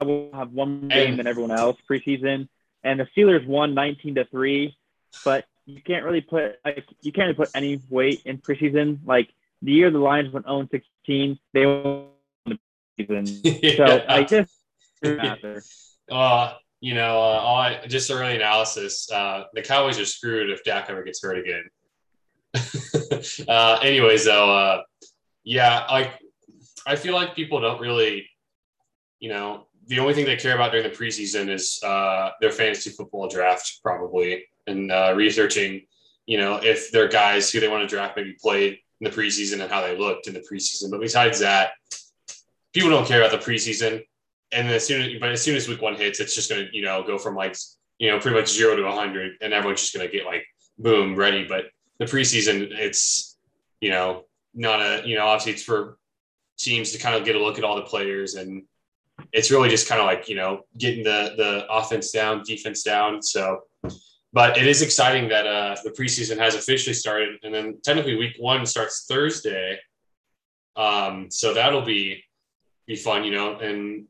We'll 0.01 0.29
have 0.33 0.51
one 0.53 0.88
game 0.88 1.10
And- 1.10 1.19
than 1.19 1.27
everyone 1.27 1.51
else 1.51 1.77
preseason. 1.89 2.47
And 2.83 2.99
the 2.99 3.07
Steelers 3.17 3.45
won 3.45 3.73
19 3.73 4.15
to 4.15 4.25
three, 4.25 4.77
but 5.25 5.45
you 5.65 5.81
can't 5.81 6.05
really 6.05 6.21
put 6.21 6.57
like 6.63 6.86
you 7.01 7.12
can't 7.12 7.25
really 7.25 7.33
put 7.33 7.49
any 7.55 7.81
weight 7.89 8.21
in 8.25 8.38
preseason. 8.38 8.99
Like 9.05 9.29
the 9.62 9.71
year 9.73 9.89
the 9.91 9.97
Lions 9.97 10.31
went 10.31 10.45
0 10.45 10.67
16, 10.71 11.39
they 11.53 11.65
won 11.65 12.05
the 12.45 12.60
preseason. 12.97 13.77
So 13.77 14.05
I 14.07 14.23
just 14.23 14.51
matter. 15.03 15.63
Uh, 16.10 16.53
you 16.79 16.93
know, 16.93 17.17
uh, 17.17 17.39
all 17.39 17.57
I, 17.57 17.85
just 17.87 18.11
early 18.11 18.35
analysis. 18.35 19.11
Uh, 19.11 19.43
the 19.53 19.61
Cowboys 19.61 19.99
are 19.99 20.05
screwed 20.05 20.49
if 20.49 20.63
Dak 20.63 20.89
ever 20.89 21.03
gets 21.03 21.21
hurt 21.21 21.37
again. 21.37 21.63
uh, 23.47 23.79
anyways, 23.81 24.25
though, 24.25 24.55
uh, 24.55 24.81
yeah, 25.43 25.85
like 25.89 26.13
I 26.85 26.95
feel 26.95 27.13
like 27.13 27.35
people 27.35 27.59
don't 27.59 27.81
really, 27.81 28.29
you 29.19 29.29
know, 29.29 29.67
the 29.87 29.99
only 29.99 30.13
thing 30.13 30.25
they 30.25 30.35
care 30.35 30.55
about 30.55 30.71
during 30.71 30.89
the 30.89 30.95
preseason 30.95 31.49
is 31.49 31.81
uh, 31.83 32.31
their 32.41 32.51
fantasy 32.51 32.89
football 32.89 33.27
draft, 33.27 33.79
probably, 33.81 34.45
and 34.67 34.91
uh, 34.91 35.13
researching, 35.15 35.85
you 36.25 36.37
know, 36.37 36.57
if 36.61 36.91
their 36.91 37.07
guys 37.07 37.49
who 37.49 37.59
they 37.59 37.69
want 37.69 37.87
to 37.87 37.95
draft 37.95 38.17
maybe 38.17 38.35
played 38.39 38.79
in 38.99 39.09
the 39.09 39.15
preseason 39.15 39.61
and 39.61 39.71
how 39.71 39.81
they 39.81 39.97
looked 39.97 40.27
in 40.27 40.33
the 40.33 40.41
preseason. 40.41 40.91
But 40.91 40.99
besides 40.99 41.39
that, 41.39 41.71
people 42.73 42.89
don't 42.89 43.07
care 43.07 43.21
about 43.21 43.31
the 43.31 43.51
preseason. 43.51 44.03
And 44.51 44.69
as 44.69 44.86
soon 44.86 45.01
as, 45.01 45.19
but 45.19 45.31
as 45.31 45.41
soon 45.41 45.55
as 45.55 45.67
week 45.67 45.81
one 45.81 45.95
hits, 45.95 46.19
it's 46.19 46.36
just 46.36 46.49
going 46.49 46.65
to, 46.65 46.75
you 46.75 46.83
know, 46.83 47.03
go 47.03 47.17
from 47.17 47.36
like, 47.36 47.55
you 47.99 48.10
know, 48.10 48.19
pretty 48.19 48.38
much 48.38 48.49
zero 48.49 48.75
to 48.75 48.83
100, 48.83 49.33
and 49.41 49.53
everyone's 49.53 49.81
just 49.81 49.93
going 49.93 50.07
to 50.07 50.12
get 50.12 50.25
like, 50.25 50.45
boom, 50.77 51.15
ready. 51.15 51.45
But 51.45 51.65
the 51.99 52.05
preseason, 52.05 52.69
it's, 52.71 53.38
you 53.81 53.89
know, 53.89 54.23
not 54.53 54.81
a, 54.81 55.01
you 55.05 55.15
know, 55.15 55.25
obviously 55.25 55.53
it's 55.53 55.63
for 55.63 55.97
teams 56.57 56.91
to 56.91 56.97
kind 56.97 57.15
of 57.15 57.25
get 57.25 57.36
a 57.36 57.39
look 57.39 57.57
at 57.57 57.63
all 57.63 57.75
the 57.75 57.83
players 57.83 58.36
and 58.36 58.63
it's 59.33 59.51
really 59.51 59.69
just 59.69 59.88
kind 59.88 59.99
of 59.99 60.07
like, 60.07 60.29
you 60.29 60.36
know, 60.36 60.62
getting 60.77 61.03
the, 61.03 61.33
the 61.38 61.65
offense 61.69 62.12
down, 62.12 62.43
defense 62.43 62.83
down. 62.83 63.21
So, 63.21 63.62
but 64.33 64.57
it 64.57 64.67
is 64.67 64.81
exciting 64.81 65.29
that 65.29 65.47
uh, 65.47 65.75
the 65.83 65.91
preseason 65.91 66.38
has 66.38 66.55
officially 66.55 66.93
started, 66.93 67.39
and 67.43 67.53
then 67.53 67.79
technically 67.83 68.15
week 68.15 68.36
one 68.38 68.65
starts 68.65 69.05
Thursday. 69.07 69.79
Um, 70.75 71.31
so 71.31 71.53
that'll 71.53 71.81
be 71.81 72.23
be 72.86 72.95
fun, 72.95 73.23
you 73.23 73.31
know. 73.31 73.57
And 73.57 74.05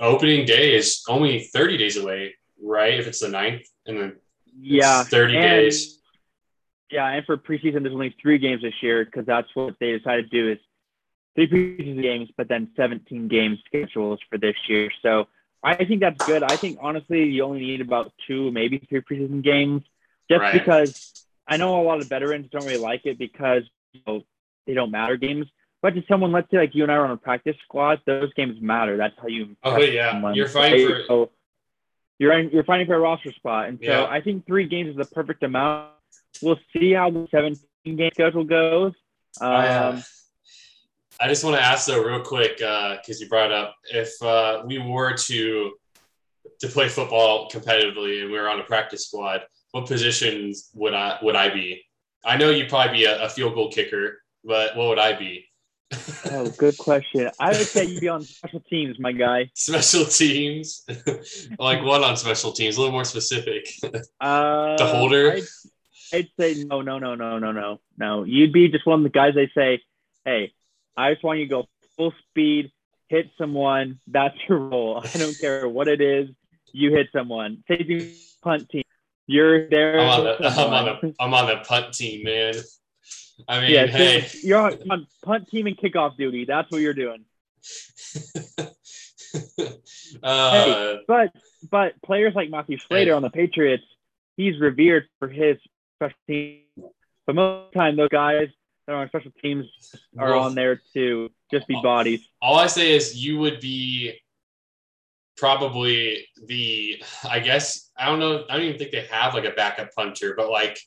opening 0.00 0.46
day 0.46 0.74
is 0.74 1.02
only 1.08 1.44
thirty 1.44 1.76
days 1.76 1.96
away, 1.96 2.34
right? 2.62 2.98
If 2.98 3.06
it's 3.06 3.20
the 3.20 3.28
9th, 3.28 3.66
and 3.86 3.98
then 3.98 4.16
yeah, 4.58 5.04
thirty 5.04 5.36
and, 5.36 5.44
days. 5.44 5.98
Yeah, 6.90 7.06
and 7.06 7.24
for 7.24 7.36
preseason, 7.36 7.82
there's 7.82 7.94
only 7.94 8.14
three 8.20 8.38
games 8.38 8.62
this 8.62 8.74
year 8.82 9.04
because 9.04 9.24
that's 9.24 9.48
what 9.54 9.76
they 9.78 9.96
decided 9.96 10.30
to 10.30 10.36
do 10.36 10.50
is 10.52 10.58
three 11.36 11.48
preseason 11.48 12.02
games, 12.02 12.28
but 12.36 12.48
then 12.48 12.68
17 12.76 13.28
game 13.28 13.58
schedules 13.64 14.18
for 14.28 14.38
this 14.38 14.56
year. 14.68 14.90
So 15.00 15.28
I 15.62 15.84
think 15.84 16.00
that's 16.00 16.24
good. 16.26 16.42
I 16.42 16.56
think 16.56 16.78
honestly, 16.80 17.24
you 17.24 17.44
only 17.44 17.60
need 17.60 17.80
about 17.80 18.12
two, 18.26 18.50
maybe 18.50 18.78
three 18.88 19.02
preseason 19.02 19.42
games, 19.42 19.82
just 20.28 20.40
Right. 20.40 20.52
because 20.52 21.24
I 21.46 21.56
know 21.58 21.80
a 21.80 21.84
lot 21.84 22.00
of 22.00 22.08
veterans 22.08 22.48
don't 22.50 22.64
really 22.64 22.78
like 22.78 23.06
it 23.06 23.18
because 23.18 23.62
you 23.92 24.00
know, 24.06 24.22
they 24.66 24.74
don't 24.74 24.90
matter 24.90 25.16
games. 25.16 25.46
But 25.82 25.94
to 25.94 26.02
someone, 26.08 26.30
let's 26.32 26.50
say 26.50 26.58
like 26.58 26.74
you 26.74 26.82
and 26.82 26.92
I 26.92 26.96
are 26.96 27.04
on 27.06 27.10
a 27.12 27.16
practice 27.16 27.56
squad, 27.64 28.00
those 28.06 28.32
games 28.34 28.60
matter. 28.60 28.96
That's 28.96 29.14
how 29.20 29.28
you. 29.28 29.56
Oh, 29.62 29.78
yeah. 29.78 30.12
someone, 30.12 30.34
You're 30.34 30.48
fighting 30.48 30.86
for- 30.86 31.04
So 31.06 31.30
you're 32.18 32.38
in, 32.38 32.50
you're 32.50 32.64
fighting 32.64 32.86
for 32.86 32.94
a 32.94 33.00
roster 33.00 33.32
spot, 33.32 33.68
and 33.68 33.78
so 33.82 33.86
Yeah. 33.86 34.04
I 34.04 34.20
think 34.20 34.46
three 34.46 34.66
games 34.66 34.90
is 34.90 34.96
the 34.96 35.06
perfect 35.06 35.42
amount. 35.42 35.90
We'll 36.42 36.58
see 36.72 36.92
how 36.92 37.10
the 37.10 37.26
17 37.30 37.96
game 37.96 38.10
schedule 38.12 38.44
goes. 38.44 38.92
Um, 39.40 39.50
I, 39.50 39.68
uh, 39.68 40.00
I 41.18 41.28
just 41.28 41.44
want 41.44 41.56
to 41.56 41.62
ask 41.62 41.86
though, 41.86 42.02
real 42.02 42.20
quick, 42.20 42.58
because 42.58 43.20
you 43.20 43.28
brought 43.28 43.52
up 43.52 43.74
if 43.90 44.20
uh, 44.22 44.62
we 44.66 44.78
were 44.78 45.14
to 45.14 45.72
to 46.60 46.68
play 46.68 46.88
football 46.88 47.48
competitively 47.50 48.22
and 48.22 48.30
we 48.30 48.38
were 48.38 48.48
on 48.48 48.60
a 48.60 48.64
practice 48.64 49.06
squad, 49.06 49.42
what 49.70 49.86
positions 49.86 50.70
would 50.74 50.92
I 50.92 51.18
would 51.22 51.36
I 51.36 51.48
be? 51.48 51.82
I 52.24 52.36
know 52.36 52.50
you'd 52.50 52.68
probably 52.68 52.98
be 52.98 53.04
a, 53.04 53.22
a 53.24 53.28
field 53.30 53.54
goal 53.54 53.70
kicker, 53.70 54.22
but 54.44 54.76
what 54.76 54.88
would 54.88 54.98
I 54.98 55.14
be? 55.18 55.46
Oh, 56.30 56.52
good 56.56 56.78
question. 56.78 57.30
I 57.38 57.48
would 57.48 57.66
say 57.66 57.84
you'd 57.84 58.00
be 58.00 58.08
on 58.08 58.22
special 58.22 58.60
teams, 58.60 58.98
my 58.98 59.12
guy. 59.12 59.50
special 59.54 60.04
teams, 60.04 60.84
like 61.58 61.82
what 61.84 62.02
on 62.02 62.16
special 62.16 62.52
teams? 62.52 62.76
A 62.76 62.80
little 62.80 62.92
more 62.92 63.04
specific. 63.04 63.68
Uh, 64.20 64.76
The 64.76 64.86
holder? 64.86 65.32
I'd, 65.32 65.42
I'd 66.12 66.28
say 66.38 66.64
no, 66.64 66.82
no, 66.82 66.98
no, 66.98 67.14
no, 67.14 67.38
no, 67.38 67.52
no, 67.52 67.80
no. 67.96 68.24
You'd 68.24 68.52
be 68.52 68.68
just 68.68 68.86
one 68.86 69.00
of 69.00 69.04
the 69.04 69.10
guys. 69.10 69.34
They 69.34 69.50
say, 69.54 69.80
"Hey, 70.24 70.52
I 70.96 71.12
just 71.12 71.24
want 71.24 71.38
you 71.38 71.46
to 71.46 71.50
go 71.50 71.68
full 71.96 72.12
speed, 72.28 72.70
hit 73.08 73.30
someone. 73.38 73.98
That's 74.06 74.36
your 74.48 74.58
role. 74.58 75.02
I 75.02 75.18
don't 75.18 75.38
care 75.38 75.68
what 75.68 75.88
it 75.88 76.00
is. 76.00 76.28
You 76.72 76.92
hit 76.92 77.08
someone. 77.12 77.64
Safety 77.66 78.14
punt 78.42 78.68
team. 78.68 78.84
You're 79.26 79.68
there. 79.68 80.00
I'm 80.00 80.08
on 80.08 80.24
the 80.24 80.46
I'm 80.46 80.72
on 80.72 80.84
the 80.84 81.14
I'm 81.20 81.34
on 81.34 81.46
the 81.46 81.56
punt 81.64 81.94
team, 81.94 82.24
man. 82.24 82.54
I 83.48 83.60
mean, 83.60 83.70
yeah, 83.70 83.86
hey. 83.86 84.22
so 84.22 84.38
you're 84.42 84.58
on, 84.90 85.06
punt 85.24 85.48
team 85.48 85.66
and 85.66 85.76
kickoff 85.76 86.16
duty. 86.16 86.44
That's 86.44 86.70
what 86.70 86.80
you're 86.80 86.94
doing. 86.94 87.24
uh, 90.22 90.96
But 91.06 91.30
but 91.70 92.00
players 92.02 92.34
like 92.34 92.50
Matthew 92.50 92.78
Slater 92.78 93.10
Hey. 93.10 93.14
on 93.14 93.22
the 93.22 93.30
Patriots, 93.30 93.84
he's 94.36 94.58
revered 94.60 95.04
for 95.18 95.28
his 95.28 95.56
special 95.96 96.16
teams. 96.26 96.64
But 97.26 97.34
most 97.36 97.66
of 97.66 97.72
the 97.72 97.78
time, 97.78 97.96
those 97.96 98.08
guys 98.08 98.48
that 98.86 98.92
are 98.94 99.02
on 99.02 99.08
special 99.08 99.32
teams 99.42 99.66
are 100.18 100.30
Well- 100.30 100.40
on 100.44 100.54
there 100.54 100.80
to 100.94 101.30
just 101.52 101.66
be 101.68 101.74
bodies. 101.82 102.26
all 102.40 102.56
I 102.56 102.66
say 102.66 102.92
is 102.94 103.22
you 103.24 103.38
would 103.38 103.60
be 103.60 104.18
probably 105.36 106.26
the 106.46 107.02
I 107.28 107.40
guess 107.40 107.90
I 107.96 108.06
don't 108.06 108.18
know 108.18 108.44
I 108.48 108.56
don't 108.56 108.66
even 108.66 108.78
think 108.78 108.90
they 108.90 109.06
have 109.10 109.34
like 109.34 109.44
a 109.44 109.50
backup 109.52 109.92
punter, 109.94 110.34
but 110.36 110.50
like 110.50 110.78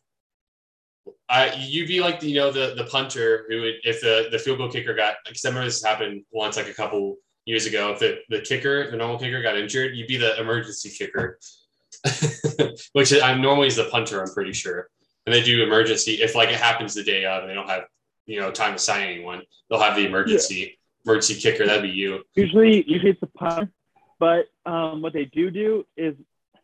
I 1.29 1.53
you'd 1.55 1.87
be 1.87 1.99
like 1.99 2.19
the, 2.19 2.29
you 2.29 2.35
know 2.35 2.51
the 2.51 2.73
the 2.75 2.85
punter 2.85 3.45
who 3.49 3.61
would 3.61 3.75
if 3.83 4.01
the 4.01 4.29
the 4.31 4.39
field 4.39 4.57
goal 4.57 4.69
kicker 4.69 4.93
got 4.93 5.15
because 5.25 5.43
I 5.45 5.49
remember 5.49 5.65
this 5.65 5.83
happened 5.83 6.23
once 6.31 6.57
like 6.57 6.69
a 6.69 6.73
couple 6.73 7.17
years 7.45 7.65
ago 7.65 7.91
if 7.91 7.99
the 7.99 8.19
the 8.29 8.39
kicker 8.39 8.89
the 8.89 8.97
normal 8.97 9.19
kicker 9.19 9.41
got 9.41 9.57
injured 9.57 9.95
you'd 9.95 10.07
be 10.07 10.17
the 10.17 10.39
emergency 10.39 10.89
kicker, 10.89 11.39
which 12.93 13.13
I'm 13.21 13.41
normally 13.41 13.67
is 13.67 13.75
the 13.75 13.85
punter 13.85 14.21
I'm 14.21 14.33
pretty 14.33 14.53
sure 14.53 14.89
and 15.25 15.33
they 15.33 15.43
do 15.43 15.63
emergency 15.63 16.21
if 16.21 16.35
like 16.35 16.49
it 16.49 16.55
happens 16.55 16.93
the 16.93 17.03
day 17.03 17.25
of 17.25 17.41
and 17.41 17.49
they 17.49 17.55
don't 17.55 17.69
have 17.69 17.83
you 18.25 18.39
know 18.39 18.51
time 18.51 18.73
to 18.73 18.79
sign 18.79 19.07
anyone 19.07 19.41
they'll 19.69 19.81
have 19.81 19.95
the 19.95 20.05
emergency 20.05 20.77
emergency 21.05 21.35
kicker 21.35 21.65
that'd 21.65 21.83
be 21.83 21.89
you 21.89 22.23
Usually, 22.35 22.83
usually 22.89 23.11
it's 23.11 23.21
a 23.21 23.27
punt. 23.27 23.71
But 24.19 24.45
um, 24.65 25.01
what 25.01 25.13
they 25.13 25.25
do 25.25 25.51
do 25.51 25.85
is 25.97 26.15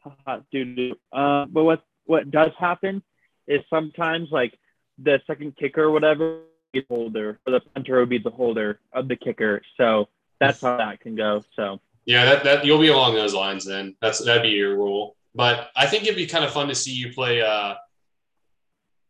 do 0.52 0.75
do. 0.75 0.95
Uh, 1.12 1.45
but 1.45 1.63
what 1.63 1.84
what 2.06 2.32
does 2.32 2.52
happen 2.58 3.04
is 3.50 3.62
sometimes 3.70 4.30
like 4.32 4.58
the 4.98 5.20
second 5.28 5.58
kicker 5.58 5.84
or 5.84 5.92
whatever 5.92 6.42
is 6.74 6.84
holder, 6.88 7.40
or 7.46 7.52
the 7.52 7.60
punter 7.74 8.00
would 8.00 8.10
be 8.10 8.20
the 8.20 8.30
holder 8.30 8.80
of 8.94 9.08
the 9.10 9.16
kicker. 9.16 9.62
So 9.76 10.08
that's 10.40 10.62
how 10.62 10.78
that 10.78 11.02
can 11.02 11.16
go. 11.16 11.44
So. 11.56 11.82
Yeah, 12.06 12.26
that, 12.26 12.44
that 12.46 12.66
you'll 12.66 12.80
be 12.80 12.88
along 12.88 13.16
those 13.16 13.34
lines 13.34 13.66
then. 13.66 13.96
That's 14.02 14.24
that'd 14.24 14.42
be 14.42 14.50
your 14.50 14.76
rule. 14.76 15.16
But 15.36 15.70
I 15.76 15.86
think 15.86 16.04
it'd 16.04 16.16
be 16.16 16.26
kind 16.26 16.46
of 16.46 16.52
fun 16.52 16.68
to 16.70 16.76
see 16.76 16.94
you 16.94 17.14
play. 17.14 17.42
Uh, 17.42 17.76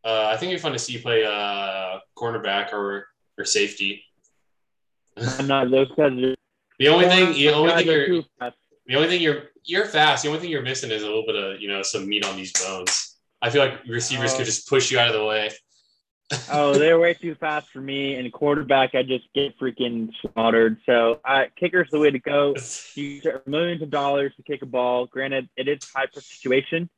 uh, 0.04 0.26
I 0.32 0.36
think 0.36 0.50
it'd 0.50 0.58
be 0.58 0.62
fun 0.62 0.72
to 0.72 0.78
see 0.78 0.94
you 0.94 1.00
play 1.00 1.24
uh, 1.24 2.00
cornerback 2.16 2.72
or 2.72 3.06
or 3.38 3.44
safety. 3.44 4.04
I'm 5.16 5.46
not 5.46 5.70
those 5.70 5.88
guys. 5.96 6.12
Are, 6.12 6.34
The 6.78 6.88
only 6.88 7.08
thing, 7.08 7.34
the 7.34 7.50
only 7.50 7.72
thing 7.74 7.86
you're, 7.86 8.22
the 8.86 8.94
only 8.96 9.08
thing 9.08 9.20
you're, 9.20 9.50
you're 9.64 9.84
fast. 9.84 10.22
The 10.22 10.30
only 10.30 10.40
thing 10.40 10.48
you're 10.48 10.62
missing 10.62 10.90
is 10.90 11.02
a 11.02 11.06
little 11.06 11.26
bit 11.26 11.36
of 11.36 11.60
you 11.60 11.68
know 11.68 11.82
some 11.82 12.08
meat 12.08 12.24
on 12.24 12.36
these 12.36 12.52
bones. 12.52 13.09
I 13.42 13.50
feel 13.50 13.64
like 13.64 13.84
receivers 13.86 14.32
Oh. 14.34 14.36
could 14.38 14.46
just 14.46 14.68
push 14.68 14.90
you 14.90 14.98
out 14.98 15.08
of 15.08 15.14
the 15.14 15.24
way. 15.24 15.50
oh, 16.52 16.74
they're 16.74 16.98
way 16.98 17.14
too 17.14 17.34
fast 17.34 17.68
for 17.70 17.80
me. 17.80 18.14
And 18.14 18.32
quarterback, 18.32 18.94
I 18.94 19.02
just 19.02 19.24
get 19.34 19.58
freaking 19.58 20.10
slaughtered. 20.20 20.78
So 20.86 21.20
uh, 21.24 21.46
kicker's 21.56 21.88
the 21.90 21.98
way 21.98 22.10
to 22.10 22.18
go. 22.18 22.54
You 22.94 23.20
get 23.20 23.46
millions 23.48 23.82
of 23.82 23.90
dollars 23.90 24.32
to 24.36 24.42
kick 24.42 24.62
a 24.62 24.66
ball. 24.66 25.06
Granted, 25.06 25.48
it 25.56 25.68
is 25.68 25.78
a 25.94 25.98
high 25.98 26.06
pressure 26.06 26.20
situation, 26.20 26.90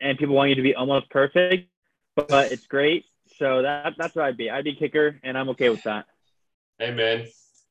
and 0.00 0.18
people 0.18 0.34
want 0.34 0.50
you 0.50 0.54
to 0.56 0.62
be 0.62 0.74
almost 0.74 1.08
perfect, 1.10 1.70
but, 2.16 2.28
but 2.28 2.52
it's 2.52 2.66
great. 2.66 3.04
So 3.38 3.62
that 3.62 3.94
that's 3.96 4.14
what 4.16 4.24
I'd 4.24 4.36
be. 4.36 4.50
I'd 4.50 4.64
be 4.64 4.74
kicker, 4.74 5.20
and 5.22 5.38
I'm 5.38 5.48
okay 5.50 5.68
with 5.68 5.82
that. 5.84 6.06
Hey 6.78 6.92
man, 6.92 7.26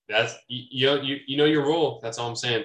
that's 0.08 0.36
you, 0.48 0.64
you 0.70 0.86
know 0.86 1.02
you, 1.02 1.18
you 1.28 1.38
know 1.38 1.46
your 1.46 1.66
role. 1.66 2.00
That's 2.02 2.18
all 2.18 2.30
I'm 2.30 2.36
saying. 2.36 2.64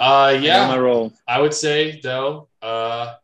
Uh, 0.00 0.02
I 0.02 0.32
yeah. 0.32 0.68
my 0.68 0.78
role. 0.78 1.12
I 1.26 1.40
would 1.40 1.52
say 1.54 2.00
though, 2.02 2.48
uh, 2.62 3.14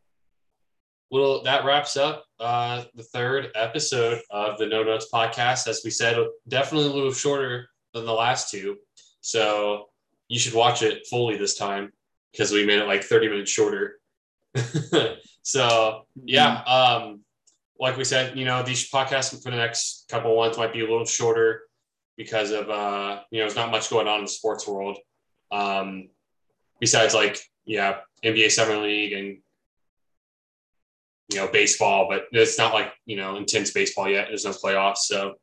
well, 1.14 1.42
that 1.44 1.64
wraps 1.64 1.96
up 1.96 2.24
uh, 2.40 2.82
the 2.96 3.04
third 3.04 3.52
episode 3.54 4.20
of 4.30 4.58
the 4.58 4.66
No 4.66 4.82
Notes 4.82 5.06
podcast. 5.14 5.68
As 5.68 5.82
we 5.84 5.90
said, 5.90 6.16
definitely 6.48 6.88
a 6.88 6.92
little 6.92 7.12
shorter 7.12 7.68
than 7.92 8.04
the 8.04 8.12
last 8.12 8.50
two, 8.50 8.78
so 9.20 9.90
you 10.26 10.40
should 10.40 10.54
watch 10.54 10.82
it 10.82 11.06
fully 11.06 11.36
this 11.36 11.56
time 11.56 11.92
because 12.32 12.50
we 12.50 12.66
made 12.66 12.80
it 12.80 12.88
like 12.88 13.04
thirty 13.04 13.28
minutes 13.28 13.52
shorter. 13.52 14.00
so 15.44 16.02
yeah, 16.16 16.62
um, 16.62 17.20
like 17.78 17.96
we 17.96 18.02
said, 18.02 18.36
you 18.36 18.44
know, 18.44 18.64
these 18.64 18.90
podcasts 18.90 19.40
for 19.40 19.52
the 19.52 19.56
next 19.56 20.06
couple 20.10 20.32
of 20.32 20.36
months 20.36 20.58
might 20.58 20.72
be 20.72 20.80
a 20.80 20.90
little 20.90 21.06
shorter 21.06 21.62
because 22.16 22.50
of 22.50 22.68
uh, 22.68 23.20
you 23.30 23.38
know, 23.38 23.44
there's 23.44 23.54
not 23.54 23.70
much 23.70 23.88
going 23.88 24.08
on 24.08 24.18
in 24.18 24.24
the 24.24 24.30
sports 24.30 24.66
world. 24.66 24.98
Um, 25.52 26.08
besides 26.80 27.14
like 27.14 27.38
yeah, 27.64 27.98
NBA 28.24 28.50
Summer 28.50 28.78
League 28.78 29.12
and 29.12 29.38
you 31.30 31.38
know 31.38 31.48
baseball, 31.48 32.06
but 32.08 32.24
it's 32.32 32.58
not 32.58 32.74
like 32.74 32.92
you 33.06 33.16
know 33.16 33.36
intense 33.36 33.72
baseball 33.72 34.08
yet. 34.08 34.26
There's 34.28 34.44
no 34.44 34.52
playoffs, 34.52 34.98
so 34.98 35.34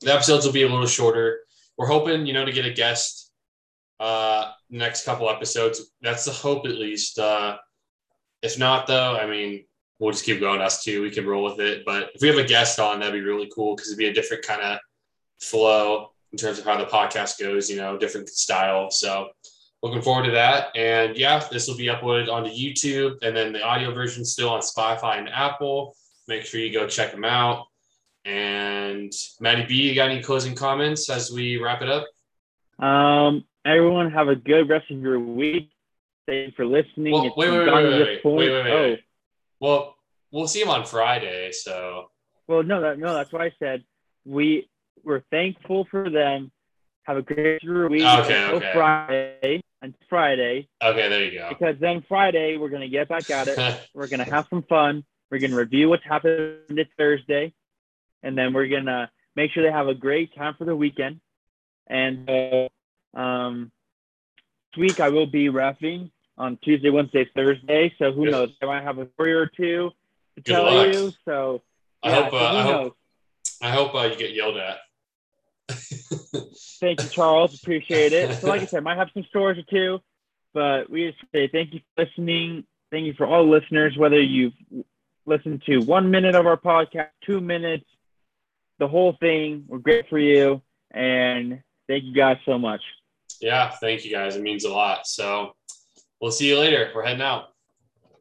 the 0.00 0.12
episodes 0.12 0.44
will 0.44 0.52
be 0.52 0.62
a 0.62 0.68
little 0.68 0.86
shorter. 0.86 1.40
We're 1.76 1.86
hoping 1.86 2.26
you 2.26 2.32
know 2.32 2.44
to 2.44 2.52
get 2.52 2.64
a 2.66 2.72
guest 2.72 3.32
uh 3.98 4.52
next 4.70 5.04
couple 5.04 5.30
episodes. 5.30 5.92
That's 6.02 6.24
the 6.24 6.32
hope 6.32 6.66
at 6.66 6.72
least. 6.72 7.18
Uh, 7.18 7.56
if 8.42 8.58
not 8.58 8.86
though, 8.86 9.16
I 9.16 9.26
mean 9.26 9.64
we'll 9.98 10.12
just 10.12 10.24
keep 10.24 10.40
going 10.40 10.60
us 10.60 10.84
two. 10.84 11.02
We 11.02 11.10
can 11.10 11.26
roll 11.26 11.44
with 11.44 11.60
it. 11.60 11.84
But 11.86 12.10
if 12.14 12.20
we 12.20 12.28
have 12.28 12.38
a 12.38 12.44
guest 12.44 12.78
on, 12.78 13.00
that'd 13.00 13.14
be 13.14 13.20
really 13.20 13.50
cool 13.54 13.74
because 13.74 13.88
it'd 13.90 13.98
be 13.98 14.08
a 14.08 14.12
different 14.12 14.44
kind 14.44 14.60
of 14.60 14.78
flow. 15.40 16.10
in 16.32 16.38
terms 16.38 16.58
of 16.58 16.64
how 16.64 16.76
the 16.76 16.84
podcast 16.84 17.40
goes, 17.40 17.70
you 17.70 17.76
know, 17.76 17.96
different 17.96 18.28
style. 18.28 18.90
So 18.90 19.28
looking 19.86 20.02
forward 20.02 20.24
to 20.26 20.32
that. 20.32 20.76
And 20.76 21.16
yeah, 21.16 21.42
this 21.50 21.68
will 21.68 21.76
be 21.76 21.86
uploaded 21.86 22.30
onto 22.30 22.50
YouTube 22.50 23.18
and 23.22 23.36
then 23.36 23.52
the 23.52 23.62
audio 23.62 23.92
version 23.92 24.24
still 24.24 24.50
on 24.50 24.60
Spotify 24.60 25.18
and 25.18 25.28
Apple. 25.28 25.94
Make 26.28 26.44
sure 26.44 26.60
you 26.60 26.72
go 26.72 26.86
check 26.86 27.12
them 27.12 27.24
out. 27.24 27.66
And 28.24 29.12
Maddie 29.40 29.66
B, 29.66 29.74
you 29.74 29.94
got 29.94 30.10
any 30.10 30.22
closing 30.22 30.54
comments 30.54 31.08
as 31.08 31.30
we 31.30 31.58
wrap 31.58 31.82
it 31.82 31.88
up? 31.88 32.84
Um, 32.84 33.44
everyone 33.64 34.10
have 34.10 34.28
a 34.28 34.36
good 34.36 34.68
rest 34.68 34.90
of 34.90 35.00
your 35.00 35.20
week. 35.20 35.70
Thank 36.26 36.48
you 36.48 36.52
for 36.56 36.66
listening. 36.66 37.12
Well, 37.12 37.32
wait, 37.36 37.50
wait, 37.50 37.50
wait, 37.50 37.68
wait, 37.68 38.24
wait, 38.24 38.24
wait, 38.24 38.64
wait, 38.64 38.72
oh. 38.72 38.96
Well, 39.60 39.96
we'll 40.32 40.48
see 40.48 40.60
him 40.60 40.70
on 40.70 40.84
Friday. 40.84 41.52
So. 41.52 42.10
Well, 42.48 42.64
no, 42.64 42.80
that, 42.80 42.98
no, 42.98 43.14
that's 43.14 43.32
why 43.32 43.46
I 43.46 43.52
said 43.60 43.84
we 44.24 44.68
we're 45.04 45.22
thankful 45.30 45.86
for 45.90 46.10
them. 46.10 46.50
Have 47.04 47.18
a 47.18 47.22
great 47.22 47.62
week. 47.64 48.02
Okay, 48.02 48.50
okay. 48.50 48.72
Friday. 48.74 49.62
Until 49.82 49.98
Friday. 50.08 50.68
Okay, 50.82 51.08
there 51.08 51.24
you 51.24 51.38
go. 51.38 51.48
Because 51.50 51.76
then 51.80 52.04
Friday 52.08 52.56
we're 52.56 52.70
gonna 52.70 52.88
get 52.88 53.08
back 53.08 53.28
at 53.30 53.48
it. 53.48 53.80
we're 53.94 54.06
gonna 54.06 54.24
have 54.24 54.46
some 54.48 54.62
fun. 54.62 55.04
We're 55.30 55.38
gonna 55.38 55.56
review 55.56 55.88
what's 55.88 56.04
happened 56.04 56.60
this 56.68 56.86
Thursday, 56.96 57.52
and 58.22 58.36
then 58.36 58.52
we're 58.52 58.68
gonna 58.68 59.10
make 59.34 59.52
sure 59.52 59.62
they 59.62 59.70
have 59.70 59.88
a 59.88 59.94
great 59.94 60.34
time 60.34 60.54
for 60.56 60.64
the 60.64 60.74
weekend. 60.74 61.20
And 61.88 62.28
uh, 62.28 62.68
um, 63.18 63.70
this 64.74 64.80
week 64.80 65.00
I 65.00 65.10
will 65.10 65.26
be 65.26 65.48
refing 65.48 66.10
on 66.38 66.58
Tuesday, 66.62 66.90
Wednesday, 66.90 67.28
Thursday. 67.34 67.94
So 67.98 68.12
who 68.12 68.30
knows? 68.30 68.50
I 68.62 68.66
might 68.66 68.82
have 68.82 68.98
a 68.98 69.08
story 69.12 69.34
or 69.34 69.46
two 69.46 69.90
to 70.36 70.42
Good 70.42 70.52
tell 70.52 70.64
luck. 70.64 70.94
you. 70.94 71.12
So 71.24 71.62
I 72.02 72.12
hope. 72.12 72.32
Uh, 72.32 72.36
I 72.36 72.62
hope. 72.62 72.96
I 73.62 73.70
hope 73.70 73.94
uh, 73.94 74.02
you 74.02 74.16
get 74.16 74.34
yelled 74.34 74.56
at. 74.56 74.78
thank 76.80 77.02
you, 77.02 77.08
Charles. 77.08 77.54
Appreciate 77.54 78.12
it. 78.12 78.38
So, 78.40 78.46
like 78.48 78.62
I 78.62 78.66
said, 78.66 78.82
might 78.82 78.98
have 78.98 79.08
some 79.14 79.24
stories 79.24 79.58
or 79.58 79.64
two, 79.70 80.00
but 80.54 80.90
we 80.90 81.08
just 81.08 81.18
say 81.32 81.48
thank 81.48 81.74
you 81.74 81.80
for 81.94 82.04
listening. 82.04 82.64
Thank 82.90 83.06
you 83.06 83.14
for 83.14 83.26
all 83.26 83.48
listeners, 83.48 83.96
whether 83.96 84.20
you've 84.20 84.52
listened 85.26 85.62
to 85.66 85.78
one 85.78 86.10
minute 86.10 86.34
of 86.34 86.46
our 86.46 86.56
podcast, 86.56 87.08
two 87.24 87.40
minutes, 87.40 87.84
the 88.78 88.88
whole 88.88 89.16
thing. 89.20 89.64
We're 89.66 89.78
great 89.78 90.08
for 90.08 90.18
you, 90.18 90.62
and 90.92 91.62
thank 91.88 92.04
you 92.04 92.14
guys 92.14 92.38
so 92.44 92.58
much. 92.58 92.80
Yeah, 93.40 93.70
thank 93.70 94.04
you 94.04 94.12
guys. 94.12 94.36
It 94.36 94.42
means 94.42 94.64
a 94.64 94.70
lot. 94.70 95.06
So, 95.06 95.54
we'll 96.20 96.30
see 96.30 96.48
you 96.48 96.58
later. 96.58 96.90
We're 96.94 97.04
heading 97.04 97.22
out. 97.22 97.48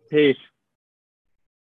Peace. 0.09 0.37